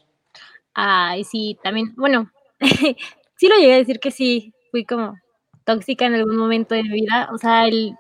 Ay, 0.74 1.24
sí, 1.24 1.58
también, 1.62 1.94
bueno, 1.96 2.32
sí 2.60 3.48
lo 3.48 3.56
llegué 3.58 3.74
a 3.74 3.78
decir 3.78 4.00
que 4.00 4.12
sí, 4.12 4.54
fui 4.72 4.86
como 4.86 5.18
tóxica 5.68 6.06
en 6.06 6.16
algún 6.16 6.38
momento 6.38 6.74
de 6.74 6.84
mi 6.84 7.02
vida, 7.02 7.30
o 7.34 7.38
sea, 7.38 7.68
el, 7.68 7.94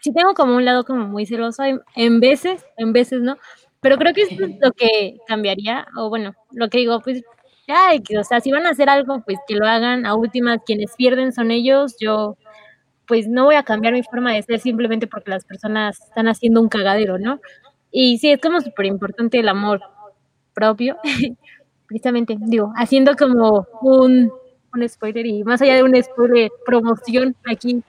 sí 0.00 0.12
tengo 0.12 0.32
como 0.32 0.56
un 0.56 0.64
lado 0.64 0.82
como 0.84 1.06
muy 1.06 1.26
celoso 1.26 1.62
en, 1.94 2.20
veces, 2.20 2.64
en 2.78 2.94
veces 2.94 3.20
no, 3.20 3.36
pero 3.80 3.98
creo 3.98 4.14
que 4.14 4.22
esto 4.22 4.44
es 4.44 4.56
lo 4.60 4.72
que 4.72 5.18
cambiaría, 5.28 5.86
o 5.96 6.08
bueno, 6.08 6.32
lo 6.52 6.70
que 6.70 6.78
digo, 6.78 6.98
pues, 7.00 7.22
ya, 7.68 7.90
o 8.18 8.24
sea, 8.24 8.40
si 8.40 8.50
van 8.50 8.66
a 8.66 8.70
hacer 8.70 8.88
algo, 8.88 9.22
pues 9.24 9.38
que 9.46 9.54
lo 9.54 9.66
hagan, 9.66 10.06
a 10.06 10.14
última, 10.14 10.58
quienes 10.58 10.96
pierden 10.96 11.32
son 11.32 11.50
ellos, 11.50 11.96
yo, 12.00 12.36
pues 13.06 13.28
no 13.28 13.44
voy 13.44 13.56
a 13.56 13.62
cambiar 13.62 13.92
mi 13.92 14.02
forma 14.02 14.32
de 14.32 14.42
ser 14.42 14.58
simplemente 14.58 15.06
porque 15.06 15.30
las 15.30 15.44
personas 15.44 16.00
están 16.00 16.28
haciendo 16.28 16.62
un 16.62 16.68
cagadero, 16.68 17.18
¿no? 17.18 17.40
Y 17.92 18.18
sí, 18.18 18.30
es 18.30 18.40
como 18.40 18.60
súper 18.60 18.86
importante 18.86 19.38
el 19.38 19.48
amor 19.48 19.82
propio, 20.54 20.96
precisamente, 21.86 22.36
digo, 22.40 22.72
haciendo 22.76 23.16
como 23.16 23.66
un 23.82 24.32
un 24.74 24.88
spoiler 24.88 25.26
y 25.26 25.44
más 25.44 25.60
allá 25.62 25.76
de 25.76 25.82
un 25.82 26.00
spoiler, 26.02 26.50
promoción 26.64 27.34
aquí 27.50 27.82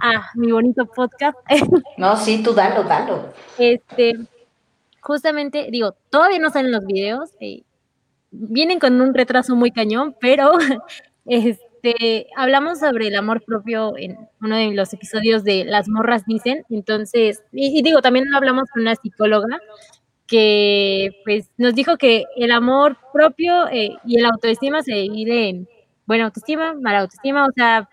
a 0.00 0.30
mi 0.34 0.52
bonito 0.52 0.86
podcast. 0.86 1.36
No, 1.96 2.16
sí, 2.16 2.42
tú 2.42 2.52
dalo, 2.52 2.84
dalo. 2.84 3.32
Este, 3.58 4.18
justamente, 5.00 5.68
digo, 5.70 5.94
todavía 6.10 6.38
no 6.38 6.50
salen 6.50 6.72
los 6.72 6.84
videos, 6.84 7.30
eh, 7.40 7.62
vienen 8.30 8.78
con 8.78 9.00
un 9.00 9.14
retraso 9.14 9.56
muy 9.56 9.70
cañón, 9.70 10.14
pero 10.20 10.52
este, 11.26 12.26
hablamos 12.36 12.80
sobre 12.80 13.08
el 13.08 13.16
amor 13.16 13.42
propio 13.44 13.96
en 13.96 14.18
uno 14.40 14.56
de 14.56 14.72
los 14.72 14.92
episodios 14.92 15.44
de 15.44 15.64
Las 15.64 15.88
morras 15.88 16.24
dicen, 16.26 16.64
entonces, 16.70 17.42
y, 17.52 17.82
digo, 17.82 18.00
también 18.00 18.32
hablamos 18.34 18.68
con 18.70 18.82
una 18.82 18.94
psicóloga, 18.96 19.58
que 20.26 21.10
pues 21.24 21.48
nos 21.56 21.74
dijo 21.74 21.96
que 21.96 22.24
el 22.36 22.52
amor 22.52 22.98
propio 23.14 23.66
eh, 23.68 23.92
y 24.04 24.18
el 24.18 24.26
autoestima 24.26 24.82
se 24.82 24.92
divide 24.92 25.48
en 25.48 25.68
buena 26.08 26.24
autoestima, 26.24 26.74
mala 26.74 27.00
autoestima, 27.00 27.46
o 27.46 27.52
sea, 27.52 27.88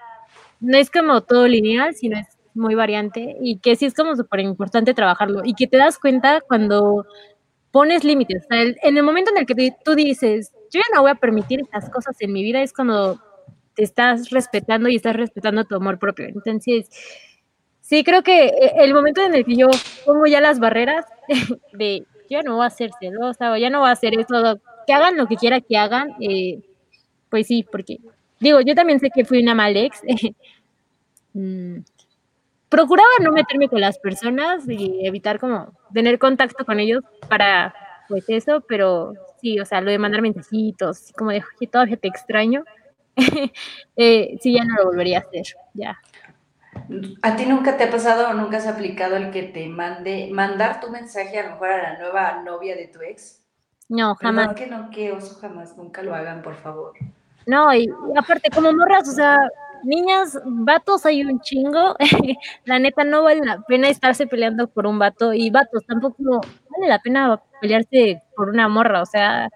no 0.62 0.78
es 0.78 0.90
como 0.90 1.22
todo 1.22 1.48
lineal, 1.48 1.94
sino 1.94 2.18
es 2.18 2.28
muy 2.54 2.74
variante 2.74 3.36
y 3.42 3.60
que 3.60 3.76
sí 3.76 3.86
es 3.86 3.94
como 3.94 4.16
súper 4.16 4.40
importante 4.40 4.94
trabajarlo 4.94 5.42
y 5.44 5.54
que 5.54 5.68
te 5.68 5.78
das 5.78 6.00
cuenta 6.00 6.40
cuando 6.40 7.06
pones 7.72 8.06
límites. 8.06 8.46
O 8.46 8.48
sea, 8.48 8.62
en 8.62 8.98
el 8.98 9.04
momento 9.04 9.32
en 9.32 9.38
el 9.38 9.46
que 9.46 9.74
tú 9.84 9.96
dices, 9.96 10.54
yo 10.72 10.80
ya 10.80 10.96
no 10.96 11.02
voy 11.02 11.12
a 11.12 11.16
permitir 11.16 11.60
estas 11.60 11.90
cosas 11.90 12.16
en 12.22 12.32
mi 12.32 12.42
vida, 12.42 12.62
es 12.62 12.72
cuando 12.72 13.20
te 13.76 13.84
estás 13.84 14.30
respetando 14.30 14.88
y 14.88 14.96
estás 14.96 15.18
respetando 15.18 15.66
tu 15.66 15.76
amor 15.76 16.00
propio. 16.00 16.26
Entonces, 16.28 16.90
sí, 17.82 18.06
creo 18.06 18.24
que 18.24 18.46
eh, 18.46 18.72
el 18.78 18.94
momento 18.94 19.26
en 19.26 19.36
el 19.36 19.44
que 19.44 19.58
yo 19.58 19.68
pongo 20.06 20.26
ya 20.26 20.40
las 20.40 20.60
barreras 20.60 21.06
de 21.74 22.06
ya 22.30 22.42
no 22.44 22.56
voy 22.56 22.66
a 22.66 22.70
ser 22.70 22.92
celosa 22.98 23.52
o 23.52 23.58
ya 23.58 23.70
no 23.70 23.82
voy 23.82 23.90
a 23.90 23.92
hacer 23.92 24.18
eso, 24.18 24.58
que 24.88 24.94
hagan 24.94 25.18
lo 25.18 25.28
que 25.28 25.36
quiera 25.36 25.60
que 25.60 25.78
hagan, 25.78 26.16
eh, 26.22 26.62
pues 27.36 27.48
sí, 27.48 27.66
porque 27.70 27.98
digo, 28.40 28.62
yo 28.62 28.76
también 28.76 28.98
sé 29.02 29.10
que 29.14 29.26
fui 29.26 29.44
una 29.44 29.54
mal 29.54 29.76
ex. 29.76 30.02
Mm, 31.38 31.80
procuraba 32.70 33.10
no 33.22 33.34
meterme 33.34 33.68
con 33.68 33.82
las 33.82 34.00
personas 34.00 34.64
y 34.70 35.06
evitar 35.06 35.38
como 35.38 35.74
tener 35.94 36.18
contacto 36.18 36.64
con 36.64 36.80
ellos 36.80 37.04
para 37.28 37.76
pues 38.08 38.24
eso, 38.30 38.62
pero 38.62 39.16
sí, 39.42 39.60
o 39.60 39.66
sea, 39.66 39.82
lo 39.82 39.92
de 39.92 40.00
mandar 40.00 40.22
mensajitos, 40.22 41.12
como 41.18 41.32
de, 41.32 41.44
que 41.60 41.68
todavía 41.68 41.98
te 41.98 42.08
extraño, 42.08 42.64
eh, 43.98 44.38
sí, 44.40 44.54
ya 44.54 44.64
no 44.64 44.76
lo 44.76 44.86
volvería 44.86 45.18
a 45.18 45.22
hacer, 45.24 45.58
ya. 45.74 46.00
¿A 47.22 47.36
ti 47.36 47.46
nunca 47.48 47.76
te 47.76 47.84
ha 47.84 47.92
pasado 47.92 48.30
o 48.30 48.34
nunca 48.34 48.56
has 48.56 48.68
aplicado 48.68 49.18
el 49.18 49.32
que 49.32 49.44
te 49.44 49.68
mande, 49.68 50.30
mandar 50.32 50.80
tu 50.80 50.90
mensaje 50.90 51.38
a 51.38 51.44
lo 51.44 51.50
mejor 51.50 51.70
a 51.70 51.84
la 51.84 52.00
nueva 52.00 52.44
novia 52.44 52.78
de 52.78 52.88
tu 52.88 53.02
ex? 53.02 53.46
No, 53.90 54.16
jamás. 54.16 54.48
No, 54.48 54.56
que 54.56 54.68
no, 54.68 54.90
que 54.90 55.12
oso, 55.12 55.38
jamás, 55.42 55.76
nunca 55.76 56.02
lo 56.02 56.16
hagan, 56.16 56.42
por 56.42 56.56
favor. 56.56 56.94
No, 57.48 57.74
y 57.76 57.88
aparte, 58.18 58.50
como 58.50 58.74
morras, 58.74 59.08
o 59.08 59.12
sea, 59.12 59.38
niñas, 59.84 60.40
vatos 60.46 61.06
hay 61.06 61.24
un 61.24 61.40
chingo. 61.42 61.96
la 62.66 62.80
neta, 62.80 63.04
no 63.04 63.24
vale 63.24 63.42
la 63.46 63.62
pena 63.62 63.90
estarse 63.90 64.28
peleando 64.28 64.68
por 64.68 64.88
un 64.88 65.00
vato. 65.00 65.34
Y 65.34 65.50
vatos, 65.52 65.86
tampoco 65.86 66.42
vale 66.42 66.88
la 66.88 67.00
pena 67.00 67.42
pelearse 67.62 68.22
por 68.36 68.50
una 68.50 68.68
morra. 68.68 69.02
O 69.02 69.06
sea, 69.06 69.50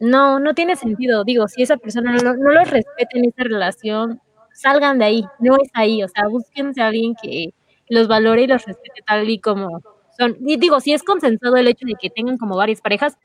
no, 0.00 0.40
no 0.40 0.54
tiene 0.54 0.76
sentido. 0.76 1.24
Digo, 1.24 1.48
si 1.48 1.62
esa 1.62 1.76
persona 1.76 2.16
no, 2.16 2.34
no 2.34 2.50
los 2.50 2.70
respeta 2.70 3.10
en 3.18 3.26
esa 3.26 3.44
relación, 3.44 4.20
salgan 4.52 4.98
de 4.98 5.04
ahí. 5.06 5.24
No 5.38 5.56
es 5.62 5.70
ahí. 5.74 6.02
O 6.02 6.08
sea, 6.08 6.28
búsquense 6.28 6.80
a 6.82 6.88
alguien 6.88 7.14
que 7.22 7.54
los 7.88 8.08
valore 8.08 8.42
y 8.42 8.46
los 8.46 8.64
respete 8.64 9.02
tal 9.06 9.28
y 9.28 9.38
como 9.40 9.80
son. 10.18 10.36
Y 10.46 10.56
digo, 10.56 10.80
si 10.80 10.92
es 10.94 11.02
consensuado 11.02 11.56
el 11.56 11.68
hecho 11.68 11.86
de 11.86 11.94
que 12.00 12.10
tengan 12.10 12.38
como 12.38 12.56
varias 12.56 12.80
parejas, 12.80 13.18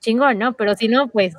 chingón, 0.00 0.38
¿no? 0.38 0.54
Pero 0.54 0.74
si 0.74 0.88
no, 0.88 1.08
pues 1.08 1.34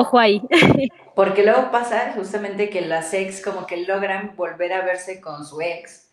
ojo 0.00 0.18
ahí. 0.18 0.42
Porque 1.14 1.42
luego 1.42 1.70
pasa 1.70 2.12
justamente 2.14 2.70
que 2.70 2.80
las 2.80 3.12
ex 3.12 3.42
como 3.42 3.66
que 3.66 3.78
logran 3.78 4.34
volver 4.36 4.72
a 4.72 4.84
verse 4.84 5.20
con 5.20 5.44
su 5.44 5.60
ex, 5.60 6.10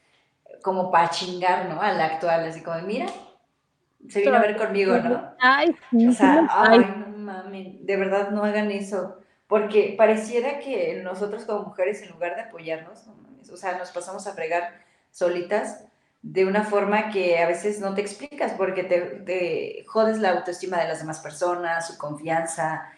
como 0.63 0.89
para 0.91 1.09
chingar, 1.09 1.69
¿no? 1.69 1.81
A 1.81 1.91
la 1.93 2.05
actual, 2.05 2.45
así 2.45 2.61
como, 2.61 2.81
mira, 2.81 3.05
se 4.09 4.21
vino 4.21 4.35
a 4.35 4.39
ver 4.39 4.57
conmigo, 4.57 4.97
¿no? 4.97 5.35
Ay, 5.39 5.75
O 6.09 6.11
sea, 6.11 6.47
ay, 6.49 6.79
no 6.79 7.17
mames, 7.17 7.85
de 7.85 7.97
verdad 7.97 8.31
no 8.31 8.43
hagan 8.43 8.71
eso. 8.71 9.19
Porque 9.47 9.93
pareciera 9.95 10.57
que 10.57 11.01
nosotros 11.03 11.45
como 11.45 11.65
mujeres, 11.65 12.01
en 12.01 12.09
lugar 12.09 12.35
de 12.35 12.41
apoyarnos, 12.41 13.05
no 13.05 13.13
mames, 13.15 13.51
o 13.51 13.57
sea, 13.57 13.77
nos 13.77 13.91
pasamos 13.91 14.25
a 14.25 14.33
fregar 14.33 14.73
solitas 15.11 15.85
de 16.23 16.47
una 16.47 16.63
forma 16.63 17.11
que 17.11 17.37
a 17.37 17.47
veces 17.47 17.79
no 17.79 17.93
te 17.93 18.01
explicas 18.01 18.53
porque 18.53 18.83
te, 18.83 18.99
te 18.99 19.85
jodes 19.85 20.17
la 20.17 20.31
autoestima 20.31 20.79
de 20.79 20.87
las 20.87 20.97
demás 20.97 21.19
personas, 21.19 21.85
su 21.87 21.99
confianza, 21.99 22.91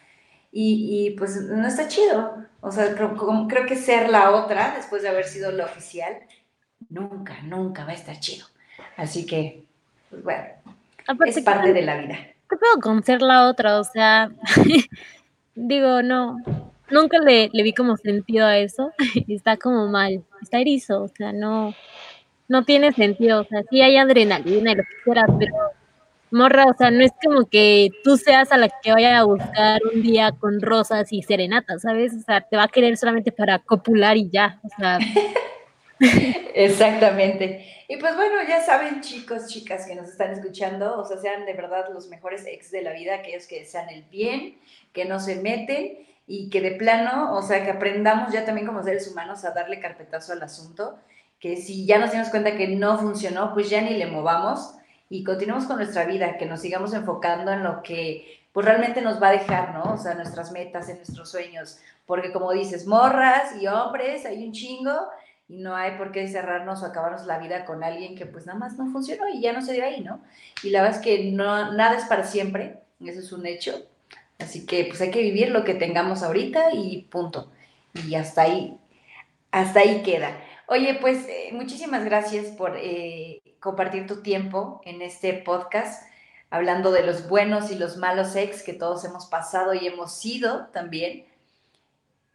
y, 0.60 1.12
pues 1.12 1.40
no 1.42 1.68
está 1.68 1.88
chido. 1.88 2.36
O 2.62 2.72
sea, 2.72 2.96
creo, 2.96 3.16
creo, 3.48 3.66
que 3.68 3.76
ser 3.76 4.10
la 4.10 4.32
otra, 4.32 4.74
después 4.76 5.04
de 5.04 5.10
haber 5.10 5.26
sido 5.26 5.52
la 5.52 5.66
oficial, 5.66 6.18
nunca, 6.90 7.40
nunca 7.44 7.86
va 7.86 7.92
a 7.92 7.96
estar 7.96 8.20
chido. 8.20 8.48
Así 8.96 9.28
que, 9.28 9.64
pues 10.10 10.24
bueno, 10.24 10.46
es 11.28 11.40
parte 11.42 11.74
de 11.74 11.82
la 11.84 11.98
vida. 11.98 12.18
¿Qué 12.50 12.58
puedo 12.58 12.80
con 12.82 13.04
ser 13.04 13.22
la 13.22 13.48
otra? 13.48 13.80
O 13.80 13.84
sea, 13.84 14.32
digo, 15.56 16.02
no, 16.02 16.38
nunca 16.90 17.20
le, 17.20 17.52
le, 17.54 17.64
vi 17.64 17.74
como 17.74 17.96
sentido 17.96 18.48
a 18.48 18.58
eso. 18.58 18.92
está 19.28 19.58
como 19.58 19.88
mal, 19.88 20.24
está 20.42 20.60
erizo, 20.60 21.04
o 21.04 21.08
sea, 21.08 21.34
no, 21.34 21.76
no 22.48 22.64
tiene 22.66 22.94
sentido. 22.94 23.42
O 23.42 23.44
sea, 23.44 23.62
sí 23.70 23.82
hay 23.84 23.98
adrenalina 23.98 24.72
y 24.72 24.76
lo 24.76 24.84
que 24.84 25.04
quieras, 25.04 25.30
pero 25.38 25.54
morra, 26.32 26.66
o 26.66 26.74
sea, 26.78 26.92
no 26.92 27.04
es 27.04 27.12
como 27.24 27.48
que 27.48 27.90
tú 28.04 28.18
seas 28.18 28.52
a 28.52 28.58
la 28.58 28.70
que 28.70 28.92
vaya 28.92 29.20
a 29.20 29.24
buscar 29.24 29.80
un 29.94 30.02
día 30.02 30.32
con 30.32 30.62
rosas 30.62 31.12
y 31.12 31.22
serenatas, 31.22 31.82
¿sabes? 31.82 32.14
O 32.14 32.20
sea, 32.20 32.42
te 32.42 32.58
va 32.58 32.64
a 32.64 32.68
querer 32.68 32.98
solamente 32.98 33.32
para 33.32 33.60
copular 33.60 34.18
y 34.18 34.30
ya, 34.30 34.60
o 34.64 34.70
sea. 34.78 35.00
Exactamente. 36.54 37.66
Y 37.88 37.98
pues 37.98 38.16
bueno, 38.16 38.36
ya 38.48 38.62
saben, 38.62 39.02
chicos, 39.02 39.48
chicas 39.48 39.88
que 39.88 39.96
nos 39.96 40.10
están 40.10 40.32
escuchando, 40.32 41.00
o 41.00 41.06
sea, 41.06 41.18
sean 41.18 41.46
de 41.46 41.54
verdad 41.54 41.86
los 41.94 42.10
mejores 42.10 42.46
ex 42.46 42.70
de 42.72 42.82
la 42.82 42.92
vida, 42.92 43.16
aquellos 43.16 43.48
que 43.48 43.66
sean 43.66 43.90
el 43.90 44.04
bien, 44.04 44.58
que 44.94 45.06
no 45.06 45.20
se 45.20 45.38
meten 45.38 46.06
y 46.28 46.50
que 46.50 46.60
de 46.60 46.72
plano, 46.72 47.34
o 47.34 47.42
sea, 47.42 47.64
que 47.64 47.72
aprendamos 47.72 48.34
ya 48.34 48.46
también 48.46 48.68
como 48.68 48.84
seres 48.84 49.08
humanos 49.10 49.46
a 49.46 49.52
darle 49.52 49.80
carpetazo 49.80 50.34
al 50.34 50.44
asunto, 50.44 51.00
que 51.40 51.56
si 51.56 51.86
ya 51.86 52.00
nos 52.00 52.12
dimos 52.12 52.30
cuenta 52.30 52.58
que 52.58 52.68
no 52.68 52.98
funcionó, 52.98 53.54
pues 53.54 53.70
ya 53.70 53.82
ni 53.82 53.92
le 53.92 54.08
movamos 54.08 54.74
y 55.10 55.24
continuemos 55.24 55.66
con 55.66 55.78
nuestra 55.78 56.06
vida, 56.06 56.38
que 56.38 56.46
nos 56.46 56.62
sigamos 56.62 56.94
enfocando 56.94 57.52
en 57.52 57.64
lo 57.64 57.82
que 57.82 58.48
pues 58.52 58.66
realmente 58.66 59.02
nos 59.02 59.22
va 59.22 59.30
a 59.30 59.34
dejar, 59.34 59.74
¿no? 59.74 59.94
O 59.94 59.98
sea, 59.98 60.16
nuestras 60.16 60.52
metas, 60.52 60.90
en 60.90 60.98
nuestros 60.98 61.30
sueños, 61.30 61.80
porque 62.06 62.32
como 62.32 62.52
dices, 62.52 62.88
morras 62.88 63.56
y 63.62 63.68
hombres, 63.68 64.26
hay 64.26 64.44
un 64.44 64.52
chingo 64.52 64.94
y 65.48 65.58
no 65.58 65.76
hay 65.76 65.98
por 65.98 66.12
qué 66.12 66.28
cerrarnos 66.28 66.82
o 66.82 66.88
acabarnos 66.88 67.26
la 67.26 67.38
vida 67.38 67.66
con 67.66 67.84
alguien 67.84 68.16
que 68.16 68.26
pues 68.26 68.46
nada 68.46 68.58
más 68.58 68.78
no 68.78 68.92
funcionó 68.92 69.30
y 69.30 69.42
ya 69.42 69.54
no 69.54 69.62
se 69.62 69.74
dio 69.74 69.86
ahí, 69.86 70.02
¿no? 70.02 70.22
Y 70.64 70.72
la 70.72 70.82
verdad 70.82 70.98
es 70.98 71.04
que 71.04 71.32
no, 71.32 71.72
nada 71.74 71.98
es 71.98 72.06
para 72.06 72.24
siempre, 72.24 72.80
eso 73.00 73.20
es 73.20 73.32
un 73.32 73.46
hecho, 73.46 73.86
así 74.40 74.66
que 74.66 74.86
pues 74.86 75.00
hay 75.02 75.12
que 75.12 75.22
vivir 75.22 75.52
lo 75.52 75.64
que 75.64 75.76
tengamos 75.76 76.24
ahorita 76.24 76.74
y 76.74 77.04
punto. 77.04 77.52
Y 78.08 78.16
hasta 78.16 78.44
ahí, 78.44 78.78
hasta 79.52 79.80
ahí 79.82 80.02
queda. 80.04 80.32
Oye, 80.68 80.98
pues 81.00 81.26
eh, 81.28 81.50
muchísimas 81.54 82.04
gracias 82.04 82.48
por 82.48 82.76
eh, 82.76 83.42
compartir 83.60 84.08
tu 84.08 84.22
tiempo 84.22 84.82
en 84.86 85.02
este 85.02 85.34
podcast, 85.34 86.04
hablando 86.50 86.92
de 86.92 87.04
los 87.04 87.28
buenos 87.28 87.72
y 87.72 87.76
los 87.76 87.98
malos 87.98 88.36
ex 88.36 88.64
que 88.64 88.74
todos 88.74 89.04
hemos 89.06 89.26
pasado 89.26 89.74
y 89.74 89.88
hemos 89.88 90.14
sido 90.14 90.68
también. 90.68 91.26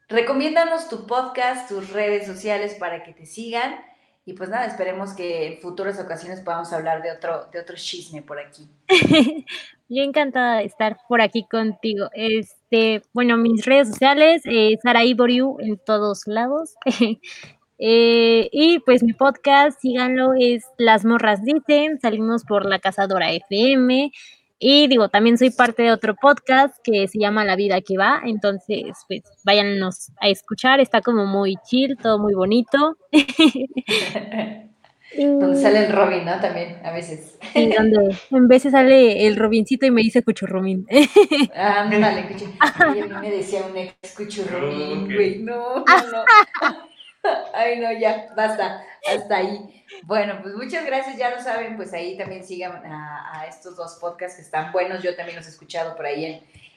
Recomiéndanos 0.08 0.88
tu 0.88 1.06
podcast, 1.06 1.68
tus 1.68 1.90
redes 1.90 2.26
sociales 2.26 2.74
para 2.74 3.02
que 3.02 3.12
te 3.12 3.24
sigan. 3.24 3.80
Y 4.24 4.34
pues 4.34 4.50
nada, 4.50 4.66
esperemos 4.66 5.14
que 5.14 5.46
en 5.46 5.60
futuras 5.60 5.98
ocasiones 5.98 6.40
podamos 6.42 6.72
hablar 6.72 7.02
de 7.02 7.10
otro, 7.10 7.46
de 7.46 7.58
otro 7.58 7.76
chisme 7.76 8.22
por 8.22 8.38
aquí. 8.38 8.68
Yo 9.88 10.02
encantada 10.02 10.58
de 10.58 10.64
estar 10.64 10.96
por 11.08 11.20
aquí 11.20 11.44
contigo. 11.50 12.08
Este, 12.12 13.02
bueno, 13.12 13.36
mis 13.36 13.64
redes 13.64 13.88
sociales, 13.88 14.42
eh, 14.44 14.78
Sara 14.82 15.04
Iboriu 15.04 15.56
en 15.60 15.76
todos 15.78 16.26
lados. 16.26 16.74
Eh, 17.85 18.49
y 18.53 18.78
pues 18.78 19.03
mi 19.03 19.12
podcast, 19.12 19.80
síganlo, 19.80 20.35
es 20.39 20.62
Las 20.78 21.05
Morras 21.05 21.43
Dicen, 21.43 21.99
salimos 22.01 22.45
por 22.45 22.64
la 22.64 22.78
Cazadora 22.78 23.33
FM. 23.33 24.12
Y 24.61 24.87
digo, 24.87 25.09
también 25.09 25.37
soy 25.37 25.51
parte 25.51 25.83
de 25.83 25.91
otro 25.91 26.14
podcast 26.14 26.76
que 26.85 27.09
se 27.09 27.18
llama 27.18 27.45
La 27.45 27.57
Vida 27.57 27.80
que 27.80 27.99
Va, 27.99 28.22
entonces 28.24 28.93
pues 29.09 29.22
váyanos 29.45 30.12
a 30.20 30.28
escuchar, 30.28 30.78
está 30.78 31.01
como 31.01 31.26
muy 31.26 31.57
chill, 31.64 31.99
todo 32.01 32.20
muy 32.20 32.35
bonito. 32.35 32.97
donde 35.18 35.61
sale 35.61 35.87
el 35.87 35.93
Robin, 35.93 36.24
¿no? 36.24 36.39
También, 36.41 36.78
a 36.85 36.93
veces. 36.93 37.37
Sí, 37.53 37.72
donde 37.76 38.16
en 38.30 38.47
veces 38.47 38.70
sale 38.70 39.26
el 39.26 39.35
Robincito 39.35 39.87
y 39.87 39.91
me 39.91 40.03
dice 40.03 40.22
Cuchurrumín. 40.22 40.87
Ah, 41.57 41.91
dale, 41.91 42.28
Cuchu. 42.28 42.45
a 42.61 42.93
mí 42.93 43.01
me 43.20 43.30
decía 43.33 43.66
un 43.68 43.76
ex 43.76 44.14
Cuchurrumín, 44.16 45.12
güey, 45.12 45.41
no, 45.41 45.78
no, 45.78 45.85
no. 45.85 46.78
Ay, 47.54 47.78
no, 47.78 47.92
ya, 47.92 48.28
basta, 48.36 48.84
hasta 49.06 49.36
ahí. 49.36 49.84
Bueno, 50.04 50.38
pues 50.42 50.54
muchas 50.54 50.84
gracias, 50.84 51.16
ya 51.16 51.30
lo 51.30 51.40
saben, 51.40 51.76
pues 51.76 51.92
ahí 51.92 52.16
también 52.16 52.44
sigan 52.44 52.82
a, 52.84 53.46
estos 53.48 53.76
dos 53.76 53.98
podcasts 54.00 54.36
que 54.36 54.42
están 54.42 54.72
buenos, 54.72 55.02
yo 55.02 55.14
también 55.14 55.36
los 55.36 55.46
he 55.46 55.50
escuchado 55.50 55.94
por 55.96 56.06
ahí 56.06 56.24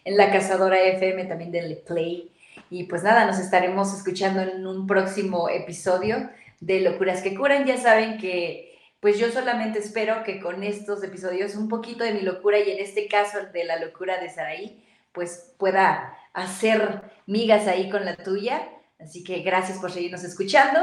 en, 0.04 0.18
La 0.18 0.32
Cazadora 0.32 0.80
FM, 0.80 1.26
también 1.26 1.52
del 1.52 1.78
Play. 1.78 2.32
Y 2.70 2.84
pues 2.84 3.04
nada, 3.04 3.26
nos 3.26 3.40
estaremos 3.40 3.94
escuchando 3.94 4.42
en 4.42 4.66
un 4.66 4.86
próximo 4.86 5.50
episodio 5.50 6.30
de 6.60 6.82
Locuras 6.82 7.22
que 7.22 7.36
Curan. 7.36 7.66
Ya 7.66 7.78
saben 7.78 8.18
que 8.18 8.80
pues 9.00 9.18
yo 9.18 9.32
solamente 9.32 9.80
espero 9.80 10.24
que 10.24 10.40
con 10.40 10.64
estos 10.64 11.04
episodios 11.04 11.56
un 11.56 11.70
poquito 11.70 12.04
de 12.04 12.14
mi 12.14 12.22
locura 12.22 12.60
y 12.60 12.72
en 12.72 12.80
este 12.80 13.08
caso 13.08 13.38
de 13.52 13.64
la 13.64 13.78
locura 13.78 14.20
de 14.20 14.30
Saraí, 14.30 14.84
pues 15.12 15.54
pueda 15.58 16.18
hacer 16.34 17.02
migas 17.26 17.68
ahí 17.68 17.90
con 17.90 18.06
la 18.06 18.16
tuya 18.16 18.68
Así 19.00 19.24
que 19.24 19.40
gracias 19.40 19.80
por 19.80 19.92
seguirnos 19.92 20.24
escuchando 20.24 20.80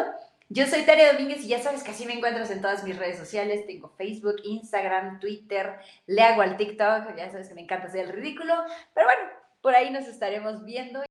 Yo 0.49 0.67
soy 0.67 0.83
Tarea 0.83 1.13
Domínguez 1.13 1.45
y 1.45 1.49
ya 1.49 1.63
sabes 1.63 1.83
que 1.83 1.93
así 1.93 2.05
me 2.05 2.13
encuentras 2.13 2.51
en 2.51 2.61
todas 2.61 2.85
mis 2.85 2.99
redes 2.99 3.19
sociales. 3.19 3.67
Tengo 3.67 3.89
Facebook, 3.97 4.37
Instagram, 4.45 5.19
Twitter, 5.19 5.77
le 6.07 6.23
hago 6.23 6.43
al 6.43 6.57
TikTok, 6.57 7.17
ya 7.17 7.31
sabes 7.31 7.49
que 7.49 7.55
me 7.55 7.63
encanta 7.63 7.87
hacer 7.87 8.07
el 8.07 8.13
ridículo. 8.13 8.55
Pero 8.95 9.07
bueno, 9.07 9.23
por 9.63 9.75
ahí 9.75 9.91
nos 9.91 10.07
estaremos 10.07 10.65
viendo. 10.65 11.01